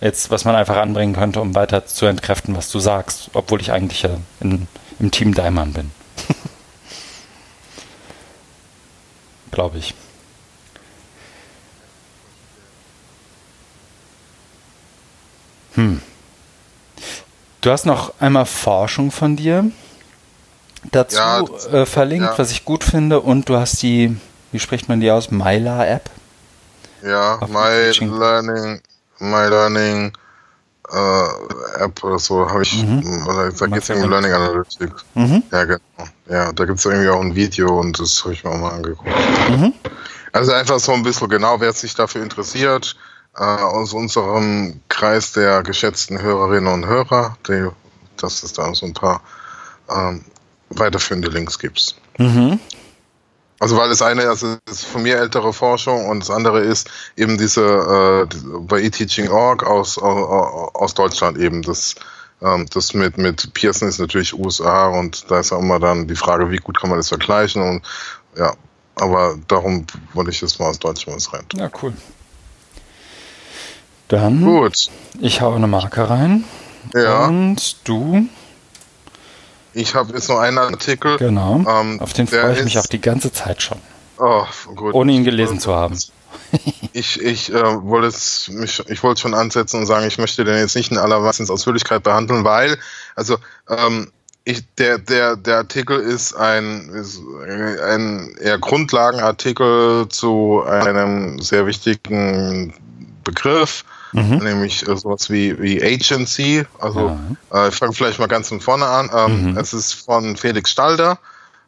[0.00, 3.72] jetzt, was man einfach anbringen könnte, um weiter zu entkräften, was du sagst, obwohl ich
[3.72, 4.10] eigentlich ja
[4.40, 4.66] in,
[4.98, 5.90] im Team Daimann bin.
[9.50, 9.94] Glaube ich.
[15.74, 16.00] Hm.
[17.60, 19.70] Du hast noch einmal Forschung von dir
[20.92, 21.40] dazu ja,
[21.72, 22.38] äh, verlinkt, ja.
[22.38, 24.16] was ich gut finde, und du hast die
[24.54, 25.32] wie spricht man die aus?
[25.32, 26.08] Myla App?
[27.02, 28.80] Ja, My Learning,
[29.18, 30.12] My Learning,
[30.92, 33.26] äh, App oder so, habe ich, mhm.
[33.26, 35.04] oder da geht es um Learning Analytics.
[35.14, 35.42] Mhm.
[35.50, 35.80] Ja, genau.
[36.30, 38.70] Ja, da gibt es irgendwie auch ein Video und das habe ich mir auch mal
[38.70, 39.10] angeguckt.
[39.50, 39.74] Mhm.
[40.30, 42.94] Also einfach so ein bisschen genau, wer sich dafür interessiert,
[43.36, 47.68] äh, aus unserem Kreis der geschätzten Hörerinnen und Hörer, die,
[48.18, 49.20] dass es da so ein paar
[49.90, 50.24] ähm,
[50.70, 51.96] weiterführende Links gibt.
[52.18, 52.60] Mhm.
[53.64, 56.90] Also weil das eine also das ist von mir ältere Forschung und das andere ist
[57.16, 61.94] eben diese äh, bei eTeaching.org aus, aus, Deutschland eben das
[62.42, 66.14] ähm, das mit mit Pearson ist natürlich USA und da ist auch immer dann die
[66.14, 67.86] Frage, wie gut kann man das vergleichen und
[68.36, 68.52] ja,
[68.96, 71.46] aber darum wollte ich jetzt mal aus Deutschland was rein.
[71.54, 71.94] Ja, cool.
[74.08, 74.90] Dann gut.
[75.22, 76.44] Ich hau eine Marke rein.
[76.92, 77.28] Ja.
[77.28, 78.28] Und du
[79.74, 81.18] ich habe jetzt noch einen Artikel.
[81.18, 81.64] Genau.
[81.68, 83.78] Ähm, Auf den freue ich mich auch die ganze Zeit schon.
[84.18, 84.44] Oh,
[84.74, 84.94] gut.
[84.94, 85.98] Ohne ihn gelesen zu haben.
[86.92, 90.56] ich ich äh, wollte es mich, ich wollte schon ansetzen und sagen, ich möchte den
[90.56, 92.78] jetzt nicht in aller Ausführlichkeit behandeln, weil,
[93.16, 93.36] also
[93.68, 94.10] ähm,
[94.44, 97.18] ich, der, der, der Artikel ist ein, ist
[97.48, 102.74] ein eher Grundlagenartikel zu einem sehr wichtigen
[103.24, 103.84] Begriff,
[104.14, 104.38] mhm.
[104.38, 106.64] nämlich äh, sowas wie, wie Agency.
[106.78, 107.18] Also
[107.52, 107.66] ja.
[107.66, 109.10] äh, ich fange vielleicht mal ganz von vorne an.
[109.14, 109.58] Ähm, mhm.
[109.58, 111.18] Es ist von Felix Stalder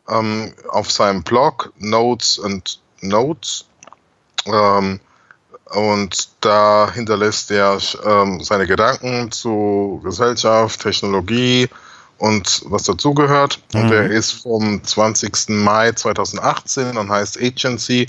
[0.09, 3.66] ähm, auf seinem Blog Notes and Notes.
[4.47, 5.01] Ähm,
[5.74, 11.68] und da hinterlässt er ähm, seine Gedanken zu Gesellschaft, Technologie
[12.18, 13.60] und was dazugehört.
[13.74, 13.81] Mhm.
[13.81, 15.48] Und er ist vom 20.
[15.48, 18.06] Mai 2018 und heißt Agency,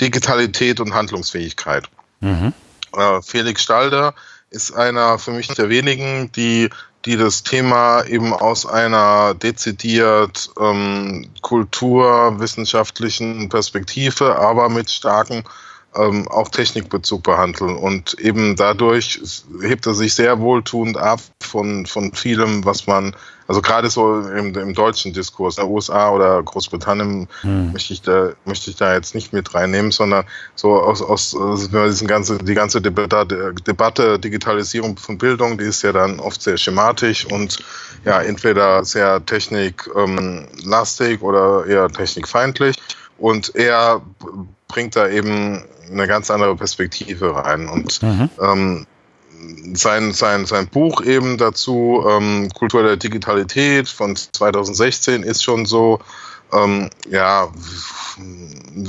[0.00, 1.88] Digitalität und Handlungsfähigkeit.
[2.20, 2.52] Mhm.
[2.96, 4.14] Äh, Felix Stalder
[4.50, 6.70] ist einer für mich der wenigen, die,
[7.04, 15.44] die das Thema eben aus einer dezidiert ähm, kulturwissenschaftlichen Perspektive, aber mit starken
[15.96, 17.76] ähm, auch Technikbezug behandeln.
[17.76, 19.20] Und eben dadurch
[19.60, 23.14] hebt er sich sehr wohltuend ab von, von vielem, was man,
[23.48, 27.72] also gerade so im, im deutschen Diskurs, der USA oder Großbritannien hm.
[27.72, 30.24] möchte, ich da, möchte ich da jetzt nicht mit reinnehmen, sondern
[30.54, 35.82] so aus, aus, aus diesen ganze, die ganze Debatte, Debatte Digitalisierung von Bildung, die ist
[35.82, 37.58] ja dann oft sehr schematisch und
[38.04, 42.76] ja, entweder sehr techniklastig ähm, oder eher technikfeindlich.
[43.18, 44.02] Und er
[44.68, 47.68] bringt da eben eine ganz andere Perspektive rein.
[47.68, 48.30] Und mhm.
[48.40, 48.86] ähm,
[49.74, 56.00] sein, sein, sein Buch eben dazu, ähm, Kultur der Digitalität von 2016, ist schon so,
[56.52, 57.48] ähm, ja,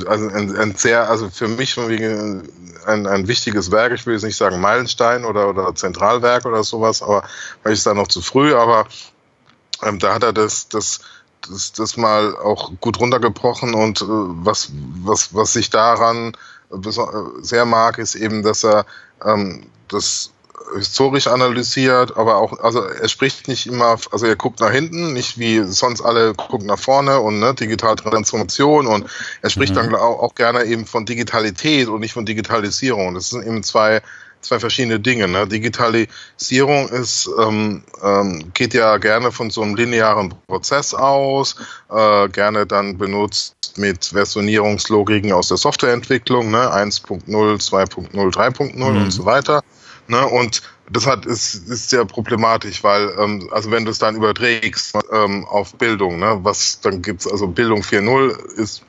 [0.06, 4.38] also ein, ein, sehr, also für mich ein, ein wichtiges Werk, ich will jetzt nicht
[4.38, 7.24] sagen Meilenstein oder, oder Zentralwerk oder sowas, aber
[7.61, 8.88] vielleicht ist da noch zu früh, aber
[9.84, 10.99] ähm, da hat er das, das,
[11.48, 14.72] das, das mal auch gut runtergebrochen und äh, was,
[15.03, 16.34] was, was sich daran
[17.41, 18.86] sehr mag, ist eben, dass er
[19.24, 20.32] ähm, das
[20.76, 25.38] historisch analysiert, aber auch, also er spricht nicht immer, also er guckt nach hinten, nicht
[25.38, 29.10] wie sonst alle gucken nach vorne und ne, digitale Transformation und
[29.41, 29.77] er spricht mhm.
[29.77, 33.14] dann auch, auch, gerne eben von Digitalität und nicht von Digitalisierung.
[33.14, 34.02] Das sind eben zwei
[34.41, 35.27] zwei verschiedene Dinge.
[35.27, 35.48] Ne?
[35.48, 41.56] Digitalisierung ist, ähm, ähm, geht ja gerne von so einem linearen Prozess aus,
[41.89, 46.72] äh, gerne dann benutzt mit Versionierungslogiken aus der Softwareentwicklung, ne?
[46.72, 48.84] 1.0, 2.0, 3.0 mhm.
[48.84, 49.64] und so weiter.
[50.08, 50.26] Ne?
[50.26, 54.96] Und das hat, ist, ist sehr problematisch, weil, ähm, also wenn du es dann überträgst
[55.12, 58.84] ähm, auf Bildung, ne, was dann gibt's also Bildung 4.0 ist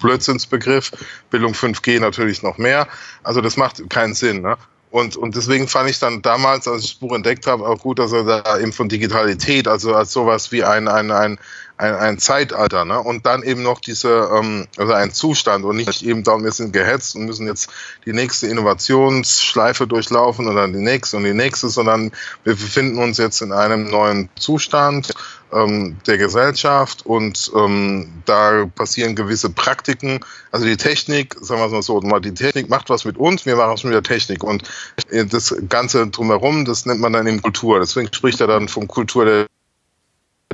[0.00, 0.92] Blödsinnsbegriff,
[1.30, 2.88] Bildung 5G natürlich noch mehr.
[3.22, 4.42] Also das macht keinen Sinn.
[4.42, 4.56] Ne?
[4.90, 7.98] Und, und deswegen fand ich dann damals, als ich das Buch entdeckt habe, auch gut,
[7.98, 11.38] dass er da eben von Digitalität, also als sowas wie ein, ein, ein,
[11.78, 13.00] ein, ein Zeitalter, ne?
[13.00, 16.72] Und dann eben noch diese, ähm, also ein Zustand und nicht eben da, wir sind
[16.72, 17.70] gehetzt und müssen jetzt
[18.04, 22.10] die nächste Innovationsschleife durchlaufen oder die nächste und die nächste, sondern
[22.44, 25.14] wir befinden uns jetzt in einem neuen Zustand
[25.52, 30.20] ähm, der Gesellschaft und ähm, da passieren gewisse Praktiken.
[30.50, 33.56] Also die Technik, sagen wir es mal so, die Technik macht was mit uns, wir
[33.56, 34.64] machen was mit der Technik und
[35.10, 37.78] äh, das Ganze drumherum, das nennt man dann eben Kultur.
[37.78, 39.46] Deswegen spricht er dann von Kultur der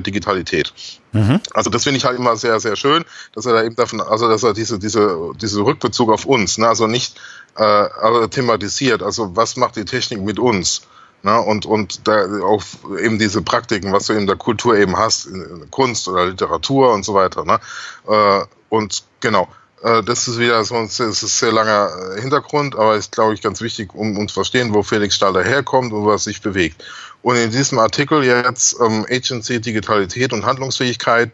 [0.01, 0.73] Digitalität.
[1.13, 1.39] Mhm.
[1.53, 4.27] Also das finde ich halt immer sehr, sehr schön, dass er da eben davon, also
[4.27, 7.17] dass er diese, diese, diese Rückbezug auf uns, ne, also nicht
[7.55, 10.81] äh, also thematisiert, also was macht die Technik mit uns?
[11.23, 11.39] Ne?
[11.39, 15.71] Und, und da auf eben diese Praktiken, was du in der Kultur eben hast, in
[15.71, 17.45] Kunst oder Literatur und so weiter.
[17.45, 17.59] Ne?
[18.07, 19.47] Äh, und genau,
[19.81, 21.89] äh, das ist wieder so ein ist sehr langer
[22.19, 26.05] Hintergrund, aber ist, glaube ich, ganz wichtig, um uns verstehen, wo Felix Stahl daherkommt und
[26.05, 26.83] was sich bewegt.
[27.25, 31.31] Und in diesem Artikel jetzt ähm, Agency, Digitalität und Handlungsfähigkeit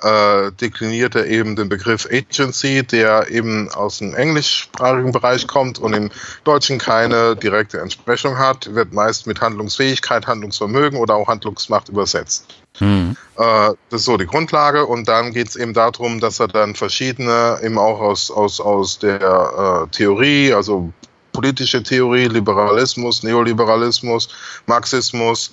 [0.00, 5.94] äh, dekliniert er eben den Begriff Agency, der eben aus dem englischsprachigen Bereich kommt und
[5.94, 6.12] im
[6.44, 12.46] Deutschen keine direkte Entsprechung hat, wird meist mit Handlungsfähigkeit, Handlungsvermögen oder auch Handlungsmacht übersetzt.
[12.78, 13.16] Mhm.
[13.36, 17.58] Das ist so die Grundlage und dann geht es eben darum, dass er dann verschiedene,
[17.64, 20.92] eben auch aus, aus, aus der äh, Theorie, also
[21.32, 24.28] politische Theorie, Liberalismus, Neoliberalismus,
[24.66, 25.50] Marxismus,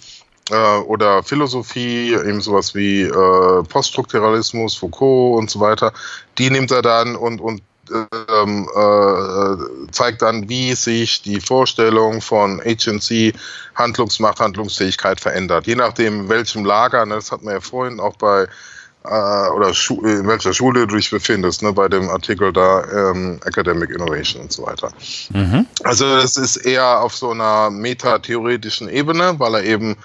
[0.50, 5.94] äh, oder Philosophie, eben sowas wie äh, Poststrukturalismus, Foucault und so weiter,
[6.38, 7.62] die nimmt er dann und, und
[7.92, 13.34] ähm, äh, zeigt dann, wie sich die Vorstellung von Agency,
[13.76, 15.66] Handlungsmacht, Handlungsfähigkeit verändert.
[15.66, 18.48] Je nachdem, welchem Lager, ne, das hat man ja vorhin auch bei
[19.10, 23.40] äh, oder Schu in welcher Schule du dich befindest, ne, bei dem Artikel da ähm,
[23.46, 24.92] Academic Innovation und so weiter.
[25.34, 25.66] Mhm.
[25.84, 29.98] Also es ist eher auf so einer metatheoretischen Ebene, weil er eben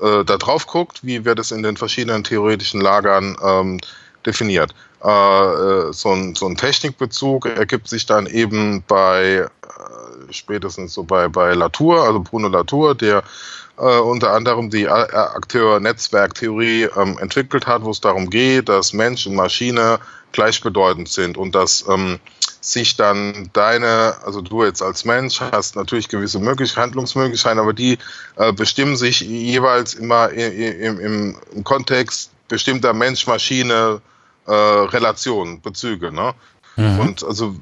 [0.00, 3.78] äh, da drauf guckt, wie wird es in den verschiedenen theoretischen Lagern ähm,
[4.24, 4.74] definiert.
[5.04, 11.04] Äh, äh, so, ein, so ein Technikbezug ergibt sich dann eben bei äh, spätestens so
[11.04, 13.22] bei, bei Latour, also Bruno Latour, der
[13.78, 19.34] äh, unter anderem die Akteur-Netzwerktheorie ähm, entwickelt hat, wo es darum geht, dass Mensch und
[19.34, 19.98] Maschine
[20.32, 22.18] gleichbedeutend sind und dass ähm,
[22.60, 27.98] sich dann deine, also du jetzt als Mensch hast natürlich gewisse Möglichkeiten, Handlungsmöglichkeiten, aber die
[28.36, 36.12] äh, bestimmen sich jeweils immer im, im, im Kontext bestimmter Mensch-Maschine-Relationen, äh, Bezüge.
[36.12, 36.34] Ne?
[36.76, 37.00] Mhm.
[37.00, 37.56] Und also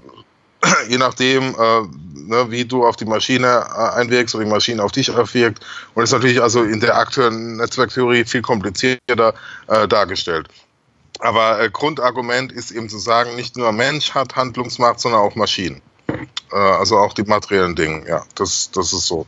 [0.88, 1.82] je nachdem, äh,
[2.14, 5.64] ne, wie du auf die Maschine äh, einwirkst oder die Maschine auf dich aufwirkt.
[5.94, 9.34] Und ist natürlich also in der aktuellen Netzwerktheorie viel komplizierter
[9.68, 10.48] äh, dargestellt.
[11.20, 15.80] Aber äh, Grundargument ist eben zu sagen, nicht nur Mensch hat Handlungsmacht, sondern auch Maschinen.
[16.52, 19.26] Äh, also auch die materiellen Dinge, ja, das, das ist so.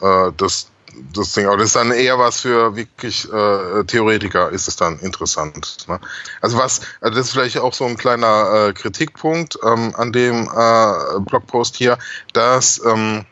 [0.00, 0.70] Äh, das,
[1.12, 4.98] das Ding, aber das ist dann eher was für wirklich äh, Theoretiker, ist es dann
[5.00, 5.86] interessant.
[5.88, 6.00] Ne?
[6.40, 10.48] Also was, also das ist vielleicht auch so ein kleiner äh, Kritikpunkt ähm, an dem
[10.48, 11.98] äh, Blogpost hier,
[12.32, 13.24] dass, ähm,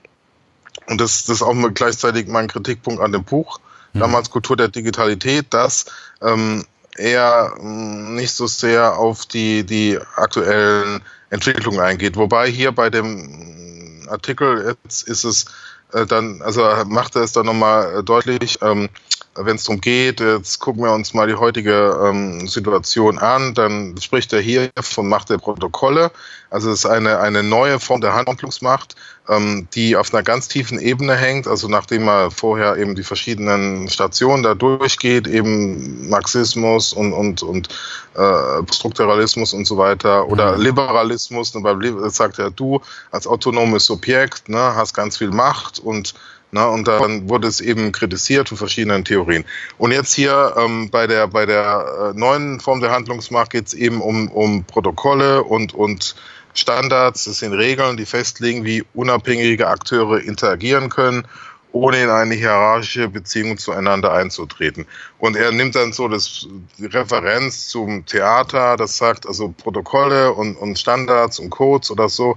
[0.87, 3.61] und das, das ist auch gleichzeitig mein Kritikpunkt an dem Buch,
[3.93, 4.01] mhm.
[4.01, 5.87] damals Kultur der Digitalität, dass
[6.21, 6.65] ähm,
[6.97, 12.17] eher mm, nicht so sehr auf die, die aktuellen Entwicklungen eingeht.
[12.17, 15.47] Wobei hier bei dem Artikel jetzt ist es
[15.93, 18.89] äh, dann, also macht er es dann nochmal äh, deutlich, ähm,
[19.35, 23.97] wenn es darum geht, jetzt gucken wir uns mal die heutige ähm, Situation an, dann
[24.01, 26.11] spricht er hier von Macht der Protokolle.
[26.53, 28.95] Also es ist eine, eine neue Form der Handlungsmacht,
[29.29, 31.49] ähm, die auf einer ganz tiefen Ebene hängt.
[31.49, 37.69] Also nachdem er vorher eben die verschiedenen Stationen da durchgeht, eben Marxismus und, und, und
[38.15, 40.63] äh, Strukturalismus und so weiter oder mhm.
[40.63, 41.55] Liberalismus.
[41.55, 42.81] Und beim sagt er, du
[43.11, 46.15] als autonomes Subjekt ne, hast ganz viel Macht und
[46.55, 49.45] na, und dann wurde es eben kritisiert von verschiedenen Theorien.
[49.79, 53.75] Und jetzt hier ähm, bei der, bei der äh, neuen Form der Handlungsmacht geht es
[53.75, 56.15] eben um, um Protokolle und, und
[56.53, 57.25] Standards.
[57.25, 61.27] Das sind Regeln, die festlegen, wie unabhängige Akteure interagieren können,
[61.73, 64.87] ohne in eine hierarchische Beziehung zueinander einzutreten.
[65.19, 66.47] Und er nimmt dann so das,
[66.77, 72.37] die Referenz zum Theater, das sagt also Protokolle und, und Standards und Codes oder so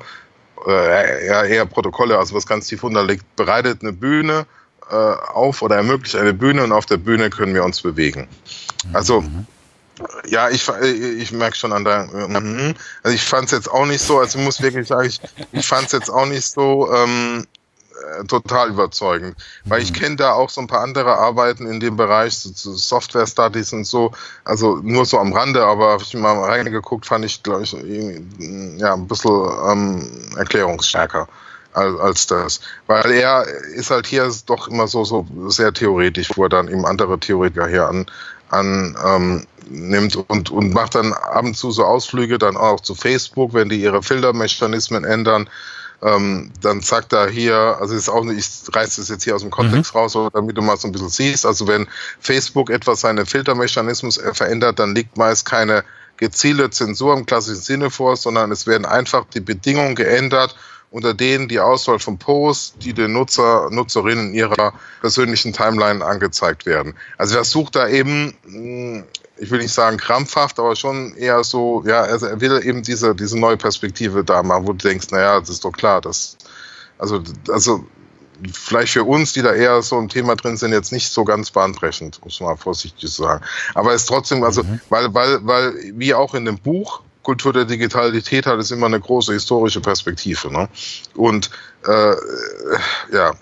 [0.68, 4.45] äh, eher, Protokolle, also was ganz tief unterliegt, bereitet eine Bühne
[4.90, 8.27] äh, auf oder ermöglicht eine Bühne und auf der Bühne können wir uns bewegen.
[8.94, 9.48] Also mhm.
[10.27, 12.07] Ja, ich, ich merke schon an der.
[12.07, 12.76] Mhm.
[13.03, 15.22] Also ich es jetzt auch nicht so, also ich muss wirklich sagen, ich,
[15.52, 17.55] ich es jetzt auch nicht so ähm, äh,
[18.28, 19.36] total überzeugend.
[19.66, 19.96] Weil ich mhm.
[19.96, 23.74] kenne da auch so ein paar andere Arbeiten in dem Bereich, so, so Software Studies
[23.74, 24.12] und so,
[24.44, 27.74] also nur so am Rande, aber habe ich mal reingeguckt, fand ich, glaube ich,
[28.78, 31.28] ja, ein bisschen ähm, erklärungsstärker
[31.74, 32.62] als, als das.
[32.88, 33.46] Weil er
[33.76, 37.68] ist halt hier doch immer so, so sehr theoretisch, wo er dann eben andere Theoretiker
[37.68, 38.06] hier an,
[38.50, 42.96] an ähm, nimmt und, und macht dann ab und zu so Ausflüge dann auch zu
[42.96, 45.50] Facebook, wenn die ihre Filtermechanismen ändern
[46.06, 49.41] ähm, dann sagt er hier, also ist auch nicht, ich reiße das jetzt hier aus
[49.41, 49.99] dem Kontext mhm.
[49.99, 51.88] raus, damit du mal so ein bisschen siehst, also wenn
[52.19, 55.84] Facebook etwas seine Filtermechanismus verändert, dann liegt meist keine
[56.18, 60.56] gezielte Zensur im klassischen Sinne vor, sondern es werden einfach die Bedingungen geändert,
[60.91, 66.65] unter denen die Auswahl von Posts, die den Nutzer, Nutzerinnen in ihrer persönlichen Timeline angezeigt
[66.65, 66.94] werden.
[67.18, 69.03] Also er sucht da eben hm,
[69.38, 73.16] ich will nicht sagen krampfhaft, aber schon eher so, ja, also er will eben diese,
[73.16, 76.38] diese neue Perspektive da machen, wo du denkst, naja, das ist doch klar, dass,
[76.98, 77.86] also, also,
[78.53, 81.52] vielleicht für uns, die da eher so im Thema drin sind, jetzt nicht so ganz
[81.52, 83.44] bahnbrechend, muss man mal vorsichtig sagen.
[83.74, 84.80] Aber es ist trotzdem, also, mhm.
[84.90, 88.99] weil, weil, weil, wie auch in dem Buch, Kultur der Digitalität hat es immer eine
[88.99, 90.53] große historische Perspektive.
[90.53, 90.70] Ne?
[91.16, 91.49] Und
[91.88, 92.16] äh,
[93.12, 93.34] ja,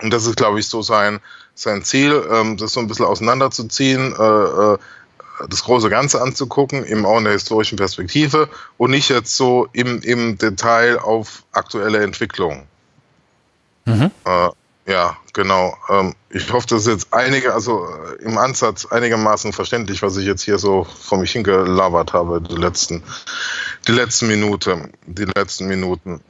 [0.00, 1.20] und das ist, glaube ich, so sein,
[1.54, 4.14] sein Ziel, ähm, das so ein bisschen auseinanderzuziehen.
[4.16, 4.78] Äh, äh,
[5.48, 10.00] das große Ganze anzugucken, eben auch in der historischen Perspektive und nicht jetzt so im,
[10.02, 12.62] im Detail auf aktuelle Entwicklungen.
[13.84, 14.10] Mhm.
[14.24, 14.48] Äh,
[14.88, 15.76] ja, genau.
[15.90, 20.26] Ähm, ich hoffe, das ist jetzt einige, also äh, im Ansatz einigermaßen verständlich, was ich
[20.26, 23.02] jetzt hier so vor mich hingelabert habe, die letzten,
[23.86, 26.22] die letzten Minuten, die letzten Minuten.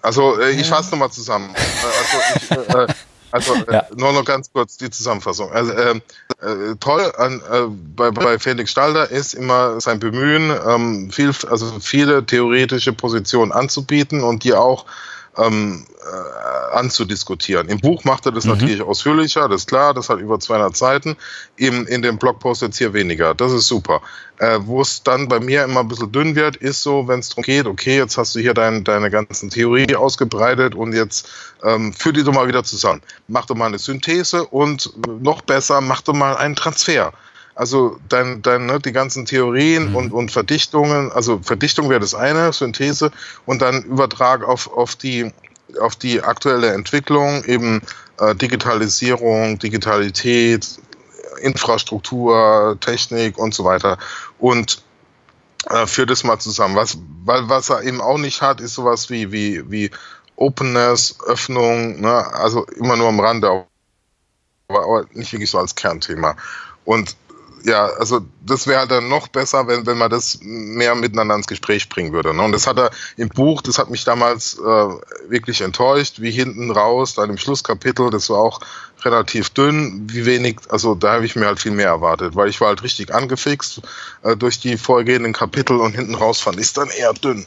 [0.00, 1.52] Also äh, ich fasse nochmal zusammen.
[1.54, 2.86] Äh, also ich, äh,
[3.30, 3.86] also äh, ja.
[3.96, 5.50] nur noch ganz kurz die Zusammenfassung.
[5.52, 6.00] Also äh,
[6.40, 11.78] äh, toll an, äh, bei, bei Felix Stalder ist immer sein Bemühen, ähm, viel, also
[11.80, 14.86] viele theoretische Positionen anzubieten und die auch
[15.38, 17.68] ähm, äh, anzudiskutieren.
[17.68, 18.52] Im Buch macht er das mhm.
[18.52, 21.16] natürlich ausführlicher, das ist klar, das hat über 200 Seiten.
[21.56, 23.34] Im, in dem Blogpost jetzt hier weniger.
[23.34, 24.00] Das ist super.
[24.38, 27.30] Äh, Wo es dann bei mir immer ein bisschen dünn wird, ist so, wenn es
[27.30, 31.28] darum geht, okay, jetzt hast du hier dein, deine ganzen Theorie ausgebreitet und jetzt
[31.62, 33.02] ähm, führ die doch mal wieder zusammen.
[33.26, 37.12] Mach doch mal eine Synthese und noch besser, mach doch mal einen Transfer.
[37.58, 39.96] Also dein, dein, ne, die ganzen Theorien mhm.
[39.96, 43.10] und, und Verdichtungen, also Verdichtung wäre das eine, Synthese,
[43.46, 45.32] und dann Übertrag auf, auf, die,
[45.80, 47.82] auf die aktuelle Entwicklung, eben
[48.20, 50.78] äh, Digitalisierung, Digitalität,
[51.40, 53.98] Infrastruktur, Technik und so weiter.
[54.38, 54.80] Und
[55.68, 56.76] äh, führt das mal zusammen.
[56.76, 59.90] Was, weil, was er eben auch nicht hat, ist sowas wie, wie, wie
[60.36, 62.24] Openness, Öffnung, ne?
[62.34, 63.66] also immer nur am Rande, aber,
[64.68, 66.36] aber nicht wirklich so als Kernthema.
[66.84, 67.16] Und
[67.64, 71.46] ja, also das wäre halt dann noch besser, wenn, wenn man das mehr miteinander ins
[71.46, 72.34] Gespräch bringen würde.
[72.34, 72.42] Ne?
[72.42, 74.62] Und das hat er im Buch, das hat mich damals äh,
[75.28, 78.60] wirklich enttäuscht, wie hinten raus, dann im Schlusskapitel, das war auch
[79.04, 82.60] relativ dünn, wie wenig, also da habe ich mir halt viel mehr erwartet, weil ich
[82.60, 83.82] war halt richtig angefixt
[84.22, 87.46] äh, durch die vorgehenden Kapitel und hinten raus fand ich es dann eher dünn.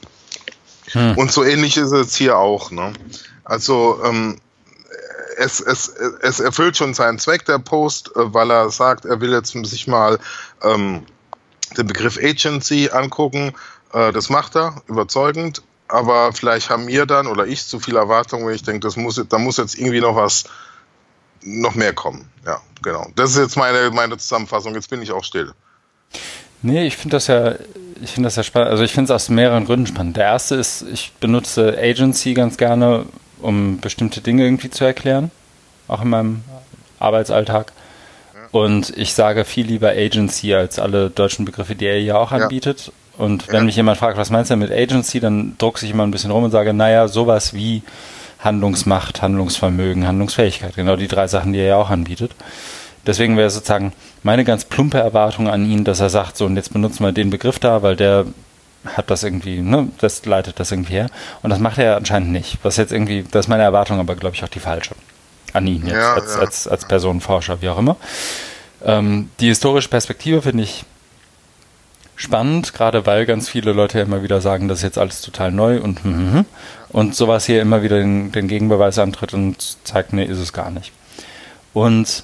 [0.91, 1.17] Hm.
[1.17, 2.71] Und so ähnlich ist es hier auch.
[2.71, 2.93] Ne?
[3.43, 4.38] Also ähm,
[5.38, 5.90] es, es,
[6.22, 9.88] es erfüllt schon seinen Zweck, der Post, äh, weil er sagt, er will jetzt sich
[9.88, 10.20] mal
[10.64, 11.03] ähm,
[11.78, 13.53] den Begriff Agency angucken.
[13.94, 15.62] Äh, das macht er, überzeugend.
[15.88, 19.22] Aber vielleicht haben wir dann oder ich zu viel Erwartung, wenn ich denke, das muss,
[19.28, 20.45] da muss jetzt irgendwie noch was,
[21.41, 22.30] noch mehr kommen.
[22.45, 23.08] Ja, genau.
[23.16, 24.74] Das ist jetzt meine, meine Zusammenfassung.
[24.74, 25.53] Jetzt bin ich auch still.
[26.62, 27.56] Nee, ich finde das ja,
[28.02, 28.70] ich finde das ja spannend.
[28.70, 30.16] Also ich finde es aus mehreren Gründen spannend.
[30.16, 33.06] Der erste ist, ich benutze Agency ganz gerne,
[33.41, 35.31] um bestimmte Dinge irgendwie zu erklären,
[35.88, 36.43] auch in meinem
[36.99, 37.73] Arbeitsalltag.
[38.51, 42.88] Und ich sage viel lieber Agency als alle deutschen Begriffe, die er ja auch anbietet.
[42.88, 42.93] Ja.
[43.18, 43.63] Und wenn ja.
[43.63, 46.43] mich jemand fragt, was meinst du mit Agency, dann druckse ich immer ein bisschen rum
[46.43, 47.84] und sage, naja, sowas wie
[48.39, 50.76] Handlungsmacht, Handlungsvermögen, Handlungsfähigkeit.
[50.76, 52.31] Genau die drei Sachen, die er ja auch anbietet.
[53.05, 53.93] Deswegen wäre sozusagen
[54.23, 57.30] meine ganz plumpe Erwartung an ihn, dass er sagt, so und jetzt benutzen wir den
[57.30, 58.26] Begriff da, weil der
[58.86, 61.10] hat das irgendwie, ne, das leitet das irgendwie her.
[61.44, 62.58] Und das macht er anscheinend nicht.
[62.64, 64.95] Was jetzt irgendwie, das ist meine Erwartung, aber glaube ich auch die falsche.
[65.53, 66.40] An ihn jetzt, ja, als, ja.
[66.40, 67.98] als, als Personenforscher, wie auch immer.
[68.84, 70.86] Ähm, die historische Perspektive finde ich
[72.16, 75.52] spannend, gerade weil ganz viele Leute ja immer wieder sagen, das ist jetzt alles total
[75.52, 76.41] neu und mm,
[76.90, 80.72] und sowas hier immer wieder den, den Gegenbeweis antritt und zeigt, nee, ist es gar
[80.72, 80.91] nicht.
[81.74, 82.24] Und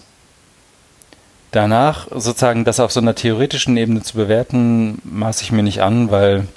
[1.52, 6.12] danach sozusagen das auf so einer theoretischen Ebene zu bewerten, maße ich mir nicht an,
[6.12, 6.48] weil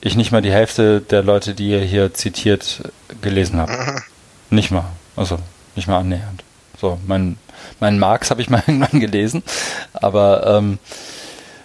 [0.00, 2.82] ich nicht mal die Hälfte der Leute, die ihr hier zitiert,
[3.22, 3.72] gelesen habe.
[3.72, 4.02] Mhm.
[4.50, 4.86] Nicht mal.
[5.16, 5.38] Also
[5.74, 6.44] nicht mal annähernd.
[6.80, 7.38] So, mein,
[7.80, 9.42] mein Marx habe ich mal irgendwann gelesen,
[9.94, 10.78] aber ähm,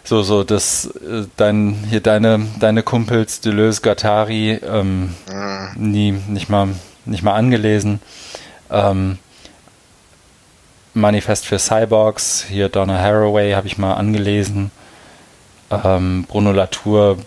[0.04, 5.92] so, so, das, äh, dein, hier deine, deine Kumpels Deleuze, Gattari, ähm, mhm.
[5.92, 6.70] nie, nicht mal,
[7.06, 8.00] nicht mal angelesen.
[8.70, 9.20] Ähm,
[10.94, 14.72] Manifest für Cyborgs, hier Donna Haraway habe ich mal angelesen.
[15.72, 17.18] Ähm, Bruno Latour,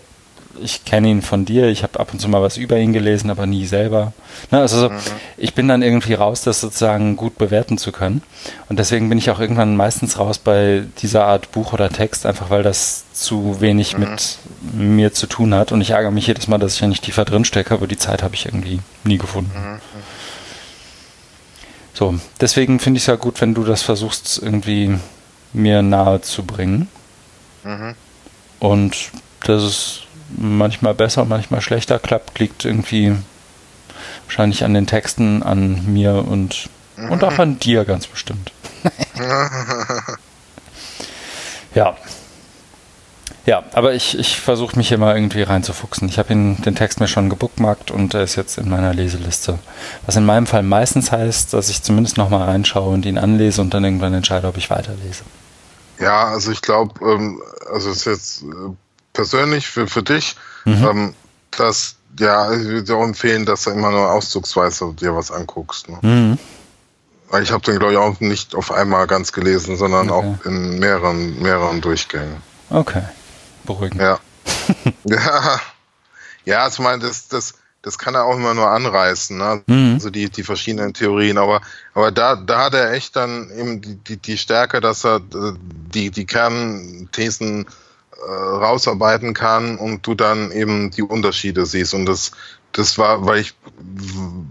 [0.61, 3.29] ich kenne ihn von dir, ich habe ab und zu mal was über ihn gelesen,
[3.29, 4.13] aber nie selber.
[4.51, 4.97] Ne, also so, mhm.
[5.37, 8.21] ich bin dann irgendwie raus, das sozusagen gut bewerten zu können.
[8.69, 12.49] Und deswegen bin ich auch irgendwann meistens raus bei dieser Art Buch oder Text, einfach
[12.49, 13.99] weil das zu wenig mhm.
[14.01, 14.37] mit
[14.73, 15.71] mir zu tun hat.
[15.71, 17.97] Und ich ärgere mich jedes Mal, dass ich ja nicht tiefer drin stecke, aber die
[17.97, 19.51] Zeit habe ich irgendwie nie gefunden.
[19.55, 19.79] Mhm.
[21.95, 24.99] So, deswegen finde ich es ja gut, wenn du das versuchst, irgendwie
[25.53, 26.89] mir nahe zu bringen.
[27.63, 27.95] Mhm.
[28.59, 29.11] Und
[29.45, 30.01] dass es
[30.37, 33.15] manchmal besser, manchmal schlechter klappt, liegt irgendwie
[34.25, 37.11] wahrscheinlich an den Texten, an mir und, mhm.
[37.11, 38.51] und auch an dir ganz bestimmt.
[41.75, 41.95] ja.
[43.45, 46.09] Ja, aber ich, ich versuche mich hier mal irgendwie reinzufuchsen.
[46.09, 49.59] Ich habe den Text mir schon gebookmarkt und er ist jetzt in meiner Leseliste.
[50.07, 53.73] Was in meinem Fall meistens heißt, dass ich zumindest nochmal reinschaue und ihn anlese und
[53.73, 55.23] dann irgendwann entscheide, ob ich weiterlese.
[55.99, 57.39] Ja, also ich glaube, ähm,
[57.71, 58.73] also es ist jetzt äh,
[59.13, 60.35] persönlich für, für dich,
[60.65, 60.83] mhm.
[60.83, 61.15] ähm,
[61.51, 65.87] dass, ja, ich würde dir auch empfehlen, dass du immer nur auszugsweise dir was anguckst.
[65.87, 65.99] Ne?
[66.01, 66.39] Mhm.
[67.41, 70.35] Ich habe den, glaube ich, auch nicht auf einmal ganz gelesen, sondern okay.
[70.41, 72.37] auch in mehreren, mehreren Durchgängen.
[72.69, 73.03] Okay.
[73.65, 74.01] Beruhigend.
[74.01, 74.19] Ja.
[75.05, 75.59] ja.
[76.45, 79.63] Ja, ich meine, das, das, das kann er auch immer nur anreißen, ne?
[79.67, 79.93] Mhm.
[79.95, 81.37] also die, die verschiedenen Theorien.
[81.37, 81.61] Aber,
[81.93, 85.53] aber da, da hat er echt dann eben die, die, die Stärke, dass er äh,
[85.93, 91.93] die, die Kernthesen äh, rausarbeiten kann und du dann eben die Unterschiede siehst.
[91.93, 92.31] Und das,
[92.71, 93.55] das war, weil ich,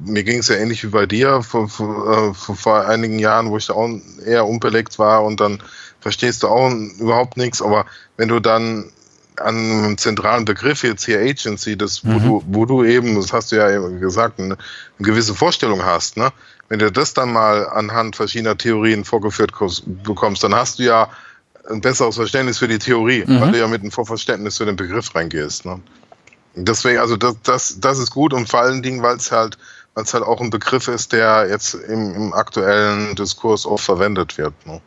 [0.05, 3.57] mir ging es ja ähnlich wie bei dir vor, vor, äh, vor, einigen Jahren, wo
[3.57, 3.89] ich auch
[4.25, 5.63] eher unbelegt war und dann
[6.01, 7.63] verstehst du auch überhaupt nichts.
[7.63, 7.87] Aber
[8.17, 8.91] wenn du dann
[9.37, 12.23] an einem zentralen Begriff jetzt hier Agency, das, wo mhm.
[12.23, 14.59] du, wo du eben, das hast du ja gesagt, eine, eine,
[14.99, 16.33] gewisse Vorstellung hast, ne?
[16.69, 19.53] Wenn du das dann mal anhand verschiedener Theorien vorgeführt
[20.03, 21.11] bekommst, dann hast du ja
[21.69, 23.41] ein besseres Verständnis für die Theorie, mhm.
[23.41, 25.67] weil du ja mit einem Vorverständnis für den Begriff reingehst.
[25.67, 25.81] Ne?
[26.55, 29.59] Deswegen, also das, das, das ist gut und vor allen Dingen, weil es halt,
[29.95, 34.39] weil es halt auch ein Begriff ist, der jetzt im, im aktuellen Diskurs oft verwendet
[34.39, 34.55] wird.
[34.67, 34.81] Ne?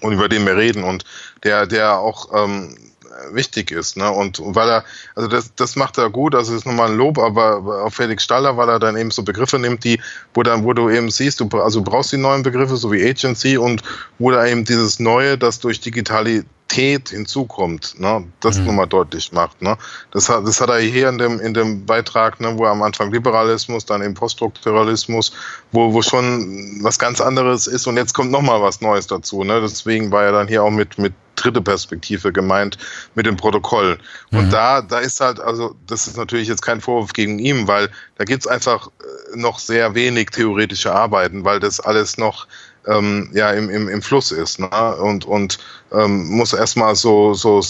[0.00, 1.04] Und über den wir reden und
[1.44, 2.76] der, der auch ähm,
[3.32, 3.96] wichtig ist.
[3.96, 4.10] Ne?
[4.10, 4.84] Und weil er,
[5.14, 8.24] also das, das macht er gut, also das ist nochmal ein Lob, aber auf Felix
[8.24, 10.00] Staller, weil er dann eben so Begriffe nimmt, die,
[10.34, 13.56] wo dann, wo du eben siehst, du also brauchst die neuen Begriffe, so wie Agency
[13.56, 13.82] und
[14.18, 15.80] wo da eben dieses Neue, das durch
[16.70, 18.66] Digitalität hinzukommt, ne, das mhm.
[18.66, 19.60] nochmal deutlich macht.
[19.62, 19.76] Ne.
[20.12, 22.82] Das, hat, das hat er hier in dem, in dem Beitrag, ne, wo er am
[22.82, 25.32] Anfang Liberalismus, dann eben Poststrukturalismus,
[25.72, 29.44] wo, wo schon was ganz anderes ist und jetzt kommt nochmal was Neues dazu.
[29.44, 29.60] Ne.
[29.60, 32.76] Deswegen war er dann hier auch mit, mit dritte Perspektive gemeint
[33.14, 33.98] mit dem Protokoll.
[34.30, 34.50] Und mhm.
[34.50, 37.88] da, da ist halt, also das ist natürlich jetzt kein Vorwurf gegen ihn, weil
[38.18, 42.46] da gibt's einfach äh, noch sehr wenig theoretische Arbeiten, weil das alles noch
[42.86, 44.96] ähm, ja im, im, im Fluss ist ne?
[44.96, 45.58] und und
[45.92, 47.60] ähm, muss erstmal so so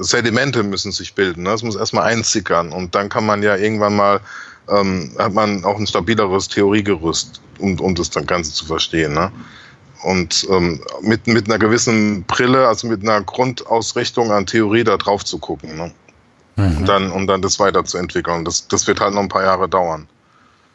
[0.00, 1.50] Sedimente müssen sich bilden ne?
[1.50, 4.20] es muss erstmal einsickern und dann kann man ja irgendwann mal
[4.68, 9.30] ähm, hat man auch ein stabileres Theoriegerüst um, um das dann Ganze zu verstehen ne?
[10.02, 15.24] und ähm, mit mit einer gewissen Brille also mit einer Grundausrichtung an Theorie da drauf
[15.24, 15.92] zu gucken ne?
[16.56, 16.78] mhm.
[16.78, 20.08] und dann um dann das weiterzuentwickeln das das wird halt noch ein paar Jahre dauern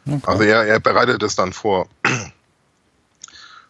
[0.06, 0.20] okay.
[0.24, 1.86] also er er bereitet es dann vor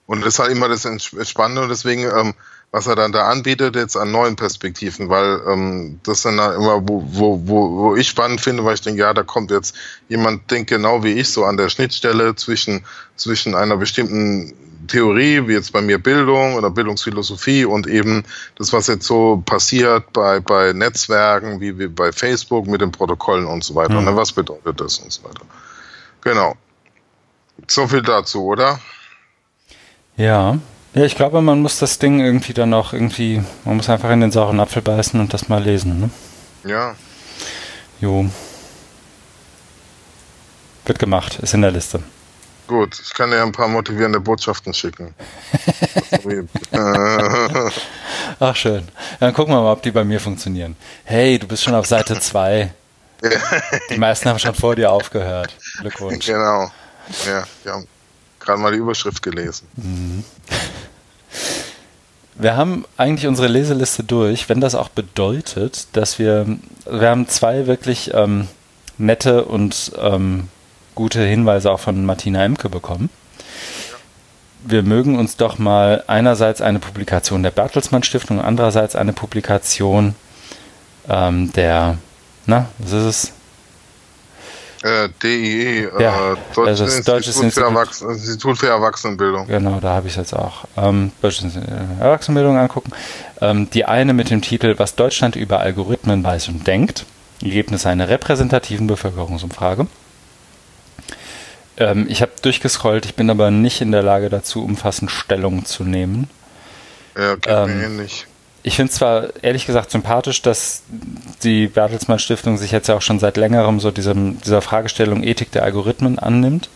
[0.06, 0.86] und das ist halt immer das
[1.28, 2.35] Spannende und deswegen, ähm,
[2.70, 7.05] was er dann da anbietet, jetzt an neuen Perspektiven, weil ähm, das dann immer, wo,
[7.06, 9.76] wo, wo, wo ich spannend finde, weil ich denke, ja, da kommt jetzt
[10.09, 12.85] jemand, denkt genau wie ich, so an der Schnittstelle zwischen,
[13.16, 14.52] zwischen einer bestimmten
[14.89, 18.24] Theorie, wie jetzt bei mir Bildung oder Bildungsphilosophie und eben
[18.56, 23.47] das, was jetzt so passiert bei, bei Netzwerken, wie, wie bei Facebook mit den Protokollen
[23.47, 23.93] und so weiter.
[23.93, 23.98] Mhm.
[23.98, 25.47] Und dann, was bedeutet das und so weiter.
[26.20, 26.56] Genau.
[27.68, 28.78] So viel dazu, oder?
[30.16, 30.59] Ja.
[30.95, 34.20] Ja, ich glaube, man muss das Ding irgendwie dann auch irgendwie, man muss einfach in
[34.20, 36.11] den sauren Apfel beißen und das mal lesen, ne?
[36.65, 36.95] Ja.
[38.01, 38.31] Jo.
[40.86, 42.01] Wird gemacht, ist in der Liste.
[42.66, 45.15] Gut, ich kann dir ein paar motivierende Botschaften schicken.
[48.41, 48.89] Ach schön.
[49.20, 50.77] Dann gucken wir mal, ob die bei mir funktionieren.
[51.05, 52.73] Hey, du bist schon auf Seite 2.
[53.91, 55.55] Die meisten haben schon vor dir aufgehört.
[55.81, 56.27] Glückwunsch.
[56.27, 56.70] Genau.
[57.27, 57.86] Ja, haben
[58.44, 59.68] gerade mal die Überschrift gelesen.
[59.76, 60.24] Mhm.
[62.36, 66.46] Wir haben eigentlich unsere Leseliste durch, wenn das auch bedeutet, dass wir,
[66.84, 68.48] wir haben zwei wirklich ähm,
[68.98, 70.48] nette und ähm,
[70.94, 73.08] gute Hinweise auch von Martina Emke bekommen.
[74.64, 80.14] Wir mögen uns doch mal einerseits eine Publikation der Bertelsmann Stiftung, andererseits eine Publikation
[81.08, 81.98] ähm, der,
[82.46, 83.32] na, was ist es?
[84.85, 89.47] Äh, DIE, äh, ja, Deutsches, also Institut, Deutsches Institut, für Erwachsen Institut für Erwachsenenbildung.
[89.47, 90.66] Genau, da habe ich es jetzt auch.
[90.77, 91.56] Ähm, Deutsches
[91.98, 92.93] Erwachsenenbildung angucken.
[93.40, 97.06] Ähm, die eine mit dem Titel Was Deutschland über Algorithmen weiß und denkt.
[97.43, 99.86] Ergebnis einer repräsentativen Bevölkerungsumfrage.
[101.78, 105.85] Ähm, ich habe durchgescrollt, ich bin aber nicht in der Lage dazu, umfassend Stellung zu
[105.85, 106.28] nehmen.
[107.16, 108.27] Ja, geht ähm, mir ähnlich
[108.66, 110.82] ich finde es zwar ehrlich gesagt sympathisch, dass
[111.43, 115.53] die Bertelsmann Stiftung sich jetzt ja auch schon seit längerem so diesem, dieser Fragestellung Ethik
[115.53, 116.70] der Algorithmen annimmt.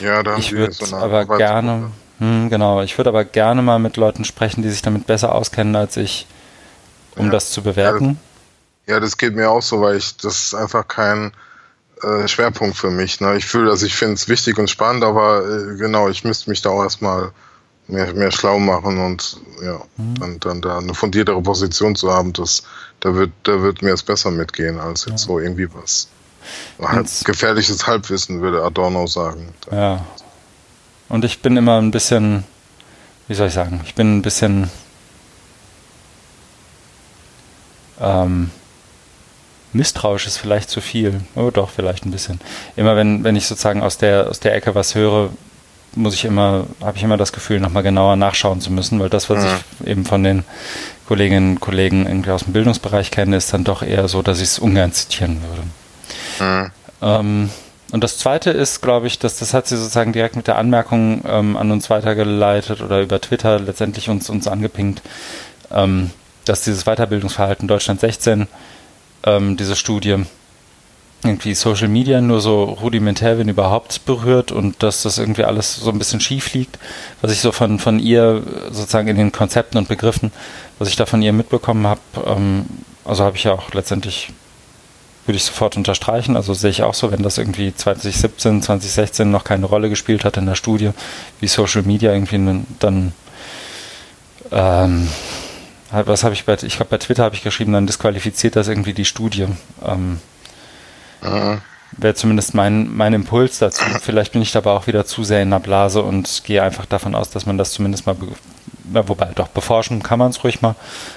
[0.00, 3.96] Ja, da ich würde so aber gerne, hm, genau, ich würde aber gerne mal mit
[3.96, 6.26] Leuten sprechen, die sich damit besser auskennen als ich,
[7.14, 7.30] um ja.
[7.30, 8.18] das zu bewerten.
[8.88, 11.30] Ja, das geht mir auch so, weil ich das ist einfach kein
[12.02, 13.20] äh, Schwerpunkt für mich.
[13.20, 13.36] Ne?
[13.36, 16.62] Ich fühle, also ich finde es wichtig und spannend, aber äh, genau, ich müsste mich
[16.62, 17.30] da auch erstmal
[17.88, 20.14] mehr, mehr schlau machen und ja, mhm.
[20.18, 22.62] dann, dann da eine fundiertere Position zu haben, das,
[23.00, 25.26] da wird, da wird mir es besser mitgehen, als jetzt ja.
[25.28, 26.08] so irgendwie was.
[26.80, 29.54] Halb, gefährliches Halbwissen, würde Adorno sagen.
[29.70, 30.04] Ja.
[31.08, 32.44] Und ich bin immer ein bisschen,
[33.28, 34.70] wie soll ich sagen, ich bin ein bisschen
[38.00, 38.50] ähm,
[39.72, 41.20] misstrauisch ist vielleicht zu viel.
[41.34, 42.40] Oh doch, vielleicht ein bisschen.
[42.76, 45.30] Immer wenn, wenn ich sozusagen aus der, aus der Ecke was höre,
[45.94, 49.28] muss ich immer, habe ich immer das Gefühl, nochmal genauer nachschauen zu müssen, weil das,
[49.28, 49.50] was mhm.
[49.80, 50.44] ich eben von den
[51.06, 54.44] Kolleginnen und Kollegen irgendwie aus dem Bildungsbereich kenne, ist dann doch eher so, dass ich
[54.44, 55.62] es ungern zitieren würde.
[56.40, 56.70] Mhm.
[57.02, 57.50] Ähm,
[57.92, 61.22] und das Zweite ist, glaube ich, dass das hat sie sozusagen direkt mit der Anmerkung
[61.26, 65.02] ähm, an uns weitergeleitet oder über Twitter letztendlich uns, uns angepinkt,
[65.70, 66.10] ähm,
[66.46, 68.48] dass dieses Weiterbildungsverhalten Deutschland 16,
[69.24, 70.24] ähm, diese Studie,
[71.24, 75.90] irgendwie Social Media nur so rudimentär, wenn überhaupt, berührt und dass das irgendwie alles so
[75.90, 76.78] ein bisschen schief liegt,
[77.20, 80.32] was ich so von, von ihr sozusagen in den Konzepten und Begriffen,
[80.78, 82.66] was ich da von ihr mitbekommen habe, ähm,
[83.04, 84.30] also habe ich ja auch letztendlich,
[85.26, 89.44] würde ich sofort unterstreichen, also sehe ich auch so, wenn das irgendwie 2017, 2016 noch
[89.44, 90.90] keine Rolle gespielt hat in der Studie,
[91.38, 93.12] wie Social Media irgendwie dann
[94.50, 95.08] ähm,
[95.92, 98.94] was habe ich bei, ich glaube bei Twitter habe ich geschrieben, dann disqualifiziert das irgendwie
[98.94, 99.46] die Studie.
[99.84, 100.18] Ähm,
[101.22, 101.60] Mhm.
[101.92, 103.84] Wäre zumindest mein, mein Impuls dazu.
[104.00, 107.14] Vielleicht bin ich dabei auch wieder zu sehr in der Blase und gehe einfach davon
[107.14, 108.16] aus, dass man das zumindest mal,
[108.94, 110.74] ja, wobei doch beforschen kann man es ruhig mal.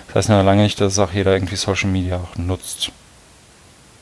[0.08, 2.92] Das heißt ja lange nicht, dass es auch jeder irgendwie Social Media auch nutzt.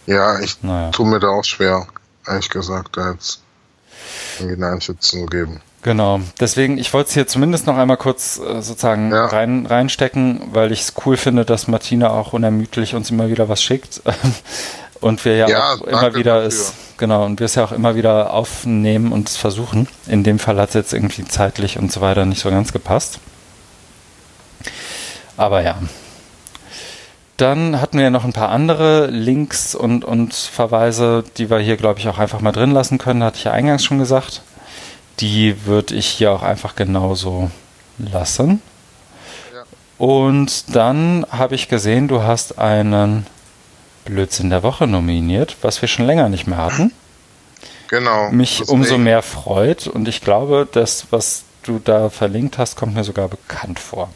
[0.07, 0.89] Ja, ich naja.
[0.89, 1.87] tue mir da auch schwer,
[2.27, 3.41] ehrlich gesagt, da jetzt
[4.39, 5.61] irgendwie eine Einschätzung zu geben.
[5.83, 9.25] Genau, deswegen, ich wollte es hier zumindest noch einmal kurz äh, sozusagen ja.
[9.25, 13.61] rein, reinstecken, weil ich es cool finde, dass Martina auch unermüdlich uns immer wieder was
[13.61, 14.01] schickt.
[15.03, 17.95] Und wir ja, ja auch immer wieder es, genau, und wir es ja auch immer
[17.95, 19.89] wieder aufnehmen und es versuchen.
[20.07, 23.19] In dem Fall hat es jetzt irgendwie zeitlich und so weiter nicht so ganz gepasst.
[25.35, 25.77] Aber ja.
[27.35, 31.75] Dann hatten wir ja noch ein paar andere Links und, und Verweise, die wir hier,
[31.75, 34.41] glaube ich, auch einfach mal drin lassen können, hatte ich ja eingangs schon gesagt.
[35.19, 37.51] Die würde ich hier auch einfach genauso
[37.97, 38.61] lassen.
[39.53, 39.63] Ja.
[39.97, 43.25] Und dann habe ich gesehen, du hast einen
[44.05, 46.91] Blödsinn der Woche nominiert, was wir schon länger nicht mehr hatten.
[47.89, 48.31] Genau.
[48.31, 53.03] Mich umso mehr freut und ich glaube, das, was du da verlinkt hast, kommt mir
[53.03, 54.09] sogar bekannt vor.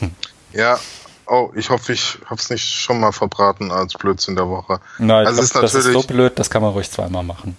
[0.52, 0.78] ja,
[1.26, 4.80] oh, ich hoffe, ich habe es nicht schon mal verbraten als Blödsinn der Woche.
[4.98, 7.56] Nein, also glaub, ist das ist so blöd, das kann man ruhig zweimal machen.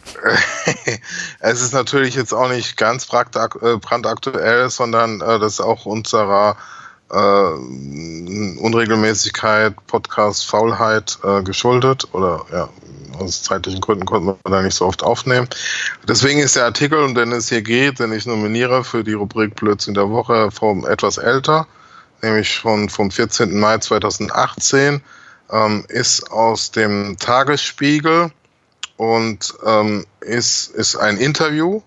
[1.40, 6.58] es ist natürlich jetzt auch nicht ganz äh, brandaktuell, sondern äh, das ist auch unserer
[7.12, 12.70] äh, Unregelmäßigkeit, Podcast, Faulheit äh, geschuldet oder ja,
[13.20, 15.48] aus zeitlichen Gründen konnten wir da nicht so oft aufnehmen.
[16.08, 19.56] Deswegen ist der Artikel, um den es hier geht, den ich nominiere für die Rubrik
[19.56, 21.68] Blödsinn der Woche, vom etwas älter,
[22.22, 23.58] nämlich von, vom 14.
[23.60, 25.02] Mai 2018,
[25.52, 28.32] ähm, ist aus dem Tagesspiegel
[28.98, 31.82] und ähm, ist, ist ein Interview.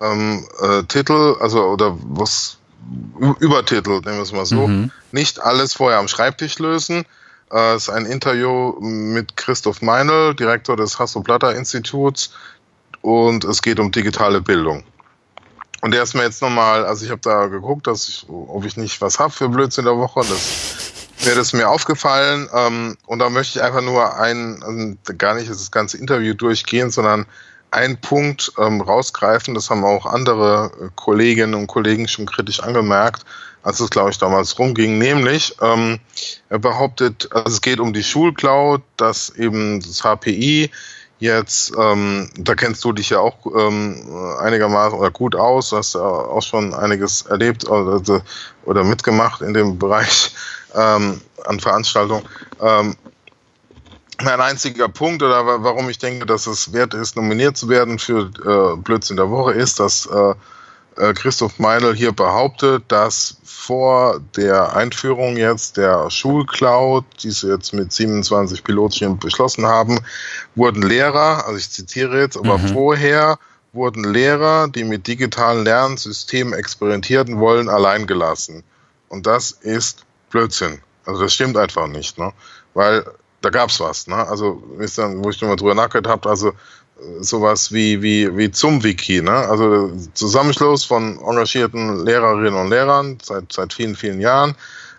[0.00, 2.57] Ähm, äh, Titel, also oder was
[3.40, 4.66] Übertitel, nehmen wir es mal so.
[4.66, 4.90] Mhm.
[5.12, 7.04] Nicht alles vorher am Schreibtisch lösen.
[7.50, 12.32] Es äh, ist ein Interview mit Christoph Meinl, Direktor des Hasso-Platter-Instituts
[13.00, 14.84] und es geht um digitale Bildung.
[15.80, 18.76] Und der ist mir jetzt nochmal, also ich habe da geguckt, dass ich, ob ich
[18.76, 20.20] nicht was habe für Blödsinn der Woche.
[20.20, 20.88] Das
[21.24, 25.50] mir das mir aufgefallen ähm, und da möchte ich einfach nur ein, also gar nicht
[25.50, 27.26] das ganze Interview durchgehen, sondern
[27.70, 33.24] einen Punkt ähm, rausgreifen, das haben auch andere äh, Kolleginnen und Kollegen schon kritisch angemerkt,
[33.62, 35.98] als es, glaube ich, damals rumging, nämlich ähm,
[36.48, 40.70] er behauptet, also es geht um die Schulcloud, dass eben das HPI
[41.18, 45.94] jetzt, ähm, da kennst du dich ja auch ähm, einigermaßen oder gut aus, du hast
[45.94, 48.22] ja auch schon einiges erlebt oder,
[48.64, 50.32] oder mitgemacht in dem Bereich
[50.74, 52.24] ähm, an Veranstaltungen.
[52.60, 52.96] Ähm,
[54.22, 58.30] mein einziger Punkt oder warum ich denke, dass es wert ist, nominiert zu werden für
[58.44, 60.34] äh, Blödsinn der Woche, ist, dass äh,
[60.96, 67.72] äh, Christoph Meinl hier behauptet, dass vor der Einführung jetzt der Schulcloud, die sie jetzt
[67.72, 70.00] mit 27 Pilotchen beschlossen haben,
[70.54, 72.68] wurden Lehrer, also ich zitiere jetzt, aber mhm.
[72.68, 73.38] vorher
[73.72, 78.64] wurden Lehrer, die mit digitalen Lernsystemen experimentierten wollen, allein gelassen.
[79.08, 80.80] Und das ist Blödsinn.
[81.04, 82.32] Also das stimmt einfach nicht, ne?
[82.74, 83.04] Weil
[83.40, 84.06] da gab's was.
[84.06, 84.16] Ne?
[84.16, 86.52] Also, ist dann, wo ich nochmal drüber nachgedacht habe, also äh,
[87.20, 89.32] sowas wie, wie, wie zum Wiki, ne?
[89.32, 94.54] Also Zusammenschluss von engagierten Lehrerinnen und Lehrern seit, seit vielen, vielen Jahren,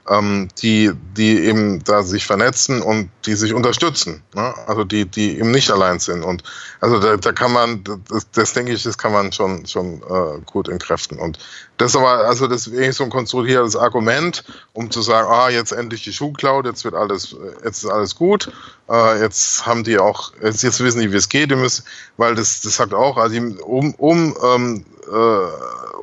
[0.09, 4.53] ähm, die, die eben da sich vernetzen und die sich unterstützen, ne?
[4.65, 6.23] also die, die eben nicht allein sind.
[6.23, 6.43] Und
[6.81, 10.41] also da, da kann man, das, das denke ich, das kann man schon, schon äh,
[10.45, 11.19] gut entkräften.
[11.19, 11.37] Und
[11.77, 15.71] das aber, also das ist irgendwie so ein konstruiertes Argument, um zu sagen, ah, jetzt
[15.71, 18.51] endlich die Schuhcloud, jetzt wird alles, jetzt ist alles gut,
[18.89, 21.85] äh, jetzt haben die auch, jetzt, jetzt wissen die, wie es geht, die müssen,
[22.17, 25.47] weil das, das sagt auch, also um, um ähm, äh,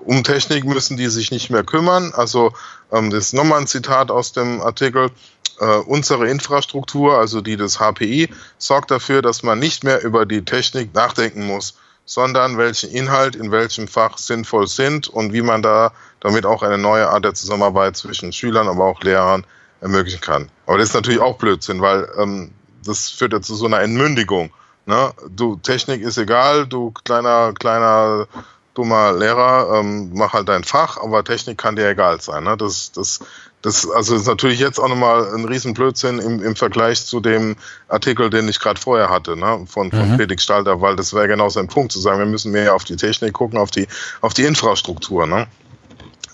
[0.07, 2.12] um Technik müssen die sich nicht mehr kümmern.
[2.15, 2.53] Also
[2.92, 5.10] ähm, das ist nochmal ein Zitat aus dem Artikel.
[5.58, 10.44] Äh, unsere Infrastruktur, also die des HPI, sorgt dafür, dass man nicht mehr über die
[10.44, 11.76] Technik nachdenken muss.
[12.08, 16.78] sondern welchen Inhalt in welchem Fach sinnvoll sind und wie man da damit auch eine
[16.78, 19.44] neue Art der Zusammenarbeit zwischen Schülern, aber auch Lehrern
[19.80, 20.48] ermöglichen kann.
[20.66, 22.52] Aber das ist natürlich auch Blödsinn, weil ähm,
[22.84, 24.52] das führt ja zu so einer Entmündigung.
[24.86, 25.12] Ne?
[25.28, 28.28] Du, Technik ist egal, du kleiner, kleiner,
[28.77, 32.44] dummer Lehrer, ähm, mach halt dein Fach, aber Technik kann dir egal sein.
[32.44, 32.57] Ne?
[32.57, 33.20] Das, das,
[33.62, 37.57] das also ist natürlich jetzt auch nochmal ein Riesenblödsinn im, im Vergleich zu dem
[37.89, 39.66] Artikel, den ich gerade vorher hatte, ne?
[39.66, 40.16] von, von mhm.
[40.16, 42.97] Felix Stalter, weil das wäre genau sein Punkt, zu sagen, wir müssen mehr auf die
[42.97, 43.89] Technik gucken, auf die,
[44.20, 45.27] auf die Infrastruktur.
[45.27, 45.47] Ne?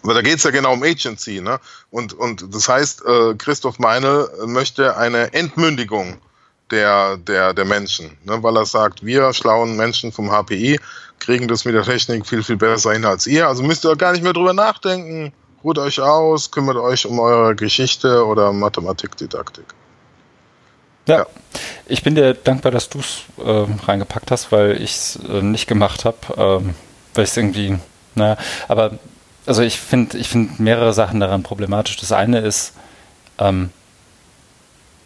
[0.03, 1.41] Aber da geht es ja genau um Agency.
[1.41, 1.61] Ne?
[1.91, 6.19] Und, und das heißt, äh, Christoph Meinl möchte eine Entmündigung
[6.73, 8.43] der, der, der Menschen, ne?
[8.43, 10.81] weil er sagt, wir schlauen Menschen vom HPI
[11.23, 13.47] kriegen das mit der Technik viel, viel besser hin als ihr.
[13.47, 15.33] Also müsst ihr gar nicht mehr drüber nachdenken.
[15.63, 19.65] Ruht euch aus, kümmert euch um eure Geschichte oder Mathematikdidaktik.
[21.07, 21.27] Ja, ja.
[21.87, 25.67] ich bin dir dankbar, dass du es äh, reingepackt hast, weil ich es äh, nicht
[25.67, 26.75] gemacht habe, ähm,
[27.15, 27.79] weil ich es irgendwie,
[28.15, 28.37] naja,
[28.69, 28.99] aber
[29.47, 31.97] also ich finde ich finde mehrere Sachen daran problematisch.
[31.97, 32.75] Das eine ist,
[33.39, 33.71] ähm,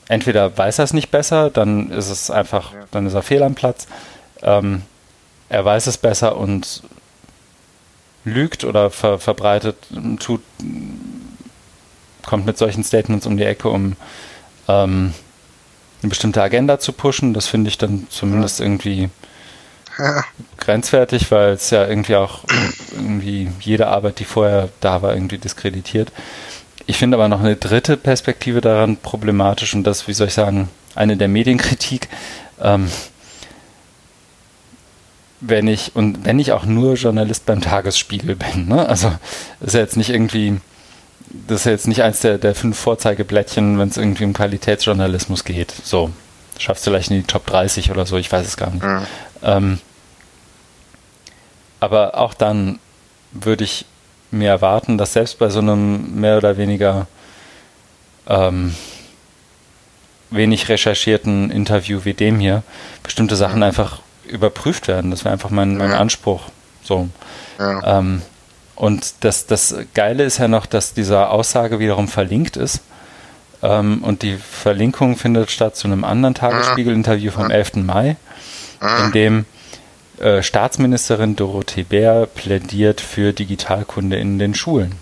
[0.09, 2.85] entweder weiß er es nicht besser, dann ist es einfach, ja.
[2.91, 3.87] dann ist er fehl am Platz.
[4.43, 4.83] Ähm,
[5.49, 6.83] er weiß es besser und
[8.25, 9.77] lügt oder ver verbreitet,
[10.19, 10.43] tut,
[12.25, 13.97] kommt mit solchen Statements um die Ecke, um
[14.69, 15.15] ähm,
[16.03, 17.35] eine bestimmte Agenda zu pushen.
[17.35, 19.09] Das finde ich dann zumindest irgendwie
[19.99, 20.25] ja.
[20.59, 22.41] grenzwertig, weil es ja irgendwie auch
[22.93, 26.13] irgendwie jede Arbeit, die vorher da war, irgendwie diskreditiert.
[26.87, 30.69] Ich finde aber noch eine dritte Perspektive daran problematisch und das, wie soll ich sagen,
[30.95, 32.09] eine der Medienkritik.
[32.61, 32.91] Ähm,
[35.41, 38.89] wenn ich, und wenn ich auch nur Journalist beim Tagesspiegel bin, ne?
[38.89, 39.13] Also
[39.61, 40.61] ist ja jetzt nicht irgendwie,
[41.47, 45.45] das ist ja jetzt nicht eins der, der fünf Vorzeigeblättchen, wenn es irgendwie um Qualitätsjournalismus
[45.45, 45.73] geht.
[45.85, 46.11] So,
[46.59, 48.85] schaffst du vielleicht in die Top 30 oder so, ich weiß es gar nicht.
[48.85, 49.07] Mhm.
[49.43, 49.79] Ähm,
[51.81, 52.79] aber auch dann
[53.33, 53.85] würde ich
[54.31, 57.07] mir erwarten, dass selbst bei so einem mehr oder weniger
[58.27, 58.75] ähm,
[60.31, 62.63] wenig recherchierten Interview wie dem hier
[63.03, 65.11] bestimmte Sachen einfach überprüft werden.
[65.11, 65.99] Das wäre einfach mein, mein ja.
[65.99, 66.43] Anspruch.
[66.83, 67.09] So.
[67.59, 67.99] Ja.
[67.99, 68.23] Ähm,
[68.75, 72.81] und das, das Geile ist ja noch, dass diese Aussage wiederum verlinkt ist.
[73.63, 77.77] Ähm, und die Verlinkung findet statt zu einem anderen Tagesspiegel-Interview vom 11.
[77.77, 78.17] Mai,
[79.05, 79.45] in dem
[80.19, 84.93] äh, Staatsministerin Dorothee Bär plädiert für Digitalkunde in den Schulen.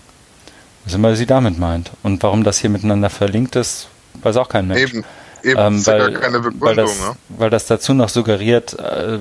[0.85, 1.91] Was immer sie damit meint.
[2.03, 3.87] Und warum das hier miteinander verlinkt ist,
[4.21, 4.93] weiß auch kein Mensch.
[4.93, 5.05] Eben,
[5.45, 7.15] eben ähm, weil, ja keine Begründung, weil das, ne?
[7.29, 9.19] weil das dazu noch suggeriert, äh,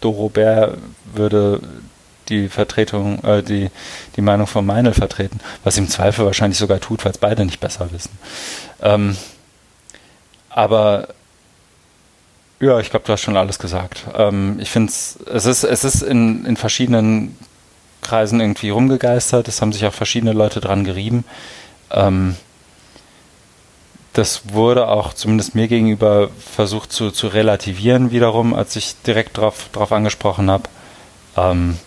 [0.00, 0.74] Doro Bär
[1.14, 1.60] würde
[2.28, 3.70] die Vertretung, äh, die,
[4.16, 7.60] die Meinung von Meinl vertreten, was im Zweifel wahrscheinlich sogar tut, weil es beide nicht
[7.60, 8.10] besser wissen.
[8.82, 9.16] Ähm,
[10.50, 11.08] aber
[12.60, 14.04] ja, ich glaube, du hast schon alles gesagt.
[14.14, 17.36] Ähm, ich finde es, ist, es ist in, in verschiedenen
[18.02, 19.48] Kreisen irgendwie rumgegeistert.
[19.48, 21.24] Es haben sich auch verschiedene Leute dran gerieben.
[21.90, 22.36] Ähm,
[24.18, 29.68] das wurde auch zumindest mir gegenüber versucht zu, zu relativieren wiederum, als ich direkt darauf
[29.68, 30.64] drauf angesprochen habe.
[31.36, 31.78] Ähm,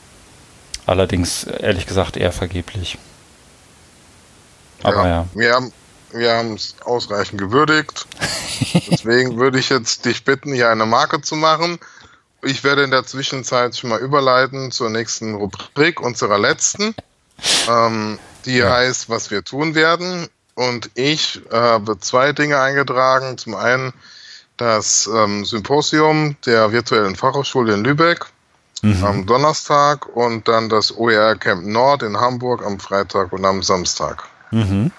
[0.85, 2.97] allerdings, ehrlich gesagt, eher vergeblich.
[4.81, 5.07] Aber ja.
[5.07, 5.25] ja.
[5.33, 5.73] Wir haben
[6.13, 8.07] wir haben es ausreichend gewürdigt.
[8.89, 11.79] Deswegen würde ich jetzt dich bitten, hier eine Marke zu machen.
[12.43, 16.95] Ich werde in der Zwischenzeit schon mal überleiten zur nächsten Rubrik, unserer letzten.
[17.69, 18.69] Ähm, die ja.
[18.69, 20.29] heißt, was wir tun werden.
[20.55, 23.37] Und ich habe zwei Dinge eingetragen.
[23.37, 23.93] Zum einen
[24.57, 28.27] das ähm, Symposium der virtuellen Fachhochschule in Lübeck
[28.81, 29.03] mhm.
[29.03, 34.23] am Donnerstag und dann das OER Camp Nord in Hamburg am Freitag und am Samstag.
[34.51, 34.91] Mhm.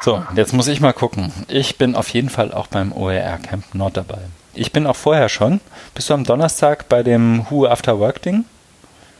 [0.00, 1.32] So, jetzt muss ich mal gucken.
[1.48, 4.20] Ich bin auf jeden Fall auch beim OER Camp Nord dabei.
[4.54, 5.60] Ich bin auch vorher schon.
[5.94, 8.44] Bist du am Donnerstag bei dem Who After Work Ding?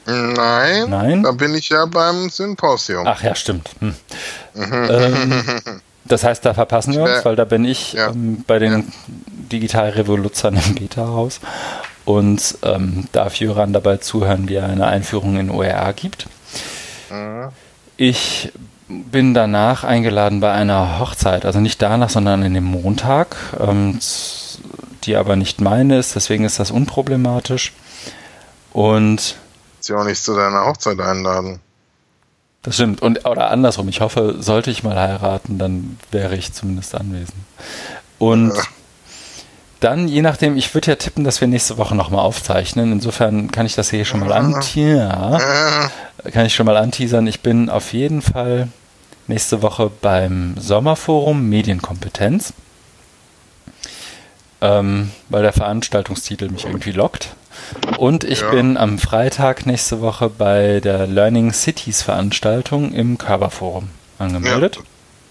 [0.07, 0.91] Nein.
[0.91, 1.23] Nein.
[1.23, 3.07] Da bin ich ja beim Symposium.
[3.07, 3.71] Ach ja, stimmt.
[3.81, 3.95] Hm.
[4.55, 5.43] ähm,
[6.05, 8.09] das heißt, da verpassen wir uns, weil da bin ich ja.
[8.09, 8.85] ähm, bei den ja.
[9.53, 11.41] Digitalrevoluzern im Beta-Haus
[12.05, 16.27] und ähm, darf Jöran dabei zuhören, wie er eine Einführung in OER gibt.
[17.11, 17.49] Mhm.
[17.97, 18.53] Ich
[18.89, 23.99] bin danach eingeladen bei einer Hochzeit, also nicht danach, sondern in dem Montag, ähm,
[25.03, 27.73] die aber nicht meine ist, deswegen ist das unproblematisch.
[28.73, 29.37] Und
[29.87, 31.61] sie auch nicht zu deiner Hochzeit einladen.
[32.63, 33.01] Das stimmt.
[33.01, 37.39] Und oder andersrum, ich hoffe, sollte ich mal heiraten, dann wäre ich zumindest anwesend.
[38.19, 38.63] Und ja.
[39.81, 42.93] dann, je nachdem, ich würde ja tippen, dass wir nächste Woche nochmal aufzeichnen.
[42.93, 44.61] Insofern kann ich das hier schon mal an.
[44.75, 45.91] Ja
[46.33, 47.27] kann ich schon mal anteasern.
[47.27, 48.69] Ich bin auf jeden Fall
[49.27, 52.53] nächste Woche beim Sommerforum Medienkompetenz,
[54.61, 57.35] ähm, weil der Veranstaltungstitel mich irgendwie lockt.
[57.99, 58.51] Und ich Ja.
[58.51, 64.79] bin am Freitag nächste Woche bei der Learning Cities Veranstaltung im Körperforum angemeldet.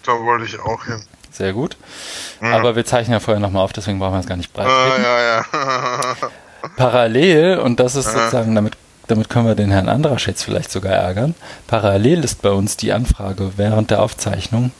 [0.06, 1.02] Da wollte ich auch hin.
[1.32, 1.78] Sehr gut.
[2.42, 5.04] Aber wir zeichnen ja vorher nochmal auf, deswegen brauchen wir es gar nicht breit treten.
[5.04, 5.46] ja, ja.
[6.78, 8.74] Parallel, und das ist sozusagen, damit,
[9.08, 11.36] damit können wir den Herrn Andrasch jetzt vielleicht sogar ärgern,
[11.68, 14.72] parallel ist bei uns die Anfrage während der Aufzeichnung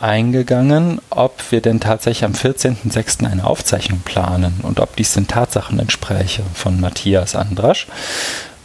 [0.00, 3.30] eingegangen, ob wir denn tatsächlich am 14.06.
[3.30, 7.86] eine Aufzeichnung planen und ob dies den Tatsachen entspräche von Matthias Andrasch.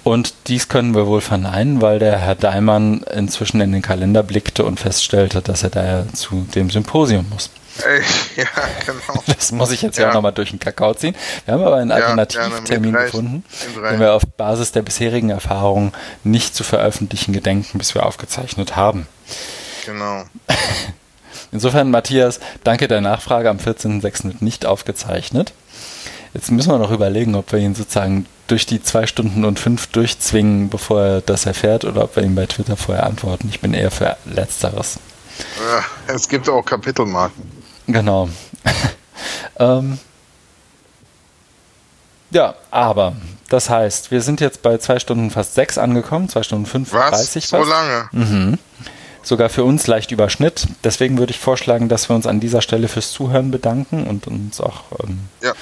[0.04, 4.64] Und dies können wir wohl verneinen, weil der Herr Daimann inzwischen in den Kalender blickte
[4.64, 7.50] und feststellte, dass er da zu dem Symposium muss.
[7.84, 8.02] Ey,
[8.38, 8.46] ja,
[8.86, 9.24] genau.
[9.26, 10.10] Das muss ich jetzt ja, Ja.
[10.12, 11.16] auch nochmal durch den Kakao ziehen.
[11.46, 13.44] Wir haben aber einen Ja, Alternativtermin mit gefunden,
[13.92, 15.92] den wir auf Basis der bisherigen Erfahrungen
[16.24, 19.08] nicht zu veröffentlichen gedenken, bis wir aufgezeichnet haben.
[19.86, 20.24] Genau.
[21.52, 23.50] Insofern, Matthias, danke der Nachfrage.
[23.50, 24.26] Am 14.06.
[24.26, 25.54] wird nicht aufgezeichnet.
[26.34, 29.88] Jetzt müssen wir noch überlegen, ob wir ihn sozusagen durch die zwei Stunden und fünf
[29.88, 33.48] durchzwingen, bevor er das erfährt, oder ob wir ihm bei Twitter vorher antworten.
[33.50, 35.00] Ich bin eher für Letzteres.
[35.60, 37.44] Ja, es gibt auch Kapitelmarken.
[37.88, 38.30] Genau.
[39.60, 39.98] ähm,
[42.32, 43.16] ja, aber
[43.50, 46.90] das heißt, wir sind jetzt bei zwei Stunden fast sechs angekommen, zwei Stunden Was?
[46.90, 47.70] 35 So fast.
[47.70, 48.10] lange?
[48.12, 48.58] Mhm.
[49.26, 50.68] Sogar für uns leicht Überschnitt.
[50.84, 54.62] Deswegen würde ich vorschlagen, dass wir uns an dieser Stelle fürs Zuhören bedanken und uns
[54.62, 55.54] auch ähm, Ja.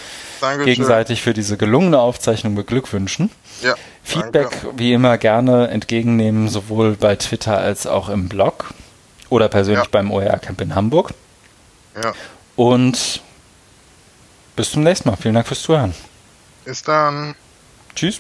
[0.65, 3.31] Gegenseitig für diese gelungene Aufzeichnung beglückwünschen.
[3.61, 3.76] Ja.
[4.03, 4.73] Feedback Danke.
[4.77, 8.73] wie immer gerne entgegennehmen, sowohl bei Twitter als auch im Blog
[9.30, 9.90] oder persönlich Ja.
[9.90, 11.14] beim OER Camp in Hamburg.
[11.95, 12.11] Ja.
[12.57, 13.22] Und
[14.57, 15.15] bis zum nächsten Mal.
[15.15, 15.94] Vielen Dank fürs Zuhören.
[16.65, 17.34] Bis dann.
[17.95, 18.19] Tschüss.